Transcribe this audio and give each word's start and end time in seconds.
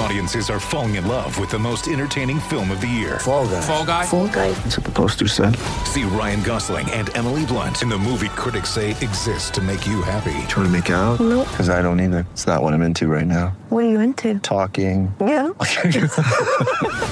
Audiences 0.00 0.48
are 0.48 0.58
falling 0.58 0.94
in 0.94 1.06
love 1.06 1.38
with 1.38 1.50
the 1.50 1.58
most 1.58 1.86
entertaining 1.86 2.40
film 2.40 2.70
of 2.70 2.80
the 2.80 2.86
year. 2.86 3.18
Fall 3.18 3.46
guy. 3.46 3.60
Fall 3.60 3.84
guy. 3.84 4.06
Fall 4.06 4.28
guy. 4.28 4.50
That's 4.52 4.78
what 4.78 4.86
the 4.86 4.92
poster 4.92 5.28
said. 5.28 5.54
See 5.84 6.04
Ryan 6.04 6.42
Gosling 6.42 6.90
and 6.92 7.14
Emily 7.14 7.44
Blunt 7.44 7.82
in 7.82 7.90
the 7.90 7.98
movie 7.98 8.30
critics 8.30 8.70
say 8.70 8.92
exists 8.92 9.50
to 9.50 9.60
make 9.60 9.86
you 9.86 10.00
happy. 10.00 10.32
Trying 10.48 10.64
to 10.64 10.70
make 10.70 10.88
it 10.88 10.94
out? 10.94 11.20
Nope. 11.20 11.46
Because 11.50 11.68
I 11.68 11.82
don't 11.82 12.00
either. 12.00 12.26
It's 12.32 12.46
not 12.46 12.62
what 12.62 12.72
I'm 12.72 12.80
into 12.80 13.08
right 13.08 13.26
now. 13.26 13.48
What 13.68 13.84
are 13.84 13.90
you 13.90 14.00
into? 14.00 14.38
Talking. 14.38 15.14
Yeah. 15.20 15.50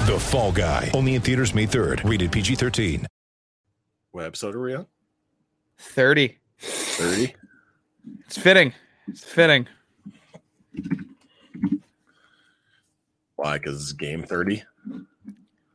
The 0.09 0.17
Fall 0.19 0.51
Guy. 0.51 0.89
Only 0.95 1.13
in 1.13 1.21
theaters 1.21 1.53
May 1.53 1.67
3rd. 1.67 2.09
Rated 2.09 2.31
PG 2.31 2.55
13. 2.55 3.05
What 4.11 4.25
episode 4.25 4.55
are 4.55 4.61
we 4.61 4.73
on? 4.73 4.87
30. 5.77 6.39
30? 6.57 7.35
It's 8.25 8.37
fitting. 8.39 8.73
It's 9.07 9.23
fitting. 9.23 9.67
Why? 13.39 13.57
Because 13.57 13.81
it's 13.81 13.93
game 13.93 14.21
30? 14.21 14.63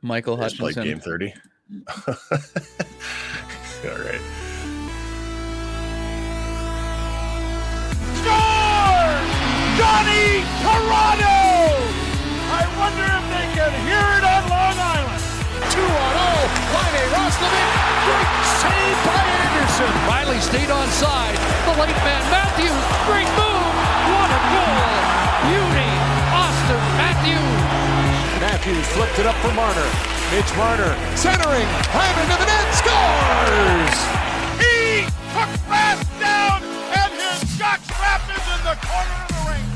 Michael 0.02 0.36
Just 0.36 0.58
played 0.58 0.74
game 0.74 1.00
30? 1.00 1.32
All 2.06 2.14
right. 4.04 4.20
Johnny 9.80 10.44
Toronto! 10.60 11.40
I 12.52 12.68
wonder 12.76 13.08
if 13.16 13.24
they 13.32 13.48
can 13.56 13.72
hear 13.88 14.06
it 14.12 14.24
on 14.28 14.42
Long 14.52 14.76
Island. 14.76 15.24
2 15.72 15.80
on 15.80 16.12
0. 16.20 16.68
Riley 16.68 17.04
Roslovic. 17.16 17.68
Great 18.04 18.28
save 18.60 18.98
by 19.08 19.24
Anderson. 19.40 19.92
Riley 20.04 20.40
stayed 20.44 20.68
on 20.68 20.86
side. 20.92 21.40
The 21.64 21.80
late 21.80 21.96
man 22.04 22.20
Matthews. 22.28 22.76
Great 23.08 23.30
move. 23.40 23.72
What 24.12 24.28
a 24.28 24.40
goal. 24.52 24.84
Beauty. 25.48 25.73
Auston 28.64 28.72
Matthews. 28.72 28.84
Matthews 28.84 28.86
flipped 28.88 29.18
it 29.18 29.26
up 29.26 29.34
for 29.36 29.52
Marner. 29.54 29.90
Mitch 30.32 30.56
Marner 30.56 30.96
centering. 31.16 31.66
Hand 31.92 32.20
into 32.20 32.36
the 32.38 32.46
net. 32.46 32.74
Scores! 32.74 33.96
He 34.58 35.04
took 35.32 35.52
fast 35.68 36.08
down 36.18 36.62
and 36.96 37.12
his 37.12 37.44
jockstrap 37.58 38.24
is 38.30 38.46
in 38.56 38.64
the 38.64 38.76
corner 38.86 39.16
of 39.20 39.28
the 39.28 39.42
ring. 39.50 39.66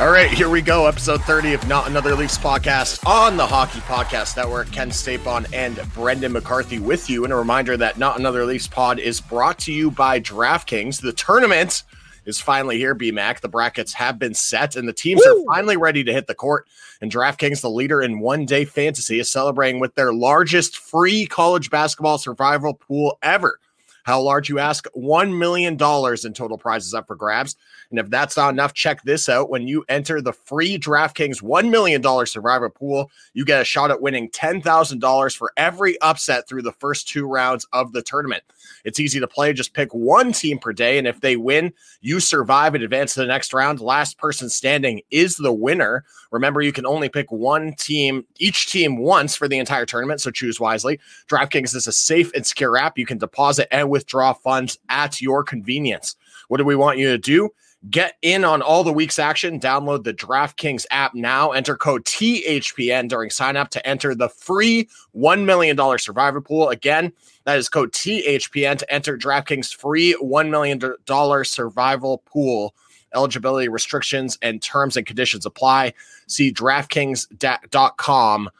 All 0.00 0.10
right, 0.10 0.30
here 0.30 0.48
we 0.48 0.60
go. 0.60 0.86
Episode 0.86 1.22
30 1.22 1.54
of 1.54 1.68
Not 1.68 1.88
Another 1.88 2.14
Leafs 2.14 2.38
podcast 2.38 3.04
on 3.06 3.36
the 3.36 3.46
Hockey 3.46 3.80
Podcast 3.80 4.36
Network. 4.36 4.70
Ken 4.70 4.90
Stapon 4.90 5.46
and 5.52 5.80
Brendan 5.94 6.32
McCarthy 6.32 6.78
with 6.78 7.10
you. 7.10 7.24
And 7.24 7.32
a 7.32 7.36
reminder 7.36 7.76
that 7.76 7.98
Not 7.98 8.18
Another 8.18 8.44
Leafs 8.44 8.68
pod 8.68 8.98
is 8.98 9.20
brought 9.20 9.58
to 9.60 9.72
you 9.72 9.90
by 9.90 10.20
DraftKings. 10.20 11.00
The 11.00 11.12
tournament 11.12 11.82
is 12.26 12.40
finally 12.40 12.78
here, 12.78 12.94
BMAC. 12.94 13.40
The 13.40 13.48
brackets 13.48 13.92
have 13.94 14.18
been 14.18 14.34
set 14.34 14.76
and 14.76 14.88
the 14.88 14.92
teams 14.92 15.24
are 15.26 15.44
finally 15.46 15.76
ready 15.76 16.04
to 16.04 16.12
hit 16.12 16.26
the 16.26 16.34
court. 16.34 16.66
And 17.00 17.10
DraftKings, 17.10 17.60
the 17.60 17.70
leader 17.70 18.00
in 18.02 18.20
one 18.20 18.46
day 18.46 18.64
fantasy, 18.64 19.18
is 19.18 19.30
celebrating 19.30 19.80
with 19.80 19.94
their 19.94 20.12
largest 20.12 20.78
free 20.78 21.26
college 21.26 21.70
basketball 21.70 22.18
survival 22.18 22.74
pool 22.74 23.18
ever. 23.22 23.58
How 24.04 24.20
large, 24.20 24.50
you 24.50 24.58
ask? 24.58 24.86
$1 24.94 25.38
million 25.38 25.72
in 25.72 26.34
total 26.34 26.58
prizes 26.58 26.92
up 26.92 27.06
for 27.06 27.16
grabs. 27.16 27.56
And 27.90 27.98
if 27.98 28.10
that's 28.10 28.36
not 28.36 28.50
enough, 28.52 28.74
check 28.74 29.02
this 29.02 29.30
out. 29.30 29.48
When 29.48 29.66
you 29.66 29.82
enter 29.88 30.20
the 30.20 30.34
free 30.34 30.78
DraftKings 30.78 31.42
$1 31.42 31.70
million 31.70 32.02
survivor 32.26 32.68
pool, 32.68 33.10
you 33.32 33.46
get 33.46 33.62
a 33.62 33.64
shot 33.64 33.90
at 33.90 34.02
winning 34.02 34.28
$10,000 34.28 35.36
for 35.36 35.52
every 35.56 35.98
upset 36.02 36.46
through 36.46 36.62
the 36.62 36.72
first 36.72 37.08
two 37.08 37.26
rounds 37.26 37.66
of 37.72 37.92
the 37.92 38.02
tournament. 38.02 38.42
It's 38.84 39.00
easy 39.00 39.20
to 39.20 39.26
play. 39.26 39.52
Just 39.52 39.74
pick 39.74 39.92
one 39.94 40.32
team 40.32 40.58
per 40.58 40.72
day. 40.72 40.98
And 40.98 41.06
if 41.06 41.20
they 41.20 41.36
win, 41.36 41.72
you 42.00 42.20
survive 42.20 42.74
and 42.74 42.84
advance 42.84 43.14
to 43.14 43.20
the 43.20 43.26
next 43.26 43.52
round. 43.52 43.80
Last 43.80 44.18
person 44.18 44.48
standing 44.48 45.00
is 45.10 45.36
the 45.36 45.52
winner. 45.52 46.04
Remember, 46.30 46.60
you 46.60 46.72
can 46.72 46.86
only 46.86 47.08
pick 47.08 47.30
one 47.30 47.74
team, 47.74 48.24
each 48.38 48.70
team 48.70 48.98
once 48.98 49.36
for 49.36 49.48
the 49.48 49.58
entire 49.58 49.86
tournament. 49.86 50.20
So 50.20 50.30
choose 50.30 50.60
wisely. 50.60 51.00
DraftKings 51.28 51.74
is 51.74 51.86
a 51.86 51.92
safe 51.92 52.32
and 52.34 52.46
secure 52.46 52.76
app. 52.76 52.98
You 52.98 53.06
can 53.06 53.18
deposit 53.18 53.74
and 53.74 53.90
withdraw 53.90 54.32
funds 54.32 54.78
at 54.88 55.20
your 55.20 55.42
convenience. 55.44 56.16
What 56.48 56.58
do 56.58 56.64
we 56.64 56.76
want 56.76 56.98
you 56.98 57.08
to 57.08 57.18
do? 57.18 57.50
Get 57.90 58.14
in 58.22 58.44
on 58.44 58.62
all 58.62 58.82
the 58.82 58.92
week's 58.92 59.18
action. 59.18 59.60
Download 59.60 60.04
the 60.04 60.14
DraftKings 60.14 60.86
app 60.90 61.14
now. 61.14 61.50
Enter 61.50 61.76
code 61.76 62.04
THPN 62.06 63.08
during 63.08 63.28
sign 63.28 63.56
up 63.56 63.68
to 63.70 63.86
enter 63.86 64.14
the 64.14 64.30
free 64.30 64.88
$1 65.14 65.44
million 65.44 65.76
survivor 65.98 66.40
pool. 66.40 66.70
Again, 66.70 67.12
that 67.44 67.58
is 67.58 67.68
code 67.68 67.92
THPN 67.92 68.78
to 68.78 68.92
enter 68.92 69.16
DraftKings 69.16 69.74
free 69.74 70.16
$1 70.20 70.50
million 70.50 71.44
survival 71.44 72.18
pool. 72.26 72.74
Eligibility 73.14 73.68
restrictions 73.68 74.38
and 74.42 74.60
terms 74.60 74.96
and 74.96 75.06
conditions 75.06 75.46
apply. 75.46 75.92
See 76.26 76.52
DraftKings.com 76.52 78.50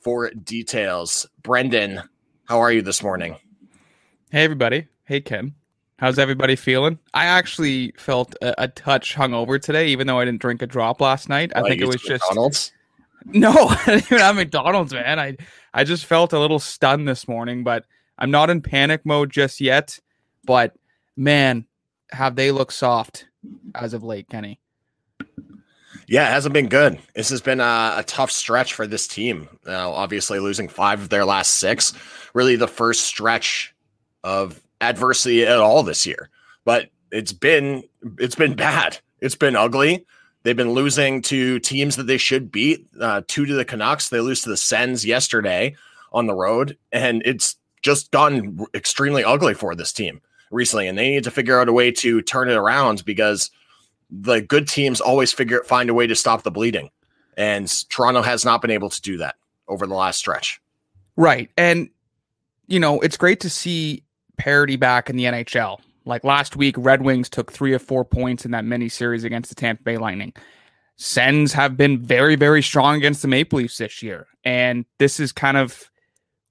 for 0.00 0.30
details. 0.30 1.26
Brendan, 1.42 2.02
how 2.44 2.60
are 2.60 2.72
you 2.72 2.82
this 2.82 3.02
morning? 3.02 3.36
Hey, 4.30 4.44
everybody. 4.44 4.88
Hey, 5.04 5.20
Ken. 5.20 5.54
How's 5.98 6.18
everybody 6.18 6.56
feeling? 6.56 6.98
I 7.14 7.26
actually 7.26 7.94
felt 7.96 8.34
a, 8.42 8.64
a 8.64 8.68
touch 8.68 9.14
hungover 9.14 9.62
today, 9.62 9.86
even 9.88 10.08
though 10.08 10.18
I 10.18 10.24
didn't 10.24 10.40
drink 10.40 10.60
a 10.60 10.66
drop 10.66 11.00
last 11.00 11.28
night. 11.28 11.52
I 11.54 11.62
think 11.62 11.80
it 11.80 11.86
was 11.86 12.02
just 12.02 12.24
McDonald's? 12.28 12.72
no, 13.26 13.52
I 13.68 13.84
didn't 13.86 14.06
even 14.06 14.18
have 14.18 14.34
McDonald's, 14.34 14.92
man. 14.92 15.20
I 15.20 15.36
I 15.72 15.84
just 15.84 16.06
felt 16.06 16.32
a 16.32 16.40
little 16.40 16.58
stunned 16.58 17.06
this 17.06 17.28
morning, 17.28 17.62
but 17.62 17.84
I'm 18.18 18.30
not 18.30 18.50
in 18.50 18.60
panic 18.60 19.04
mode 19.04 19.30
just 19.30 19.60
yet. 19.60 19.98
But 20.44 20.74
man, 21.16 21.66
have 22.10 22.36
they 22.36 22.50
looked 22.50 22.72
soft 22.72 23.26
as 23.74 23.94
of 23.94 24.02
late, 24.02 24.28
Kenny? 24.28 24.60
Yeah, 26.08 26.28
it 26.28 26.32
hasn't 26.32 26.52
been 26.52 26.68
good. 26.68 26.98
This 27.14 27.30
has 27.30 27.40
been 27.40 27.60
a, 27.60 27.94
a 27.98 28.04
tough 28.06 28.30
stretch 28.30 28.74
for 28.74 28.86
this 28.86 29.06
team. 29.06 29.48
Now, 29.66 29.92
obviously, 29.92 30.38
losing 30.40 30.68
five 30.68 31.00
of 31.00 31.08
their 31.08 31.24
last 31.24 31.54
six, 31.54 31.94
really 32.34 32.56
the 32.56 32.68
first 32.68 33.04
stretch 33.04 33.74
of 34.24 34.60
adversity 34.80 35.46
at 35.46 35.58
all 35.58 35.82
this 35.82 36.04
year. 36.04 36.28
But 36.64 36.90
it's 37.10 37.32
been 37.32 37.84
it's 38.18 38.34
been 38.34 38.54
bad. 38.54 38.98
It's 39.20 39.36
been 39.36 39.56
ugly. 39.56 40.04
They've 40.42 40.56
been 40.56 40.72
losing 40.72 41.22
to 41.22 41.60
teams 41.60 41.96
that 41.96 42.08
they 42.08 42.18
should 42.18 42.50
beat. 42.50 42.86
Uh, 43.00 43.22
two 43.28 43.46
to 43.46 43.54
the 43.54 43.64
Canucks. 43.64 44.08
They 44.08 44.20
lose 44.20 44.42
to 44.42 44.48
the 44.48 44.56
Sens 44.56 45.06
yesterday 45.06 45.76
on 46.12 46.26
the 46.26 46.34
road, 46.34 46.76
and 46.90 47.22
it's 47.24 47.56
just 47.82 48.10
gotten 48.10 48.64
extremely 48.74 49.24
ugly 49.24 49.54
for 49.54 49.74
this 49.74 49.92
team 49.92 50.20
recently. 50.50 50.88
And 50.88 50.96
they 50.96 51.10
need 51.10 51.24
to 51.24 51.30
figure 51.30 51.60
out 51.60 51.68
a 51.68 51.72
way 51.72 51.90
to 51.92 52.22
turn 52.22 52.48
it 52.48 52.54
around 52.54 53.04
because 53.04 53.50
the 54.10 54.40
good 54.40 54.68
teams 54.68 55.00
always 55.00 55.32
figure 55.32 55.62
find 55.64 55.90
a 55.90 55.94
way 55.94 56.06
to 56.06 56.14
stop 56.14 56.42
the 56.42 56.50
bleeding, 56.50 56.90
and 57.36 57.68
Toronto 57.88 58.22
has 58.22 58.44
not 58.44 58.60
been 58.60 58.70
able 58.70 58.90
to 58.90 59.00
do 59.00 59.16
that 59.18 59.36
over 59.68 59.86
the 59.86 59.94
last 59.94 60.18
stretch. 60.18 60.60
Right. 61.16 61.50
And, 61.56 61.88
you 62.66 62.78
know, 62.78 63.00
it's 63.00 63.16
great 63.16 63.40
to 63.40 63.50
see 63.50 64.04
parity 64.36 64.76
back 64.76 65.08
in 65.08 65.16
the 65.16 65.24
NHL. 65.24 65.80
Like 66.04 66.24
last 66.24 66.56
week, 66.56 66.74
Red 66.78 67.02
Wings 67.02 67.28
took 67.28 67.52
three 67.52 67.72
or 67.72 67.78
four 67.78 68.04
points 68.04 68.44
in 68.44 68.50
that 68.50 68.64
mini 68.64 68.88
series 68.88 69.24
against 69.24 69.48
the 69.48 69.54
Tampa 69.54 69.82
Bay 69.82 69.96
Lightning. 69.96 70.34
Sens 70.96 71.52
have 71.52 71.76
been 71.76 71.98
very, 71.98 72.36
very 72.36 72.62
strong 72.62 72.96
against 72.96 73.22
the 73.22 73.28
Maple 73.28 73.58
Leafs 73.58 73.78
this 73.78 74.02
year. 74.02 74.26
And 74.44 74.84
this 74.98 75.20
is 75.20 75.32
kind 75.32 75.56
of 75.56 75.90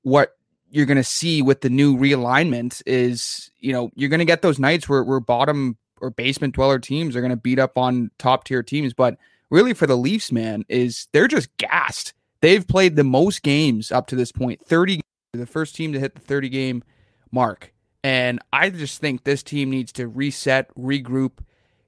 what 0.04 0.36
you're 0.72 0.86
going 0.86 0.98
to 0.98 1.04
see 1.04 1.42
with 1.42 1.62
the 1.62 1.70
new 1.70 1.96
realignment 1.96 2.82
is, 2.86 3.52
you 3.60 3.74
know, 3.74 3.92
you're 3.94 4.10
going 4.10 4.20
to 4.20 4.26
get 4.26 4.42
those 4.42 4.58
nights 4.58 4.88
where, 4.88 5.04
where 5.04 5.20
bottom 5.20 5.78
or 6.00 6.10
basement 6.10 6.56
dweller 6.56 6.80
teams 6.80 7.16
are 7.16 7.22
going 7.22 7.32
to 7.32 7.38
beat 7.38 7.60
up 7.60 7.78
on 7.78 8.10
top 8.18 8.46
tier 8.46 8.64
teams. 8.64 8.94
But 8.94 9.18
really 9.50 9.74
for 9.74 9.86
the 9.86 9.98
Leafs, 9.98 10.32
man, 10.32 10.64
is 10.70 11.08
they're 11.12 11.28
just 11.28 11.56
gassed. 11.58 12.14
They've 12.40 12.66
played 12.66 12.96
the 12.96 13.04
most 13.04 13.44
games 13.44 13.92
up 13.92 14.08
to 14.08 14.16
this 14.16 14.32
point, 14.32 14.66
30, 14.66 15.02
the 15.34 15.46
first 15.46 15.76
team 15.76 15.94
to 15.94 16.00
hit 16.00 16.16
the 16.16 16.22
30 16.22 16.50
game 16.50 16.84
mark. 17.32 17.74
And 18.04 18.40
I 18.52 18.70
just 18.70 19.00
think 19.00 19.24
this 19.24 19.44
team 19.44 19.70
needs 19.70 19.92
to 19.94 20.08
reset, 20.08 20.74
regroup, 20.76 21.34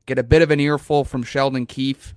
get 0.05 0.19
a 0.19 0.23
bit 0.23 0.41
of 0.41 0.51
an 0.51 0.59
earful 0.59 1.05
from 1.05 1.23
Sheldon 1.23 1.65
Keefe 1.65 2.13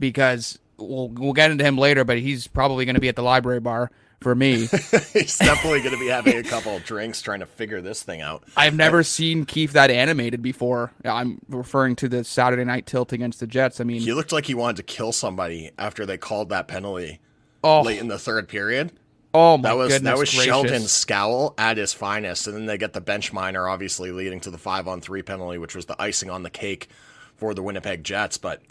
because 0.00 0.58
we'll 0.78 1.08
we'll 1.08 1.32
get 1.32 1.50
into 1.50 1.62
him 1.62 1.78
later, 1.78 2.04
but 2.04 2.18
he's 2.18 2.48
probably 2.48 2.84
going 2.84 2.94
to 2.94 3.00
be 3.00 3.08
at 3.08 3.14
the 3.14 3.22
library 3.22 3.60
bar 3.60 3.90
for 4.20 4.34
me. 4.34 4.66
He's 5.12 5.38
definitely 5.38 5.80
going 5.80 5.94
to 5.94 6.00
be 6.00 6.08
having 6.08 6.36
a 6.36 6.42
couple 6.42 6.76
of 6.76 6.84
drinks 6.84 7.22
trying 7.22 7.40
to 7.40 7.46
figure 7.46 7.80
this 7.80 8.02
thing 8.02 8.20
out. 8.20 8.44
I've 8.56 8.74
never 8.74 9.02
seen 9.02 9.44
Keefe 9.44 9.72
that 9.72 9.90
animated 9.90 10.42
before. 10.42 10.92
I'm 11.04 11.40
referring 11.48 11.96
to 11.96 12.08
the 12.08 12.24
Saturday 12.24 12.64
night 12.64 12.86
tilt 12.86 13.12
against 13.12 13.40
the 13.40 13.46
Jets. 13.46 13.80
I 13.80 13.84
mean, 13.84 14.00
He 14.00 14.12
looked 14.12 14.32
like 14.32 14.46
he 14.46 14.54
wanted 14.54 14.76
to 14.78 14.82
kill 14.82 15.12
somebody 15.12 15.70
after 15.78 16.04
they 16.04 16.18
called 16.18 16.48
that 16.48 16.68
penalty 16.68 17.20
oh, 17.62 17.82
late 17.82 17.98
in 18.00 18.08
the 18.08 18.18
third 18.18 18.48
period. 18.48 18.92
oh 19.34 19.56
my 19.56 19.68
That 19.68 19.76
was 19.76 19.88
goodness 19.88 20.10
that 20.10 20.18
was 20.18 20.30
gracious. 20.30 20.44
Sheldon's 20.46 20.92
scowl 20.92 21.54
at 21.56 21.76
his 21.76 21.92
finest, 21.92 22.46
and 22.46 22.56
then 22.56 22.66
they 22.66 22.78
get 22.78 22.92
the 22.92 23.00
bench 23.00 23.32
minor, 23.32 23.68
obviously 23.68 24.10
leading 24.10 24.40
to 24.40 24.50
the 24.50 24.58
five 24.58 24.88
on 24.88 25.00
three 25.00 25.22
penalty, 25.22 25.58
which 25.58 25.76
was 25.76 25.86
the 25.86 26.00
icing 26.00 26.30
on 26.30 26.42
the 26.42 26.50
cake 26.50 26.88
for 27.36 27.54
the 27.54 27.62
Winnipeg 27.62 28.02
Jets. 28.02 28.36
But 28.36 28.62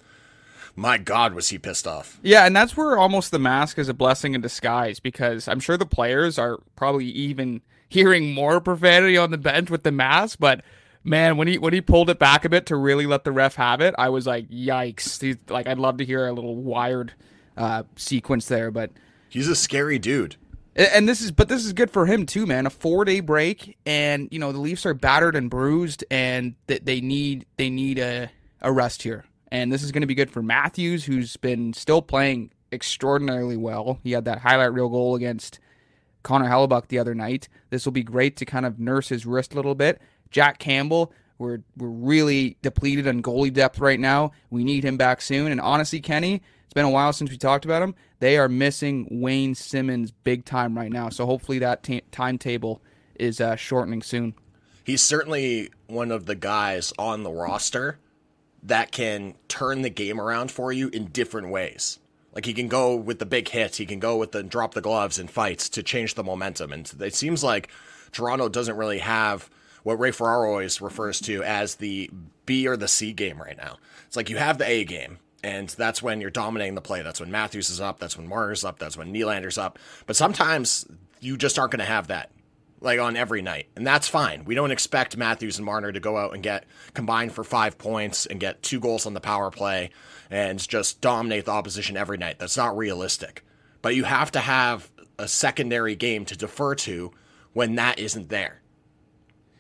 my 0.78 0.98
God, 0.98 1.34
was 1.34 1.50
he 1.50 1.58
pissed 1.58 1.88
off? 1.88 2.20
Yeah, 2.22 2.46
and 2.46 2.56
that's 2.56 2.78
where 2.78 2.98
almost 2.98 3.32
the 3.32 3.40
mask 3.40 3.78
is 3.80 3.90
a 3.90 3.94
blessing 3.94 4.36
in 4.36 4.42
disguise 4.42 5.00
because 5.02 5.48
I'm 5.48 5.60
sure 5.60 5.76
the 5.76 5.86
players 5.86 6.38
are 6.40 6.60
probably 6.78 7.06
even 7.08 7.62
hearing 7.90 8.34
more 8.34 8.62
profanity 8.62 9.18
on 9.18 9.32
the 9.32 9.38
bench 9.38 9.70
with 9.70 9.84
the 9.84 9.92
mask, 9.92 10.38
but 10.40 10.62
man, 11.04 11.36
when 11.36 11.48
he 11.48 11.58
when 11.58 11.74
he 11.74 11.82
pulled 11.82 12.10
it 12.10 12.20
back 12.20 12.46
a 12.46 12.50
bit 12.50 12.66
to 12.68 12.76
really 12.76 13.06
let 13.08 13.24
the 13.24 13.32
ref 13.32 13.56
have 13.56 13.82
it, 13.82 13.96
I 13.98 14.10
was 14.10 14.28
like, 14.28 14.48
yikes. 14.50 15.20
He's, 15.22 15.38
like 15.50 15.68
I'd 15.68 15.80
love 15.80 15.98
to 15.98 16.06
hear 16.06 16.28
a 16.28 16.34
little 16.34 16.56
wired 16.56 17.14
uh, 17.58 17.84
sequence 17.96 18.48
there, 18.48 18.70
but 18.72 18.92
He's 19.30 19.48
a 19.48 19.56
scary 19.56 19.98
dude. 20.00 20.36
and 20.76 20.88
and 20.94 21.10
this 21.10 21.22
is 21.22 21.32
but 21.32 21.50
this 21.50 21.66
is 21.66 21.74
good 21.74 21.90
for 21.90 22.06
him 22.06 22.26
too, 22.26 22.46
man. 22.46 22.66
A 22.66 22.70
four 22.70 23.04
day 23.04 23.20
break, 23.20 23.78
and 23.86 24.28
you 24.32 24.38
know 24.38 24.52
the 24.52 24.60
Leafs 24.60 24.86
are 24.86 24.94
battered 24.94 25.36
and 25.36 25.50
bruised, 25.50 26.04
and 26.12 26.56
they 26.68 27.02
need 27.02 27.46
they 27.58 27.70
need 27.70 27.98
a 28.00 28.30
a 28.62 28.72
rest 28.72 29.04
here. 29.04 29.26
And 29.50 29.72
this 29.72 29.84
is 29.84 29.92
going 29.92 30.02
to 30.02 30.08
be 30.08 30.16
good 30.16 30.32
for 30.32 30.42
Matthews, 30.42 31.06
who's 31.06 31.38
been 31.38 31.74
still 31.74 32.02
playing 32.02 32.52
extraordinarily 32.72 33.58
well. 33.58 34.00
He 34.04 34.12
had 34.12 34.26
that 34.26 34.40
highlight 34.40 34.74
reel 34.74 34.90
goal 34.90 35.16
against 35.16 35.60
Connor 36.24 36.50
Hellebuyck 36.50 36.88
the 36.88 37.00
other 37.00 37.16
night. 37.16 37.48
This 37.70 37.86
will 37.86 37.94
be 37.94 38.04
great 38.04 38.36
to 38.38 38.46
kind 38.46 38.66
of 38.66 38.80
nurse 38.80 39.10
his 39.10 39.26
wrist 39.26 39.54
a 39.54 39.56
little 39.56 39.76
bit. 39.76 40.02
Jack 40.30 40.60
Campbell, 40.60 41.14
we're 41.38 41.60
we're 41.78 41.88
really 41.88 42.58
depleted 42.62 43.08
on 43.08 43.22
goalie 43.22 43.54
depth 43.54 43.80
right 43.80 44.00
now. 44.00 44.32
We 44.50 44.64
need 44.64 44.84
him 44.84 44.98
back 44.98 45.22
soon. 45.22 45.52
And 45.52 45.62
honestly, 45.62 46.02
Kenny, 46.02 46.42
it's 46.66 46.74
been 46.74 46.86
a 46.86 46.90
while 46.90 47.14
since 47.14 47.30
we 47.30 47.38
talked 47.38 47.64
about 47.64 47.82
him. 47.82 47.96
They 48.20 48.38
are 48.38 48.50
missing 48.50 49.08
Wayne 49.10 49.56
Simmonds 49.56 50.12
big 50.12 50.44
time 50.44 50.76
right 50.76 50.92
now. 50.92 51.10
So 51.10 51.26
hopefully 51.26 51.60
that 51.60 51.84
ta 51.84 52.00
timetable 52.12 52.82
is 53.16 53.40
uh, 53.40 53.56
shortening 53.56 54.02
soon. 54.02 54.34
He's 54.84 55.02
certainly 55.02 55.70
one 55.88 56.12
of 56.12 56.26
the 56.26 56.36
guys 56.36 56.94
on 56.98 57.24
the 57.24 57.32
roster 57.32 58.00
that 58.68 58.92
can 58.92 59.34
turn 59.48 59.82
the 59.82 59.90
game 59.90 60.20
around 60.20 60.52
for 60.52 60.72
you 60.72 60.90
in 60.90 61.06
different 61.06 61.50
ways. 61.50 62.00
Like 62.34 62.46
he 62.46 62.54
can 62.54 62.68
go 62.68 62.96
with 62.96 63.20
the 63.20 63.26
big 63.26 63.50
hits, 63.50 63.78
he 63.78 63.86
can 63.86 64.00
go 64.00 64.18
with 64.18 64.32
the 64.32 64.44
drop 64.44 64.74
the 64.74 64.82
gloves 64.82 65.18
and 65.18 65.30
fights 65.30 65.70
to 65.70 65.84
change 65.84 66.14
the 66.14 66.24
momentum. 66.24 66.72
And 66.72 66.92
it 67.00 67.16
seems 67.16 67.44
like 67.44 67.70
Toronto 68.12 68.50
doesn't 68.50 68.78
really 68.78 69.00
have 69.00 69.50
what 69.84 70.00
Ray 70.00 70.12
Ferraro 70.12 70.52
always 70.52 70.82
refers 70.82 71.20
to 71.22 71.44
as 71.44 71.76
the 71.76 72.12
B 72.46 72.68
or 72.68 72.78
the 72.78 72.88
C 72.88 73.14
game 73.14 73.42
right 73.42 73.58
now. 73.58 73.78
It's 74.06 74.16
like 74.16 74.30
you 74.30 74.38
have 74.38 74.58
the 74.58 74.68
A 74.68 74.84
game, 74.84 75.18
and 75.44 75.70
that's 75.70 76.04
when 76.04 76.22
you're 76.22 76.30
dominating 76.30 76.76
the 76.76 76.82
play. 76.82 77.02
That's 77.02 77.20
when 77.20 77.32
Matthews 77.32 77.70
is 77.70 77.82
up, 77.82 78.00
that's 78.00 78.18
when 78.18 78.28
Marner's 78.28 78.66
up, 78.66 78.80
that's 78.80 78.98
when 78.98 79.14
Nylander's 79.14 79.58
up. 79.58 79.80
But 80.06 80.16
sometimes 80.16 80.86
you 81.20 81.38
just 81.38 81.58
aren't 81.58 81.72
going 81.72 81.80
to 81.80 81.86
have 81.86 82.08
that 82.08 82.30
like 82.80 83.00
on 83.00 83.16
every 83.16 83.42
night, 83.42 83.68
and 83.76 83.86
that's 83.86 84.08
fine. 84.08 84.46
We 84.46 84.56
don't 84.56 84.72
expect 84.72 85.18
Matthews 85.18 85.58
and 85.58 85.66
Marner 85.66 85.92
to 85.92 86.00
go 86.00 86.18
out 86.18 86.34
and 86.34 86.44
get 86.44 86.66
combined 86.94 87.32
for 87.34 87.44
five 87.44 87.78
points 87.78 88.26
and 88.26 88.40
get 88.40 88.62
two 88.62 88.80
goals 88.80 89.06
on 89.06 89.14
the 89.14 89.20
power 89.22 89.50
play 89.52 89.90
and 90.30 90.60
just 90.60 91.02
dominate 91.02 91.46
the 91.46 91.52
opposition 91.52 91.98
every 91.98 92.18
night. 92.18 92.38
That's 92.40 92.58
not 92.58 92.78
realistic. 92.78 93.44
But 93.82 93.96
you 93.96 94.04
have 94.04 94.32
to 94.32 94.40
have 94.40 94.92
a 95.18 95.28
secondary 95.28 95.96
game 95.96 96.26
to 96.26 96.38
defer 96.38 96.76
to 96.76 97.12
when 97.54 97.76
that 97.76 97.98
isn't 98.00 98.30
there. 98.30 98.62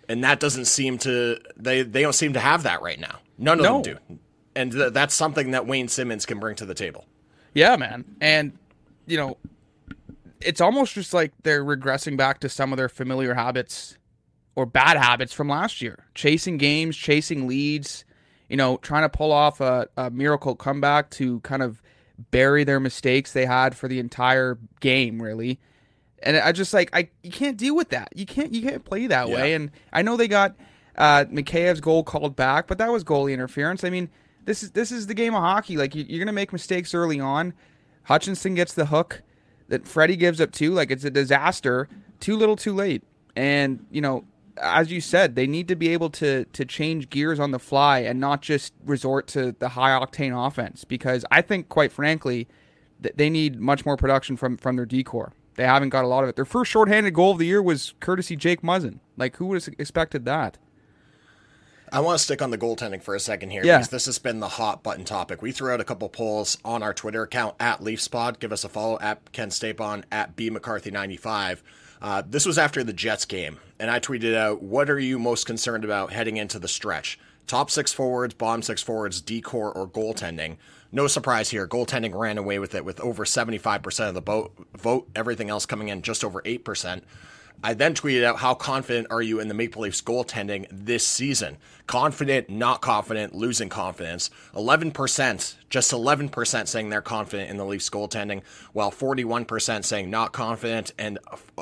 And 0.10 0.24
that 0.24 0.40
doesn't 0.40 0.66
seem 0.66 0.98
to 1.00 1.40
they 1.56 1.82
they 1.82 2.02
don't 2.02 2.14
seem 2.14 2.34
to 2.34 2.40
have 2.40 2.64
that 2.64 2.82
right 2.82 3.00
now. 3.00 3.20
None 3.38 3.60
of 3.60 3.64
No. 3.64 3.82
them 3.82 3.98
do. 4.08 4.20
And 4.56 4.72
th- 4.72 4.94
that's 4.94 5.14
something 5.14 5.52
that 5.52 5.68
Wayne 5.68 5.88
Simmonds 5.88 6.26
can 6.26 6.40
bring 6.40 6.56
to 6.58 6.66
the 6.66 6.74
table. 6.74 7.06
Yeah, 7.54 7.76
man. 7.76 8.06
And 8.22 8.58
you 9.06 9.18
know, 9.18 9.38
it's 10.42 10.62
almost 10.62 10.94
just 10.94 11.14
like 11.14 11.34
they're 11.44 11.64
regressing 11.64 12.18
back 12.18 12.40
to 12.42 12.50
some 12.50 12.72
of 12.72 12.78
their 12.78 12.90
familiar 12.90 13.34
habits 13.34 13.98
or 14.56 14.66
bad 14.66 14.98
habits 14.98 15.34
from 15.34 15.50
last 15.50 15.82
year. 15.82 16.06
Chasing 16.16 16.58
games, 16.58 16.96
chasing 16.96 17.48
leads, 17.48 18.06
you 18.50 18.58
know, 18.58 18.78
trying 18.78 19.04
to 19.04 19.10
pull 19.10 19.32
off 19.32 19.62
a, 19.62 19.88
a 19.98 20.10
miracle 20.10 20.56
comeback 20.56 21.10
to 21.12 21.40
kind 21.42 21.62
of 21.62 21.82
bury 22.32 22.64
their 22.64 22.80
mistakes 22.80 23.34
they 23.34 23.46
had 23.46 23.76
for 23.76 23.88
the 23.88 24.00
entire 24.00 24.58
game, 24.80 25.22
really. 25.22 25.60
And 26.24 26.38
I 26.38 26.52
just 26.52 26.74
like 26.74 26.90
I 26.94 27.10
you 27.22 27.32
can't 27.32 27.58
deal 27.58 27.76
with 27.76 27.90
that. 27.90 28.10
You 28.16 28.26
can't 28.26 28.52
you 28.52 28.62
can't 28.62 28.84
play 28.84 29.06
that 29.08 29.30
way. 29.30 29.54
And 29.54 29.72
I 29.94 30.02
know 30.02 30.18
they 30.18 30.28
got 30.28 30.56
uh 30.98 31.26
Mikheyev's 31.26 31.80
goal 31.80 32.04
called 32.04 32.36
back, 32.36 32.66
but 32.68 32.80
that 32.80 32.92
was 32.92 33.04
goalie 33.04 33.34
interference. 33.34 33.84
I 33.84 33.92
mean, 33.92 34.10
this 34.46 34.64
is 34.64 34.72
this 34.72 34.92
is 34.92 35.06
the 35.06 35.14
game 35.14 35.36
of 35.36 35.42
hockey. 35.42 35.78
Like 35.78 35.94
you, 35.94 36.04
you're 36.08 36.20
gonna 36.20 36.34
make 36.34 36.52
mistakes 36.52 36.96
early 36.96 37.20
on. 37.20 37.54
Hutchinson 38.06 38.56
gets 38.56 38.74
the 38.74 38.88
hook 38.88 39.22
that 39.70 39.88
Freddie 39.88 40.16
gives 40.16 40.40
up 40.42 40.52
too. 40.52 40.72
Like 40.72 40.92
it's 40.92 41.04
a 41.04 41.10
disaster. 41.10 41.88
Too 42.20 42.36
little, 42.36 42.56
too 42.56 42.74
late. 42.74 43.04
And 43.36 43.86
you 43.92 44.02
know, 44.02 44.26
as 44.62 44.92
you 44.92 45.02
said, 45.02 45.36
they 45.36 45.48
need 45.48 45.68
to 45.68 45.76
be 45.76 45.90
able 45.90 46.10
to 46.12 46.46
to 46.46 46.66
change 46.66 47.10
gears 47.10 47.40
on 47.40 47.52
the 47.52 47.60
fly 47.60 48.00
and 48.00 48.20
not 48.20 48.42
just 48.42 48.74
resort 48.86 49.28
to 49.28 49.56
the 49.60 49.70
high 49.70 49.92
octane 49.92 50.48
offense. 50.48 50.84
Because 50.84 51.26
I 51.32 51.42
think, 51.42 51.70
quite 51.70 51.92
frankly, 51.92 52.48
that 53.00 53.18
they 53.18 53.30
need 53.30 53.60
much 53.60 53.86
more 53.86 53.98
production 53.98 54.38
from 54.38 54.58
from 54.58 54.76
their 54.76 54.86
D-corps. 54.86 55.34
They 55.56 55.66
haven't 55.66 55.90
got 55.90 56.04
a 56.04 56.08
lot 56.08 56.24
of 56.24 56.30
it. 56.30 56.36
Their 56.36 56.46
first 56.46 56.72
shorthanded 56.72 57.14
goal 57.14 57.32
of 57.32 57.40
the 57.40 57.46
year 57.46 57.62
was 57.62 57.94
courtesy 58.00 58.36
Jake 58.36 58.62
Muzzin. 58.62 59.00
Like 59.18 59.38
who 59.38 59.48
would 59.48 59.64
have 59.64 59.74
expected 59.80 60.26
that? 60.26 60.58
I 61.92 62.00
want 62.02 62.18
to 62.18 62.24
stick 62.24 62.42
on 62.42 62.50
the 62.52 62.58
goaltending 62.58 63.02
for 63.02 63.16
a 63.16 63.20
second 63.20 63.52
here 63.52 63.64
Yeah. 63.64 63.78
because 63.78 63.90
this 63.90 64.06
has 64.08 64.20
been 64.20 64.40
the 64.40 64.48
hot 64.50 64.84
button 64.84 65.06
topic. 65.06 65.42
We 65.42 65.52
threw 65.52 65.72
out 65.72 65.80
a 65.80 65.86
couple 65.86 66.10
polls 66.10 66.58
on 66.66 66.84
our 66.84 66.94
Twitter 66.94 67.24
account 67.24 67.56
at 67.60 67.80
LeafSpot. 67.82 68.40
Give 68.40 68.52
us 68.52 68.64
a 68.64 68.70
follow 68.70 69.00
at 69.00 69.32
Ken 69.32 69.50
Stapon 69.50 70.04
at 70.12 70.36
B 70.36 70.50
McCarthy95. 70.50 71.60
Uh, 72.02 72.22
this 72.28 72.46
was 72.46 72.58
after 72.58 72.84
the 72.84 72.94
Jets 72.94 73.26
game, 73.26 73.58
and 73.80 73.90
I 73.90 74.00
tweeted 74.00 74.36
out, 74.36 74.62
"What 74.62 74.90
are 74.90 75.00
you 75.00 75.18
most 75.18 75.46
concerned 75.46 75.84
about 75.86 76.12
heading 76.14 76.38
into 76.38 76.60
the 76.60 76.68
stretch? 76.68 77.18
Top 77.48 77.72
six 77.72 77.94
forwards, 77.94 78.34
bottom 78.34 78.62
six 78.62 78.82
forwards, 78.84 79.22
D-corps, 79.22 79.72
or 79.72 79.88
goaltending?" 79.88 80.58
No 80.92 81.08
surprise 81.08 81.50
here. 81.50 81.68
Goaltending 81.68 82.14
ran 82.18 82.38
away 82.38 82.60
with 82.60 82.76
it 82.76 82.86
with 82.86 83.00
over 83.02 83.26
75% 83.26 84.10
of 84.10 84.14
the. 84.16 84.50
Vote. 84.78 85.10
Everything 85.16 85.50
else 85.50 85.66
coming 85.66 85.90
in 85.90 86.02
just 86.02 86.24
over 86.24 86.42
8%. 86.46 87.04
I 87.64 87.74
then 87.74 87.94
tweeted 87.94 88.24
out, 88.24 88.38
How 88.38 88.54
confident 88.54 89.08
are 89.10 89.22
you 89.22 89.40
in 89.40 89.48
the 89.48 89.54
Maple 89.54 89.82
Leafs 89.82 90.02
goaltending 90.02 90.68
this 90.72 91.06
season? 91.06 91.58
Confident, 91.88 92.50
not 92.50 92.82
confident, 92.82 93.34
losing 93.34 93.70
confidence. 93.70 94.30
11%, 94.54 95.56
just 95.70 95.92
11% 95.92 96.68
saying 96.68 96.90
they're 96.90 97.02
confident 97.02 97.50
in 97.50 97.58
the 97.58 97.66
Leafs 97.66 97.90
goaltending, 97.90 98.44
while 98.74 98.92
41% 98.92 99.84
saying 99.84 100.10
not 100.10 100.34
confident, 100.34 100.94
and 100.98 101.18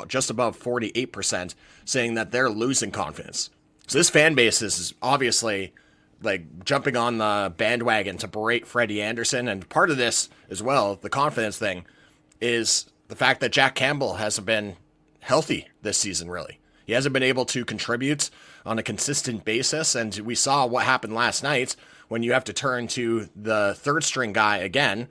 just 0.08 0.30
above 0.30 0.60
48% 0.60 1.56
saying 1.86 2.16
that 2.16 2.32
they're 2.32 2.50
losing 2.50 2.92
confidence. 2.92 3.50
So 3.88 4.00
this 4.00 4.10
fan 4.10 4.36
base 4.36 4.62
is 4.62 4.94
obviously 5.02 5.74
like 6.22 6.66
jumping 6.66 6.98
on 6.98 7.20
the 7.20 7.54
bandwagon 7.56 8.18
to 8.18 8.28
berate 8.28 8.66
Freddie 8.66 9.02
Andersen. 9.02 9.48
And 9.48 9.68
part 9.70 9.90
of 9.92 9.98
this 9.98 10.30
as 10.50 10.64
well, 10.64 10.96
the 10.96 11.10
confidence 11.10 11.58
thing, 11.58 11.86
is 12.42 12.88
the 13.08 13.16
fact 13.16 13.42
that 13.42 13.52
Jack 13.52 13.76
Campbell 13.76 14.16
hasn't 14.16 14.48
been 14.48 14.76
healthy 15.26 15.68
this 15.82 15.98
season, 15.98 16.30
really. 16.30 16.60
He 16.86 16.94
hasn't 16.94 17.14
been 17.14 17.24
able 17.24 17.46
to 17.46 17.66
contribute 17.66 18.30
on 18.64 18.78
a 18.78 18.84
consistent 18.84 19.44
basis. 19.44 19.96
And 19.96 20.16
we 20.20 20.36
saw 20.36 20.68
what 20.68 20.86
happened 20.86 21.16
last 21.16 21.42
night 21.42 21.76
when 22.08 22.22
you 22.22 22.34
have 22.34 22.44
to 22.44 22.54
turn 22.54 22.88
to 22.90 23.28
the 23.36 23.74
third 23.76 24.04
string 24.04 24.34
guy 24.34 24.58
again, 24.58 25.08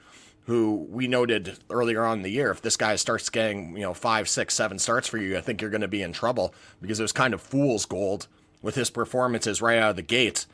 who 0.47 0.87
we 0.88 1.09
noted 1.09 1.59
earlier 1.68 2.04
on 2.04 2.18
in 2.18 2.23
the 2.23 2.30
year. 2.30 2.52
If 2.52 2.62
this 2.62 2.76
guy 2.76 2.94
starts 2.94 3.28
getting, 3.28 3.76
you 3.76 3.83
know, 3.83 3.92
five, 3.92 4.28
six, 4.28 4.54
seven 4.54 4.78
starts 4.78 5.09
for 5.09 5.18
you, 5.18 5.37
I 5.37 5.40
think 5.40 5.61
you're 5.61 5.71
going 5.71 5.80
to 5.80 5.88
be 5.88 6.02
in 6.02 6.12
trouble 6.12 6.54
because 6.80 7.00
it 7.00 7.04
was 7.04 7.12
kind 7.12 7.35
of 7.35 7.42
fool's 7.42 7.85
gold 7.85 8.28
with 8.62 8.76
his 8.76 8.90
performances 8.90 9.61
right 9.61 9.78
out 9.78 9.90
of 9.90 9.97
the 9.97 10.02
gate. 10.02 10.47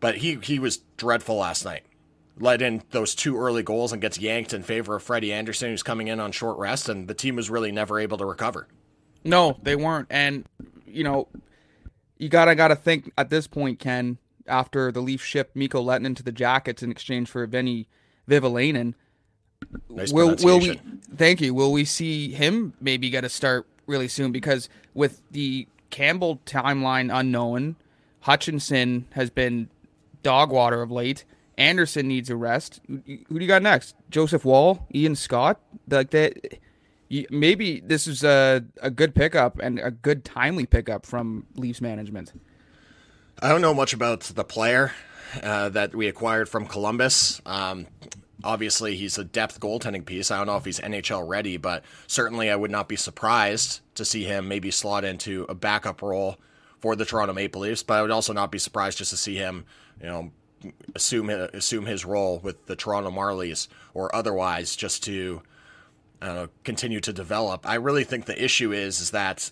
But 0.00 0.18
he, 0.18 0.38
he 0.42 0.58
was 0.58 0.82
dreadful 0.98 1.36
last 1.36 1.64
night. 1.64 1.84
Let 2.38 2.60
in 2.60 2.82
those 2.90 3.14
two 3.14 3.38
early 3.38 3.62
goals 3.62 3.90
and 3.90 4.02
gets 4.02 4.18
yanked 4.18 4.52
in 4.52 4.62
favor 4.62 4.96
of 4.96 5.02
Freddie 5.02 5.32
Andersen, 5.32 5.70
who's 5.70 5.82
coming 5.82 6.08
in 6.08 6.20
on 6.20 6.30
short 6.30 6.58
rest, 6.58 6.88
and 6.90 7.08
the 7.08 7.14
team 7.14 7.36
was 7.36 7.50
really 7.50 7.72
never 7.72 7.98
able 7.98 8.18
to 8.18 8.26
recover. 8.26 8.68
No, 9.24 9.58
they 9.62 9.76
weren't. 9.76 10.08
And 10.10 10.44
you 10.86 11.04
know, 11.04 11.28
you 12.18 12.28
gotta 12.28 12.54
gotta 12.54 12.76
think 12.76 13.12
at 13.18 13.30
this 13.30 13.46
point, 13.46 13.78
Ken, 13.78 14.18
after 14.46 14.90
the 14.90 15.00
Leaf 15.00 15.22
shipped 15.22 15.56
Mikko 15.56 15.82
Lehtonen 15.82 16.16
to 16.16 16.22
the 16.22 16.32
Jackets 16.32 16.82
in 16.82 16.90
exchange 16.90 17.28
for 17.28 17.46
Veini 17.46 17.86
Vehviläinen, 18.28 18.94
Nice 19.88 20.12
will 20.12 20.36
will 20.42 20.60
we? 20.60 20.80
Thank 21.14 21.40
you. 21.40 21.54
Will 21.54 21.72
we 21.72 21.84
see 21.84 22.32
him 22.32 22.74
maybe 22.80 23.10
get 23.10 23.24
a 23.24 23.28
start 23.28 23.66
really 23.86 24.08
soon? 24.08 24.32
Because 24.32 24.68
with 24.94 25.22
the 25.30 25.66
Campbell 25.90 26.40
timeline 26.46 27.10
unknown, 27.12 27.76
Hutchinson 28.20 29.06
has 29.12 29.30
been 29.30 29.68
dog 30.22 30.50
water 30.50 30.82
of 30.82 30.90
late, 30.90 31.24
Andersen 31.56 32.06
needs 32.06 32.30
a 32.30 32.36
rest. 32.36 32.80
Who, 32.86 33.02
who 33.06 33.38
do 33.38 33.40
you 33.40 33.48
got 33.48 33.62
next? 33.62 33.94
Joseph 34.10 34.44
Woll, 34.44 34.86
Ian 34.94 35.16
Scott, 35.16 35.60
like 35.88 36.10
that. 36.10 36.58
Maybe 37.30 37.80
this 37.80 38.06
is 38.06 38.22
a 38.22 38.64
a 38.82 38.90
good 38.90 39.14
pickup 39.14 39.58
and 39.58 39.78
a 39.78 39.90
good 39.90 40.24
timely 40.24 40.66
pickup 40.66 41.06
from 41.06 41.46
Leafs 41.54 41.80
management. 41.80 42.32
I 43.40 43.48
don't 43.48 43.62
know 43.62 43.74
much 43.74 43.92
about 43.92 44.20
the 44.20 44.44
player 44.44 44.92
uh, 45.42 45.68
that 45.70 45.94
we 45.94 46.08
acquired 46.08 46.48
from 46.48 46.66
Columbus. 46.66 47.40
Um, 47.46 47.86
obviously, 48.42 48.96
he's 48.96 49.16
a 49.16 49.24
depth 49.24 49.60
goaltending 49.60 50.04
piece. 50.04 50.30
I 50.30 50.38
don't 50.38 50.46
know 50.46 50.56
if 50.56 50.64
he's 50.64 50.80
NHL 50.80 51.26
ready, 51.26 51.56
but 51.56 51.84
certainly 52.06 52.50
I 52.50 52.56
would 52.56 52.70
not 52.70 52.88
be 52.88 52.96
surprised 52.96 53.80
to 53.94 54.04
see 54.04 54.24
him 54.24 54.48
maybe 54.48 54.70
slot 54.70 55.04
into 55.04 55.46
a 55.48 55.54
backup 55.54 56.02
role 56.02 56.38
for 56.80 56.96
the 56.96 57.04
Toronto 57.04 57.32
Maple 57.32 57.62
Leafs. 57.62 57.82
But 57.82 57.94
I 57.94 58.02
would 58.02 58.10
also 58.10 58.32
not 58.32 58.50
be 58.50 58.58
surprised 58.58 58.98
just 58.98 59.10
to 59.10 59.16
see 59.16 59.36
him, 59.36 59.64
you 60.00 60.06
know, 60.06 60.30
assume 60.94 61.30
assume 61.30 61.86
his 61.86 62.04
role 62.04 62.40
with 62.40 62.66
the 62.66 62.76
Toronto 62.76 63.10
Marlies 63.10 63.68
or 63.94 64.14
otherwise, 64.14 64.74
just 64.74 65.04
to 65.04 65.42
continue 66.64 67.00
to 67.00 67.12
develop. 67.12 67.68
I 67.68 67.74
really 67.74 68.04
think 68.04 68.24
the 68.24 68.42
issue 68.42 68.72
is 68.72 69.00
is 69.00 69.10
that 69.12 69.50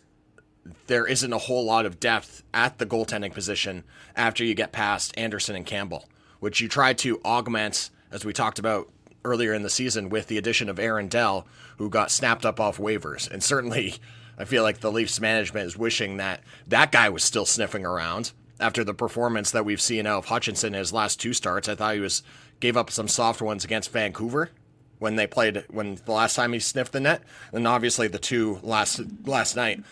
there 0.86 1.06
isn't 1.06 1.32
a 1.32 1.38
whole 1.38 1.64
lot 1.64 1.86
of 1.86 2.00
depth 2.00 2.42
at 2.52 2.78
the 2.78 2.86
goaltending 2.86 3.32
position 3.32 3.84
after 4.16 4.44
you 4.44 4.54
get 4.54 4.72
past 4.72 5.16
Andersen 5.16 5.56
and 5.56 5.66
Campbell, 5.66 6.08
which 6.40 6.60
you 6.60 6.68
try 6.68 6.92
to 6.94 7.20
augment, 7.24 7.90
as 8.10 8.24
we 8.24 8.32
talked 8.32 8.58
about 8.58 8.90
earlier 9.24 9.52
in 9.54 9.62
the 9.62 9.70
season, 9.70 10.08
with 10.08 10.26
the 10.26 10.38
addition 10.38 10.68
of 10.68 10.78
Aaron 10.78 11.08
Dell, 11.08 11.46
who 11.78 11.88
got 11.88 12.10
snapped 12.10 12.46
up 12.46 12.60
off 12.60 12.78
waivers. 12.78 13.30
And 13.30 13.42
certainly, 13.42 13.94
I 14.38 14.44
feel 14.44 14.62
like 14.62 14.80
the 14.80 14.92
Leafs 14.92 15.20
management 15.20 15.66
is 15.66 15.76
wishing 15.76 16.16
that 16.16 16.42
that 16.66 16.92
guy 16.92 17.08
was 17.08 17.24
still 17.24 17.46
sniffing 17.46 17.84
around 17.84 18.32
after 18.58 18.84
the 18.84 18.94
performance 18.94 19.50
that 19.50 19.64
we've 19.64 19.80
seen 19.80 20.06
out 20.06 20.18
of 20.18 20.24
Hutchinson 20.26 20.74
in 20.74 20.78
his 20.78 20.92
last 20.92 21.20
two 21.20 21.32
starts. 21.32 21.68
I 21.68 21.74
thought 21.74 21.94
he 21.94 22.00
was 22.00 22.22
gave 22.58 22.76
up 22.76 22.90
some 22.90 23.08
soft 23.08 23.42
ones 23.42 23.64
against 23.64 23.92
Vancouver 23.92 24.50
when 24.98 25.16
they 25.16 25.26
played 25.26 25.64
when 25.70 25.96
the 26.04 26.12
last 26.12 26.34
time 26.34 26.52
he 26.52 26.58
sniffed 26.58 26.92
the 26.92 27.00
net, 27.00 27.22
and 27.52 27.66
obviously 27.66 28.08
the 28.08 28.18
two 28.18 28.60
last 28.62 29.00
last 29.24 29.56
night. 29.56 29.82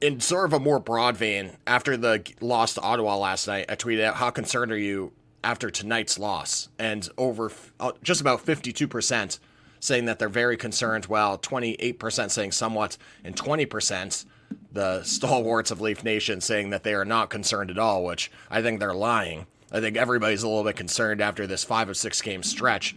In 0.00 0.20
sort 0.20 0.46
of 0.46 0.52
a 0.52 0.60
more 0.60 0.78
broad 0.78 1.16
vein, 1.16 1.52
after 1.66 1.96
the 1.96 2.22
loss 2.40 2.74
to 2.74 2.80
Ottawa 2.80 3.16
last 3.16 3.46
night, 3.46 3.66
I 3.68 3.76
tweeted 3.76 4.04
out, 4.04 4.16
"How 4.16 4.30
concerned 4.30 4.72
are 4.72 4.78
you 4.78 5.12
after 5.42 5.70
tonight's 5.70 6.18
loss?" 6.18 6.68
And 6.78 7.08
over 7.16 7.52
uh, 7.80 7.92
just 8.02 8.20
about 8.20 8.40
fifty-two 8.40 8.88
percent 8.88 9.38
saying 9.80 10.06
that 10.06 10.18
they're 10.18 10.28
very 10.28 10.56
concerned. 10.56 11.06
While 11.06 11.38
twenty-eight 11.38 11.98
percent 11.98 12.32
saying 12.32 12.52
somewhat, 12.52 12.98
and 13.22 13.36
twenty 13.36 13.66
percent 13.66 14.24
the 14.72 15.02
stalwarts 15.04 15.70
of 15.70 15.80
Leaf 15.80 16.04
Nation 16.04 16.40
saying 16.40 16.70
that 16.70 16.82
they 16.82 16.94
are 16.94 17.04
not 17.04 17.30
concerned 17.30 17.70
at 17.70 17.78
all, 17.78 18.04
which 18.04 18.30
I 18.50 18.60
think 18.60 18.80
they're 18.80 18.94
lying. 18.94 19.46
I 19.72 19.80
think 19.80 19.96
everybody's 19.96 20.42
a 20.42 20.48
little 20.48 20.64
bit 20.64 20.76
concerned 20.76 21.20
after 21.20 21.46
this 21.46 21.64
five 21.64 21.88
of 21.88 21.96
six 21.96 22.20
game 22.20 22.42
stretch 22.42 22.94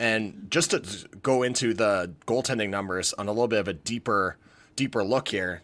and 0.00 0.46
just 0.48 0.70
to 0.70 0.82
go 1.22 1.42
into 1.42 1.74
the 1.74 2.14
goaltending 2.26 2.70
numbers 2.70 3.12
on 3.12 3.28
a 3.28 3.30
little 3.30 3.46
bit 3.46 3.60
of 3.60 3.68
a 3.68 3.74
deeper, 3.74 4.38
deeper 4.74 5.04
look 5.04 5.28
here, 5.28 5.62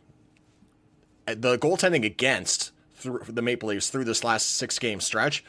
uh, 1.27 1.35
the 1.37 1.59
goaltending 1.59 2.05
against 2.05 2.71
the 3.03 3.43
Maple 3.43 3.71
Leafs 3.71 3.89
through 3.89 4.05
this 4.05 4.23
last 4.23 4.57
six 4.57 4.79
game 4.79 5.01
stretch, 5.01 5.43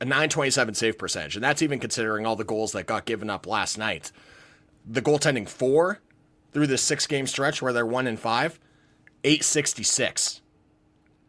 a 0.00 0.04
927 0.04 0.74
save 0.74 0.98
percentage. 0.98 1.36
And 1.36 1.44
that's 1.44 1.62
even 1.62 1.78
considering 1.78 2.26
all 2.26 2.34
the 2.34 2.42
goals 2.42 2.72
that 2.72 2.86
got 2.86 3.04
given 3.04 3.30
up 3.30 3.46
last 3.46 3.78
night. 3.78 4.10
The 4.84 5.02
goaltending 5.02 5.48
four 5.48 6.00
through 6.52 6.66
this 6.66 6.82
six 6.82 7.06
game 7.06 7.28
stretch 7.28 7.62
where 7.62 7.72
they're 7.72 7.86
one 7.86 8.08
in 8.08 8.16
five, 8.16 8.58
866. 9.22 10.42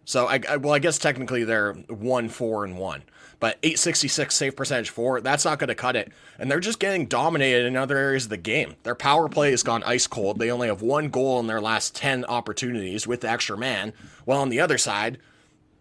So 0.06 0.26
I, 0.26 0.40
I 0.50 0.58
well, 0.58 0.74
I 0.74 0.80
guess 0.80 0.98
technically 0.98 1.44
they're 1.44 1.74
one, 1.74 2.28
four, 2.28 2.66
and 2.66 2.76
one 2.76 3.04
but 3.44 3.60
866 3.62 4.34
save 4.34 4.56
percentage 4.56 4.90
for 4.90 5.20
that's 5.20 5.44
not 5.44 5.60
going 5.60 5.68
to 5.68 5.76
cut 5.76 5.98
it. 5.98 6.14
And 6.40 6.50
they're 6.50 6.62
just 6.62 6.80
getting 6.80 7.08
dominated 7.08 7.66
in 7.66 7.76
other 7.76 7.98
areas 7.98 8.24
of 8.24 8.30
the 8.30 8.38
game. 8.38 8.78
Their 8.84 8.96
power 8.96 9.28
play 9.28 9.52
has 9.52 9.64
gone 9.64 9.84
ice 9.84 10.08
cold. 10.08 10.40
They 10.40 10.50
only 10.50 10.70
have 10.70 10.82
one 10.82 11.10
goal 11.10 11.42
in 11.42 11.48
their 11.48 11.60
last 11.60 11.94
10 11.94 12.24
opportunities 12.24 13.06
with 13.06 13.20
the 13.20 13.30
extra 13.30 13.58
man. 13.58 13.92
While 14.24 14.40
on 14.40 14.48
the 14.48 14.62
other 14.62 14.78
side, 14.78 15.18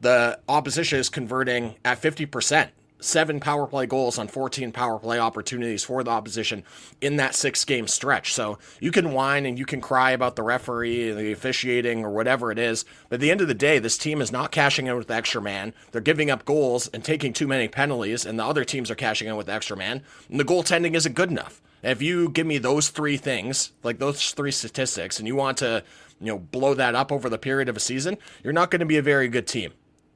the 0.00 0.40
opposition 0.48 0.98
is 0.98 1.08
converting 1.08 1.76
at 1.84 2.02
50% 2.02 2.70
seven 3.04 3.40
power 3.40 3.66
play 3.66 3.86
goals 3.86 4.18
on 4.18 4.28
14 4.28 4.72
power 4.72 4.98
play 4.98 5.18
opportunities 5.18 5.84
for 5.84 6.02
the 6.02 6.10
opposition 6.10 6.64
in 7.00 7.16
that 7.16 7.34
six 7.34 7.64
game 7.64 7.86
stretch. 7.86 8.32
So 8.32 8.58
you 8.80 8.90
can 8.90 9.12
whine 9.12 9.46
and 9.46 9.58
you 9.58 9.66
can 9.66 9.80
cry 9.80 10.12
about 10.12 10.36
the 10.36 10.42
referee, 10.42 11.12
the 11.12 11.32
officiating, 11.32 12.04
or 12.04 12.10
whatever 12.10 12.50
it 12.50 12.58
is. 12.58 12.84
But 13.08 13.16
at 13.16 13.20
the 13.20 13.30
end 13.30 13.40
of 13.40 13.48
the 13.48 13.54
day, 13.54 13.78
this 13.78 13.98
team 13.98 14.20
is 14.20 14.32
not 14.32 14.52
cashing 14.52 14.86
in 14.86 14.96
with 14.96 15.08
the 15.08 15.14
extra 15.14 15.42
man. 15.42 15.74
They're 15.90 16.00
giving 16.00 16.30
up 16.30 16.44
goals 16.44 16.88
and 16.88 17.04
taking 17.04 17.32
too 17.32 17.46
many 17.46 17.68
penalties, 17.68 18.24
and 18.24 18.38
the 18.38 18.44
other 18.44 18.64
teams 18.64 18.90
are 18.90 18.96
cashing 18.96 19.28
in 19.28 19.36
with 19.36 19.46
the 19.46 19.52
extra 19.52 19.76
man. 19.76 20.02
And 20.30 20.38
the 20.38 20.44
goaltending 20.44 20.94
isn't 20.94 21.14
good 21.14 21.30
enough. 21.30 21.60
If 21.82 22.00
you 22.00 22.28
give 22.28 22.46
me 22.46 22.58
those 22.58 22.90
three 22.90 23.16
things, 23.16 23.72
like 23.82 23.98
those 23.98 24.30
three 24.30 24.52
statistics, 24.52 25.18
and 25.18 25.26
you 25.26 25.34
want 25.34 25.58
to, 25.58 25.82
you 26.20 26.28
know, 26.28 26.38
blow 26.38 26.74
that 26.74 26.94
up 26.94 27.10
over 27.10 27.28
the 27.28 27.38
period 27.38 27.68
of 27.68 27.76
a 27.76 27.80
season, 27.80 28.18
you're 28.44 28.52
not 28.52 28.70
going 28.70 28.80
to 28.80 28.86
be 28.86 28.98
a 28.98 29.02
very 29.02 29.28
good 29.28 29.48
team 29.48 29.72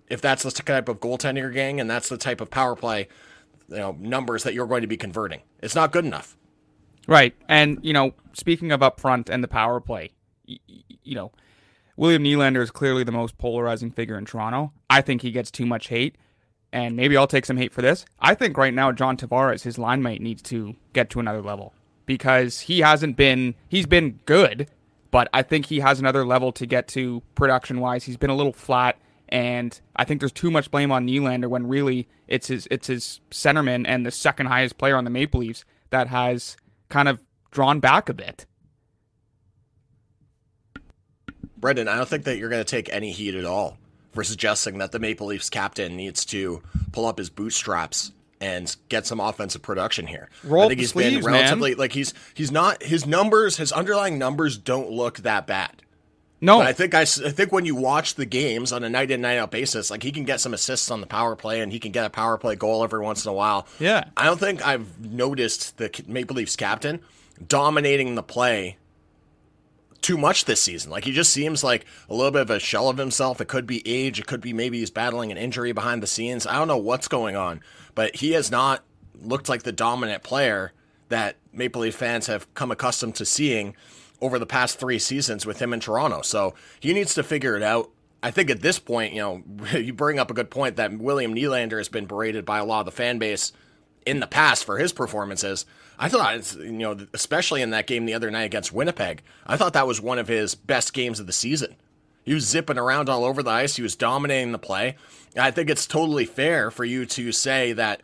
if 0.09 0.21
that's 0.21 0.43
the 0.43 0.51
type 0.51 0.89
of 0.89 1.01
goaltending 1.01 1.39
you're 1.39 1.51
getting 1.51 1.81
and 1.81 1.91
that's 1.91 2.09
the 2.09 2.17
type 2.17 2.41
of 2.41 2.51
power 2.51 2.77
play 2.77 3.09
you 3.69 3.77
know 3.77 3.97
numbers 3.99 4.45
that 4.45 4.55
you're 4.55 4.67
going 4.67 4.83
to 4.83 4.87
be 4.87 4.97
converting. 4.97 5.43
It's 5.61 5.75
not 5.75 5.93
good 5.93 6.05
enough. 6.05 6.37
Right. 7.07 7.35
And 7.49 7.79
you 7.83 7.93
know, 7.93 8.15
speaking 8.33 8.73
of 8.73 8.83
up 8.83 9.01
front 9.01 9.29
and 9.31 9.43
the 9.43 9.49
power 9.49 9.81
play, 9.81 10.13
you, 10.45 10.59
you 11.03 11.15
know, 11.15 11.33
William 11.97 12.25
Nylander 12.25 12.63
is 12.63 12.71
clearly 12.71 13.05
the 13.05 13.13
most 13.13 13.39
polarizing 13.39 13.91
figure 13.91 14.19
in 14.19 14.25
Toronto. 14.25 14.73
I 14.91 15.01
think 15.01 15.23
he 15.23 15.31
gets 15.31 15.51
too 15.51 15.67
much 15.67 15.89
hate. 15.89 16.17
And 16.73 16.97
maybe 16.97 17.17
I'll 17.17 17.29
take 17.29 17.47
some 17.47 17.57
hate 17.57 17.73
for 17.73 17.81
this. 17.81 18.05
I 18.21 18.35
think 18.35 18.59
right 18.59 18.75
now 18.75 18.93
John 18.93 19.17
Tavares, 19.17 19.63
his 19.63 19.79
line 19.79 20.03
mate, 20.03 20.21
needs 20.21 20.43
to 20.43 20.75
get 20.93 21.09
to 21.11 21.21
another 21.21 21.41
level 21.41 21.73
because 22.07 22.61
he 22.61 22.81
hasn't 22.81 23.17
been 23.17 23.55
he's 23.69 23.87
been 23.87 24.21
good, 24.27 24.69
but 25.11 25.29
I 25.33 25.43
think 25.43 25.67
he 25.67 25.81
has 25.81 26.01
another 26.01 26.27
level 26.27 26.53
to 26.53 26.67
get 26.67 26.89
to 26.89 27.23
production 27.35 27.81
wise. 27.81 28.05
He's 28.05 28.17
been 28.17 28.31
a 28.31 28.37
little 28.37 28.53
flat 28.53 28.99
and 29.29 29.79
I 29.97 30.05
think 30.05 30.21
there's 30.21 30.33
too 30.33 30.51
much 30.51 30.71
blame 30.71 30.93
on 30.93 31.07
Nylander 31.07 31.49
when 31.49 31.67
really 31.67 32.09
it's 32.29 32.49
his 32.49 32.69
it's 32.71 32.87
his 32.87 33.21
centerman 33.31 33.85
and 33.87 34.07
the 34.07 34.11
second 34.11 34.47
highest 34.47 34.79
player 34.79 34.97
on 34.97 35.05
the 35.05 35.11
Maple 35.11 35.41
Leafs 35.41 35.65
that 35.91 36.09
has 36.09 36.57
kind 36.89 37.09
of 37.09 37.23
drawn 37.51 37.81
back 37.81 38.09
a 38.09 38.15
bit. 38.15 38.47
Brendan, 41.59 41.89
I 41.89 41.97
don't 41.97 42.09
think 42.09 42.25
that 42.25 42.37
you're 42.37 42.51
going 42.51 42.65
to 42.65 42.71
take 42.71 42.89
any 42.93 43.13
heat 43.13 43.35
at 43.35 43.45
all 43.45 43.79
for 44.13 44.23
suggesting 44.23 44.79
that 44.79 44.93
the 44.93 44.99
Maple 44.99 45.29
Leafs 45.29 45.51
captain 45.51 45.97
needs 45.97 46.25
to 46.27 46.63
pull 46.93 47.07
up 47.07 47.19
his 47.19 47.31
bootstraps 47.31 48.13
and 48.41 48.77
get 48.89 49.07
some 49.07 49.21
offensive 49.21 49.63
production 49.63 50.07
here. 50.07 50.29
Roll 50.45 50.65
I 50.65 50.69
think 50.69 50.81
he's 50.81 50.91
sleeves, 50.91 51.25
been 51.25 51.35
relatively 51.35 51.71
man. 51.71 51.79
like 51.79 51.93
he's 51.93 52.13
he's 52.35 52.53
not 52.53 52.83
his 52.83 53.07
numbers 53.07 53.57
his 53.57 53.73
underlying 53.73 54.19
numbers 54.19 54.59
don't 54.59 54.91
look 54.91 55.19
that 55.19 55.47
bad. 55.47 55.83
No, 56.41 56.59
but 56.59 56.67
I 56.67 56.73
think 56.73 56.95
I, 56.95 57.01
I 57.01 57.05
think 57.05 57.51
when 57.51 57.65
you 57.65 57.75
watch 57.75 58.15
the 58.15 58.27
games 58.27 58.71
on 58.73 58.85
a 58.85 58.91
night 58.91 59.11
in 59.11 59.23
night 59.23 59.39
out 59.39 59.51
basis, 59.51 59.91
like 59.91 60.03
he 60.03 60.13
can 60.13 60.25
get 60.25 60.41
some 60.41 60.53
assists 60.53 60.91
on 60.91 61.01
the 61.01 61.07
power 61.07 61.35
play 61.35 61.61
and 61.61 61.73
he 61.73 61.79
can 61.79 61.93
get 61.93 62.05
a 62.05 62.11
power 62.11 62.37
play 62.37 62.57
goal 62.57 62.85
every 62.85 63.01
once 63.01 63.25
in 63.25 63.31
a 63.31 63.35
while. 63.35 63.67
Yeah, 63.81 64.05
I 64.17 64.25
don't 64.27 64.39
think 64.39 64.67
I've 64.67 65.01
noticed 65.01 65.79
the 65.79 65.91
Maple 66.07 66.37
Leafs 66.37 66.57
captain 66.57 67.01
dominating 67.47 68.15
the 68.15 68.23
play 68.23 68.77
too 70.03 70.19
much 70.19 70.45
this 70.45 70.61
season. 70.61 70.91
Like 70.91 71.05
he 71.05 71.13
just 71.13 71.33
seems 71.33 71.65
like 71.65 71.87
a 72.09 72.15
little 72.15 72.31
bit 72.31 72.43
of 72.43 72.51
a 72.51 72.61
shell 72.61 72.89
of 72.89 72.99
himself. 72.99 73.41
It 73.41 73.49
could 73.49 73.67
be 73.67 73.83
age. 73.89 74.21
It 74.21 74.27
could 74.27 74.41
be 74.41 74.53
maybe 74.53 74.79
he's 74.79 74.91
battling 74.91 75.33
an 75.33 75.39
injury 75.39 75.73
behind 75.73 76.03
the 76.03 76.07
scenes. 76.07 76.47
I 76.47 76.55
don't 76.55 76.69
know 76.69 76.77
what's 76.77 77.09
going 77.09 77.35
on, 77.35 77.61
but 77.95 78.17
he 78.17 78.33
has 78.33 78.51
not 78.51 78.85
looked 79.15 79.49
like 79.49 79.63
the 79.63 79.73
dominant 79.73 80.23
player 80.23 80.73
that 81.09 81.37
Maple 81.53 81.83
Leaf 81.83 81.95
fans 81.95 82.27
have 82.27 82.53
come 82.55 82.71
accustomed 82.71 83.15
to 83.17 83.25
seeing 83.25 83.75
over 84.21 84.39
the 84.39 84.47
past 84.47 84.79
three 84.79 84.99
seasons 84.99 85.45
with 85.47 85.61
him 85.61 85.73
in 85.73 85.81
Toronto. 85.81 86.23
So 86.23 86.55
he 86.81 86.93
needs 86.93 87.15
to 87.15 87.23
figure 87.23 87.57
it 87.57 87.63
out. 87.63 87.91
I 88.23 88.31
think 88.31 88.51
at 88.51 88.61
this 88.61 88.79
point, 88.79 89.13
you 89.13 89.21
know, 89.21 89.43
you 89.79 89.93
bring 89.93 90.19
up 90.19 90.31
a 90.31 90.35
good 90.35 90.51
point 90.51 90.77
that 90.77 90.99
William 90.99 91.35
Nylander 91.35 91.79
has 91.79 91.89
been 91.89 92.07
berated 92.07 92.45
by 92.45 92.59
a 92.59 92.65
lot 92.65 92.81
of 92.81 92.87
the 92.87 92.93
fan 92.93 93.19
base 93.19 93.53
in 94.05 94.21
the 94.21 94.27
past 94.27 94.65
for 94.65 94.79
his 94.79 94.93
performances. 94.93 95.67
I 95.99 96.09
thought, 96.09 96.55
you 96.57 96.73
know, 96.73 96.97
especially 97.13 97.63
in 97.63 97.71
that 97.71 97.87
game 97.87 98.07
the 98.07 98.15
other 98.15 98.31
night 98.31 98.45
against 98.45 98.73
Winnipeg, 98.73 99.23
I 99.47 99.57
thought 99.57 99.73
that 99.73 99.87
was 99.87 100.01
one 100.01 100.19
of 100.19 100.29
his 100.29 100.55
best 100.55 100.93
games 100.93 101.21
of 101.21 101.27
the 101.27 101.33
season. 101.33 101.75
He 102.23 102.35
was 102.35 102.47
zipping 102.47 102.79
around 102.79 103.09
all 103.09 103.25
over 103.25 103.43
the 103.43 103.51
ice. 103.51 103.77
He 103.77 103.83
was 103.83 103.97
dominating 103.97 104.53
the 104.53 104.59
play. 104.59 104.97
I 105.39 105.51
think 105.51 105.71
it's 105.71 105.87
totally 105.87 106.25
fair 106.25 106.71
for 106.71 106.85
you 106.85 107.07
to 107.07 107.31
say 107.33 107.73
that 107.75 108.03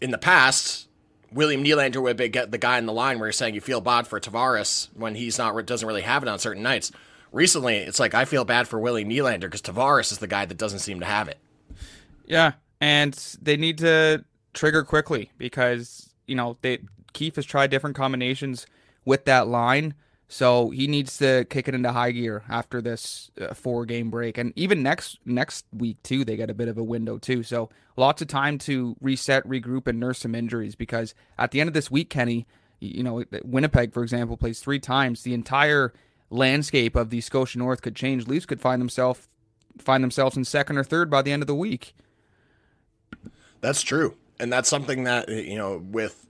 in 0.00 0.10
the 0.10 0.18
past, 0.18 0.88
William 1.34 1.64
Nylander 1.64 2.00
would 2.00 2.16
be 2.16 2.28
the 2.28 2.58
guy 2.58 2.78
in 2.78 2.86
the 2.86 2.92
line 2.92 3.18
where 3.18 3.26
you're 3.26 3.32
saying 3.32 3.54
you 3.54 3.60
feel 3.60 3.80
bad 3.80 4.06
for 4.06 4.20
Tavares 4.20 4.88
when 4.94 5.16
he's 5.16 5.36
not 5.36 5.66
doesn't 5.66 5.86
really 5.86 6.02
have 6.02 6.22
it 6.22 6.28
on 6.28 6.38
certain 6.38 6.62
nights. 6.62 6.92
Recently, 7.32 7.78
it's 7.78 7.98
like 7.98 8.14
I 8.14 8.24
feel 8.24 8.44
bad 8.44 8.68
for 8.68 8.78
Willie 8.78 9.04
Nylander 9.04 9.40
because 9.40 9.60
Tavares 9.60 10.12
is 10.12 10.18
the 10.18 10.28
guy 10.28 10.46
that 10.46 10.56
doesn't 10.56 10.78
seem 10.78 11.00
to 11.00 11.06
have 11.06 11.28
it. 11.28 11.38
Yeah, 12.24 12.52
and 12.80 13.12
they 13.42 13.56
need 13.56 13.78
to 13.78 14.24
trigger 14.52 14.84
quickly 14.84 15.32
because 15.36 16.14
you 16.26 16.36
know 16.36 16.56
they 16.62 16.78
Keefe 17.12 17.36
has 17.36 17.44
tried 17.44 17.70
different 17.70 17.96
combinations 17.96 18.66
with 19.04 19.24
that 19.24 19.48
line, 19.48 19.94
So 20.28 20.70
he 20.70 20.86
needs 20.86 21.18
to 21.18 21.44
kick 21.50 21.68
it 21.68 21.74
into 21.74 21.92
high 21.92 22.10
gear 22.12 22.42
after 22.48 22.80
this 22.80 23.30
uh, 23.40 23.52
four 23.54 23.84
game 23.84 24.10
break, 24.10 24.38
and 24.38 24.52
even 24.56 24.82
next 24.82 25.18
next 25.24 25.66
week 25.72 26.02
too. 26.02 26.24
They 26.24 26.36
get 26.36 26.50
a 26.50 26.54
bit 26.54 26.68
of 26.68 26.78
a 26.78 26.82
window 26.82 27.18
too, 27.18 27.42
so 27.42 27.68
lots 27.96 28.22
of 28.22 28.28
time 28.28 28.58
to 28.60 28.96
reset, 29.00 29.46
regroup, 29.46 29.86
and 29.86 30.00
nurse 30.00 30.20
some 30.20 30.34
injuries. 30.34 30.74
Because 30.74 31.14
at 31.38 31.50
the 31.50 31.60
end 31.60 31.68
of 31.68 31.74
this 31.74 31.90
week, 31.90 32.08
Kenny, 32.10 32.46
you 32.80 33.02
know 33.02 33.22
Winnipeg, 33.44 33.92
for 33.92 34.02
example, 34.02 34.36
plays 34.36 34.60
three 34.60 34.80
times. 34.80 35.22
The 35.22 35.34
entire 35.34 35.92
landscape 36.30 36.96
of 36.96 37.10
the 37.10 37.20
Scotia 37.20 37.58
North 37.58 37.82
could 37.82 37.94
change. 37.94 38.26
Leafs 38.26 38.46
could 38.46 38.60
find 38.60 38.80
themselves 38.80 39.28
find 39.78 40.02
themselves 40.02 40.36
in 40.36 40.44
second 40.44 40.78
or 40.78 40.84
third 40.84 41.10
by 41.10 41.20
the 41.20 41.32
end 41.32 41.42
of 41.42 41.46
the 41.46 41.54
week. 41.54 41.94
That's 43.60 43.82
true, 43.82 44.16
and 44.40 44.52
that's 44.52 44.68
something 44.68 45.04
that 45.04 45.28
you 45.28 45.56
know 45.56 45.82
with 45.84 46.26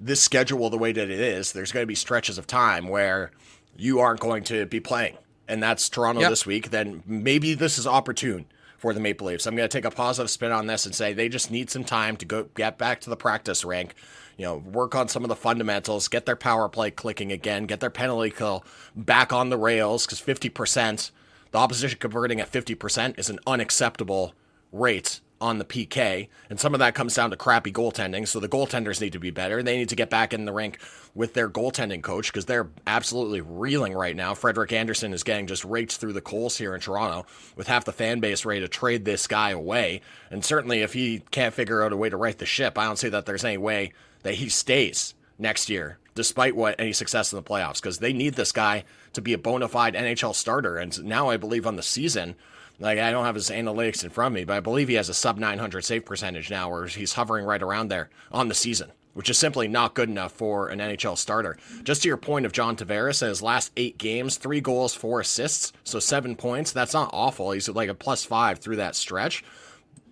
this 0.00 0.22
schedule 0.22 0.70
the 0.70 0.78
way 0.78 0.92
that 0.92 1.10
it 1.10 1.20
is, 1.20 1.52
there's 1.52 1.72
going 1.72 1.82
to 1.82 1.88
be 1.88 1.94
stretches 1.94 2.38
of 2.38 2.46
time 2.46 2.88
where 2.88 3.30
you 3.76 4.00
aren't 4.00 4.20
going 4.20 4.42
to 4.44 4.66
be 4.66 4.80
playing. 4.80 5.16
And 5.46 5.62
that's 5.62 5.88
Toronto 5.88 6.22
yep. 6.22 6.30
this 6.30 6.46
week. 6.46 6.70
Then 6.70 7.02
maybe 7.06 7.54
this 7.54 7.76
is 7.76 7.86
opportune 7.86 8.46
for 8.78 8.94
the 8.94 9.00
Maple 9.00 9.26
Leafs. 9.26 9.46
I'm 9.46 9.56
going 9.56 9.68
to 9.68 9.72
take 9.72 9.84
a 9.84 9.90
positive 9.90 10.30
spin 10.30 10.52
on 10.52 10.66
this 10.66 10.86
and 10.86 10.94
say 10.94 11.12
they 11.12 11.28
just 11.28 11.50
need 11.50 11.70
some 11.70 11.84
time 11.84 12.16
to 12.16 12.24
go 12.24 12.44
get 12.54 12.78
back 12.78 13.00
to 13.02 13.10
the 13.10 13.16
practice 13.16 13.64
rank. 13.64 13.94
You 14.38 14.46
know, 14.46 14.56
work 14.56 14.94
on 14.94 15.08
some 15.08 15.22
of 15.22 15.28
the 15.28 15.36
fundamentals, 15.36 16.08
get 16.08 16.24
their 16.24 16.36
power 16.36 16.68
play 16.68 16.90
clicking 16.90 17.30
again, 17.30 17.66
get 17.66 17.80
their 17.80 17.90
penalty 17.90 18.30
kill 18.30 18.64
back 18.96 19.34
on 19.34 19.50
the 19.50 19.58
rails 19.58 20.06
because 20.06 20.20
50%, 20.20 21.10
the 21.50 21.58
opposition 21.58 21.98
converting 21.98 22.40
at 22.40 22.50
50% 22.50 23.18
is 23.18 23.28
an 23.28 23.38
unacceptable 23.46 24.32
rate 24.72 25.20
on 25.40 25.58
the 25.58 25.64
PK, 25.64 26.28
and 26.50 26.60
some 26.60 26.74
of 26.74 26.80
that 26.80 26.94
comes 26.94 27.14
down 27.14 27.30
to 27.30 27.36
crappy 27.36 27.72
goaltending. 27.72 28.28
So 28.28 28.40
the 28.40 28.48
goaltenders 28.48 29.00
need 29.00 29.14
to 29.14 29.18
be 29.18 29.30
better. 29.30 29.62
They 29.62 29.78
need 29.78 29.88
to 29.88 29.96
get 29.96 30.10
back 30.10 30.34
in 30.34 30.44
the 30.44 30.52
rink 30.52 30.78
with 31.14 31.32
their 31.32 31.48
goaltending 31.48 32.02
coach 32.02 32.30
because 32.30 32.44
they're 32.44 32.68
absolutely 32.86 33.40
reeling 33.40 33.94
right 33.94 34.14
now. 34.14 34.34
Frederik 34.34 34.72
Andersen 34.72 35.14
is 35.14 35.22
getting 35.22 35.46
just 35.46 35.64
raked 35.64 35.96
through 35.96 36.12
the 36.12 36.20
coals 36.20 36.58
here 36.58 36.74
in 36.74 36.80
Toronto 36.80 37.26
with 37.56 37.68
half 37.68 37.84
the 37.84 37.92
fan 37.92 38.20
base 38.20 38.44
ready 38.44 38.60
to 38.60 38.68
trade 38.68 39.04
this 39.04 39.26
guy 39.26 39.50
away. 39.50 40.02
And 40.30 40.44
certainly, 40.44 40.82
if 40.82 40.92
he 40.92 41.22
can't 41.30 41.54
figure 41.54 41.82
out 41.82 41.92
a 41.92 41.96
way 41.96 42.10
to 42.10 42.16
right 42.16 42.36
the 42.36 42.46
ship, 42.46 42.76
I 42.76 42.84
don't 42.84 42.98
see 42.98 43.08
that 43.08 43.24
there's 43.24 43.44
any 43.44 43.58
way 43.58 43.92
that 44.22 44.34
he 44.34 44.50
stays 44.50 45.14
next 45.38 45.70
year, 45.70 45.98
despite 46.14 46.54
what 46.54 46.78
any 46.78 46.92
success 46.92 47.32
in 47.32 47.36
the 47.36 47.42
playoffs, 47.42 47.80
because 47.80 47.98
they 47.98 48.12
need 48.12 48.34
this 48.34 48.52
guy 48.52 48.84
to 49.14 49.22
be 49.22 49.32
a 49.32 49.38
bona 49.38 49.68
fide 49.68 49.94
NHL 49.94 50.34
starter. 50.34 50.76
And 50.76 51.02
now 51.04 51.30
I 51.30 51.38
believe 51.38 51.66
on 51.66 51.76
the 51.76 51.82
season 51.82 52.36
like 52.80 52.98
I 52.98 53.10
don't 53.10 53.24
have 53.26 53.34
his 53.34 53.50
analytics 53.50 54.02
in 54.02 54.10
front 54.10 54.32
of 54.32 54.36
me, 54.36 54.44
but 54.44 54.56
I 54.56 54.60
believe 54.60 54.88
he 54.88 54.94
has 54.94 55.08
a 55.08 55.14
sub 55.14 55.38
900 55.38 55.84
save 55.84 56.04
percentage 56.04 56.50
now, 56.50 56.70
where 56.70 56.86
he's 56.86 57.12
hovering 57.12 57.44
right 57.44 57.62
around 57.62 57.88
there 57.88 58.08
on 58.32 58.48
the 58.48 58.54
season, 58.54 58.90
which 59.12 59.30
is 59.30 59.38
simply 59.38 59.68
not 59.68 59.94
good 59.94 60.08
enough 60.08 60.32
for 60.32 60.68
an 60.68 60.78
NHL 60.78 61.18
starter. 61.18 61.58
Just 61.84 62.02
to 62.02 62.08
your 62.08 62.16
point 62.16 62.46
of 62.46 62.52
John 62.52 62.76
Tavares, 62.76 63.22
in 63.22 63.28
his 63.28 63.42
last 63.42 63.70
eight 63.76 63.98
games, 63.98 64.36
three 64.36 64.60
goals, 64.60 64.94
four 64.94 65.20
assists, 65.20 65.72
so 65.84 66.00
seven 66.00 66.34
points. 66.34 66.72
That's 66.72 66.94
not 66.94 67.10
awful. 67.12 67.52
He's 67.52 67.68
like 67.68 67.90
a 67.90 67.94
plus 67.94 68.24
five 68.24 68.58
through 68.58 68.76
that 68.76 68.96
stretch, 68.96 69.44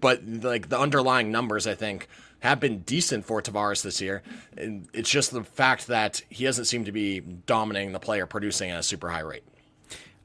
but 0.00 0.24
like 0.26 0.68
the 0.68 0.78
underlying 0.78 1.32
numbers, 1.32 1.66
I 1.66 1.74
think 1.74 2.06
have 2.40 2.60
been 2.60 2.80
decent 2.80 3.24
for 3.24 3.42
Tavares 3.42 3.82
this 3.82 4.00
year. 4.00 4.22
And 4.56 4.88
it's 4.92 5.10
just 5.10 5.32
the 5.32 5.42
fact 5.42 5.88
that 5.88 6.22
he 6.28 6.44
doesn't 6.44 6.66
seem 6.66 6.84
to 6.84 6.92
be 6.92 7.20
dominating 7.20 7.92
the 7.92 7.98
player, 7.98 8.26
producing 8.26 8.70
at 8.70 8.78
a 8.78 8.82
super 8.82 9.08
high 9.08 9.20
rate. 9.20 9.44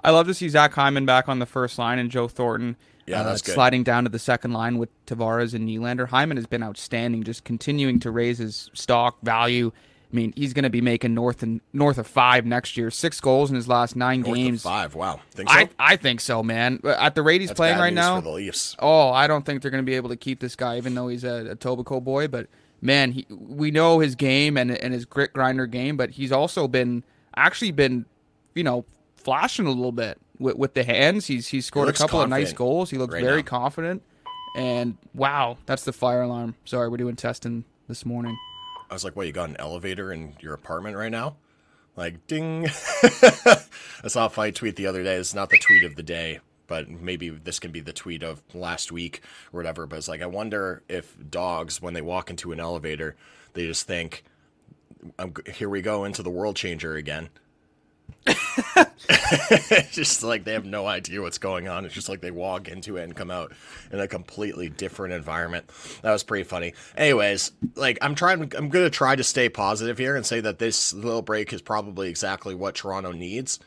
I 0.04 0.12
love 0.12 0.28
to 0.28 0.34
see 0.34 0.50
Zach 0.50 0.74
Hyman 0.74 1.06
back 1.06 1.30
on 1.30 1.40
the 1.40 1.46
first 1.46 1.80
line 1.80 2.00
and 2.00 2.12
Joe 2.12 2.28
Thornton. 2.28 2.76
Yeah, 3.06 3.22
uh, 3.22 3.24
that's 3.24 3.42
good. 3.42 3.56
Sliding 3.56 3.84
down 3.84 4.04
to 4.04 4.10
the 4.10 4.20
second 4.20 4.54
line 4.54 4.78
with 4.78 4.90
Tavares 5.06 5.54
and 5.54 5.68
Nylander. 5.68 6.08
Hyman 6.08 6.38
has 6.38 6.46
been 6.46 6.64
outstanding, 6.64 7.24
just 7.24 7.44
continuing 7.44 8.00
to 8.02 8.12
raise 8.12 8.38
his 8.38 8.70
stock 8.74 9.22
value. 9.22 9.72
I 10.12 10.16
mean, 10.16 10.32
he's 10.36 10.54
going 10.54 10.64
to 10.64 10.70
be 10.70 10.80
making 10.80 11.16
north 11.16 11.42
and 11.42 11.60
north 11.74 11.98
of 11.98 12.06
five 12.06 12.46
next 12.46 12.78
year. 12.78 12.92
Six 12.92 13.20
goals 13.20 13.50
in 13.50 13.56
his 13.56 13.68
last 13.68 13.96
nine 13.96 14.22
north 14.22 14.36
games. 14.36 14.62
five. 14.62 14.94
Wow. 14.94 15.20
Think 15.32 15.50
so? 15.50 15.56
I 15.56 15.70
I 15.80 15.96
think 15.96 16.22
so, 16.22 16.44
man. 16.44 16.80
At 16.86 17.16
the 17.16 17.24
rate 17.24 17.42
he's 17.42 17.50
That's 17.50 17.58
playing 17.58 17.80
right 17.80 17.94
now. 17.94 18.18
For 18.18 18.22
the 18.22 18.30
Leafs. 18.30 18.76
Oh, 18.78 19.10
I 19.10 19.26
don't 19.26 19.44
think 19.44 19.64
they're 19.64 19.72
going 19.72 19.84
to 19.84 19.90
be 19.90 19.96
able 19.96 20.10
to 20.10 20.16
keep 20.16 20.40
this 20.40 20.56
guy, 20.56 20.78
even 20.78 20.94
though 20.94 21.08
he's 21.08 21.24
a, 21.24 21.48
a 21.48 21.56
Etobicoke 21.56 22.04
boy. 22.04 22.28
But 22.28 22.48
man, 22.80 23.12
he, 23.12 23.26
we 23.30 23.72
know 23.72 24.00
his 24.00 24.14
game 24.14 24.56
and 24.56 24.70
and 24.70 24.94
his 24.94 25.06
grit 25.06 25.34
grinder 25.34 25.66
game, 25.66 25.98
but 25.98 26.12
he's 26.12 26.32
also 26.32 26.68
been 26.68 27.04
actually 27.36 27.72
been, 27.72 28.06
you 28.54 28.64
know, 28.64 28.86
flashing 29.24 29.66
a 29.66 29.72
little 29.72 29.92
bit 29.92 30.20
with, 30.40 30.56
with 30.58 30.74
the 30.74 30.84
hands. 30.84 31.28
He's 31.28 31.48
he's 31.48 31.66
scored 31.66 31.90
a 31.90 31.94
couple 31.94 32.22
of 32.22 32.30
nice 32.30 32.54
goals. 32.54 32.90
He 32.90 32.98
looks 32.98 33.14
right 33.14 33.24
very 33.24 33.42
now. 33.42 33.48
confident. 33.48 34.04
And 34.56 34.98
wow, 35.16 35.58
that's 35.66 35.84
the 35.84 35.94
fire 35.94 36.22
alarm. 36.22 36.56
Sorry, 36.66 36.88
we're 36.90 36.98
doing 36.98 37.16
testing 37.16 37.64
this 37.88 38.06
morning. 38.06 38.38
I 38.90 38.94
was 38.94 39.04
like, 39.04 39.16
"What? 39.16 39.26
You 39.26 39.34
got 39.34 39.50
an 39.50 39.58
elevator 39.58 40.14
in 40.14 40.36
your 40.40 40.54
apartment 40.54 40.96
right 40.96 41.12
now?" 41.12 41.38
Like, 41.96 42.26
ding. 42.28 42.66
I 43.04 44.08
saw 44.08 44.26
a 44.26 44.30
fight 44.30 44.56
tweet 44.56 44.76
the 44.76 44.88
other 44.88 45.04
day. 45.04 45.16
It's 45.16 45.34
not 45.34 45.50
the 45.50 45.58
tweet 45.60 45.84
of 45.84 45.96
the 45.96 46.04
day, 46.04 46.40
but 46.68 46.90
maybe 46.90 47.30
this 47.30 47.60
can 47.60 47.72
be 47.72 47.82
the 47.82 47.94
tweet 47.94 48.24
of 48.24 48.42
last 48.54 48.92
week 48.92 49.22
or 49.52 49.58
whatever. 49.58 49.86
But 49.86 49.98
it's 49.98 50.08
like, 50.08 50.22
I 50.22 50.28
wonder 50.28 50.82
if 50.90 51.16
dogs, 51.30 51.82
when 51.82 51.94
they 51.94 52.02
walk 52.02 52.30
into 52.30 52.52
an 52.52 52.60
elevator, 52.60 53.16
they 53.54 53.66
just 53.66 53.88
think, 53.88 54.24
"Here 55.52 55.70
we 55.70 55.82
go 55.82 56.04
into 56.04 56.24
the 56.24 56.32
world 56.32 56.56
changer 56.56 56.96
again." 56.96 57.30
just 59.92 60.24
like 60.24 60.44
they 60.44 60.54
have 60.54 60.66
no 60.66 60.86
idea 60.86 61.22
what's 61.22 61.38
going 61.38 61.68
on. 61.68 61.86
It's 61.86 61.94
just 61.94 62.10
like 62.10 62.22
they 62.22 62.32
walk 62.32 62.68
into 62.68 62.98
it 62.98 63.04
and 63.04 63.16
come 63.16 63.32
out 63.32 63.54
in 63.92 64.00
a 64.00 64.08
completely 64.08 64.70
different 64.70 65.14
environment. 65.14 65.70
That 66.02 66.12
was 66.12 66.24
pretty 66.24 66.44
funny. 66.44 66.74
Anyways, 66.96 67.52
like 67.76 67.98
I'm 68.02 68.16
trying, 68.16 68.52
I'm 68.56 68.70
gonna 68.70 68.90
try 68.90 69.16
to 69.16 69.24
stay 69.24 69.50
positive 69.50 69.98
here 69.98 70.16
and 70.16 70.26
say 70.26 70.40
that 70.42 70.60
this 70.60 70.94
little 70.94 71.22
break 71.22 71.54
is 71.54 71.62
probably 71.62 72.10
exactly 72.10 72.56
what 72.56 72.76
Toronto 72.76 73.12
needs 73.12 73.60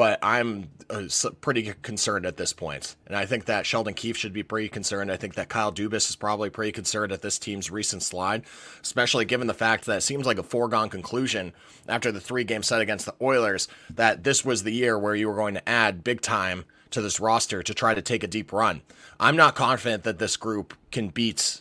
but 0.00 0.18
I'm 0.22 0.70
uh, 0.88 1.02
pretty 1.42 1.74
concerned 1.82 2.24
at 2.24 2.38
this 2.38 2.54
point. 2.54 2.96
And 3.06 3.14
I 3.14 3.26
think 3.26 3.44
that 3.44 3.66
Sheldon 3.66 3.92
Keefe 3.92 4.16
should 4.16 4.32
be 4.32 4.42
pretty 4.42 4.70
concerned. 4.70 5.12
I 5.12 5.18
think 5.18 5.34
that 5.34 5.50
Kyle 5.50 5.70
Dubas 5.70 6.08
is 6.08 6.16
probably 6.16 6.48
pretty 6.48 6.72
concerned 6.72 7.12
at 7.12 7.20
this 7.20 7.38
team's 7.38 7.70
recent 7.70 8.02
slide, 8.02 8.44
especially 8.80 9.26
given 9.26 9.46
the 9.46 9.52
fact 9.52 9.84
that 9.84 9.98
it 9.98 10.00
seems 10.00 10.24
like 10.24 10.38
a 10.38 10.42
foregone 10.42 10.88
conclusion 10.88 11.52
after 11.86 12.10
the 12.10 12.18
three 12.18 12.44
game 12.44 12.62
set 12.62 12.80
against 12.80 13.04
the 13.04 13.14
Oilers 13.20 13.68
that 13.90 14.24
this 14.24 14.42
was 14.42 14.62
the 14.62 14.72
year 14.72 14.98
where 14.98 15.14
you 15.14 15.28
were 15.28 15.34
going 15.34 15.52
to 15.52 15.68
add 15.68 16.02
big 16.02 16.22
time 16.22 16.64
to 16.92 17.02
this 17.02 17.20
roster 17.20 17.62
to 17.62 17.74
try 17.74 17.92
to 17.92 18.00
take 18.00 18.22
a 18.22 18.26
deep 18.26 18.54
run. 18.54 18.80
I'm 19.20 19.36
not 19.36 19.54
confident 19.54 20.04
that 20.04 20.18
this 20.18 20.38
group 20.38 20.72
can 20.90 21.08
beat 21.08 21.60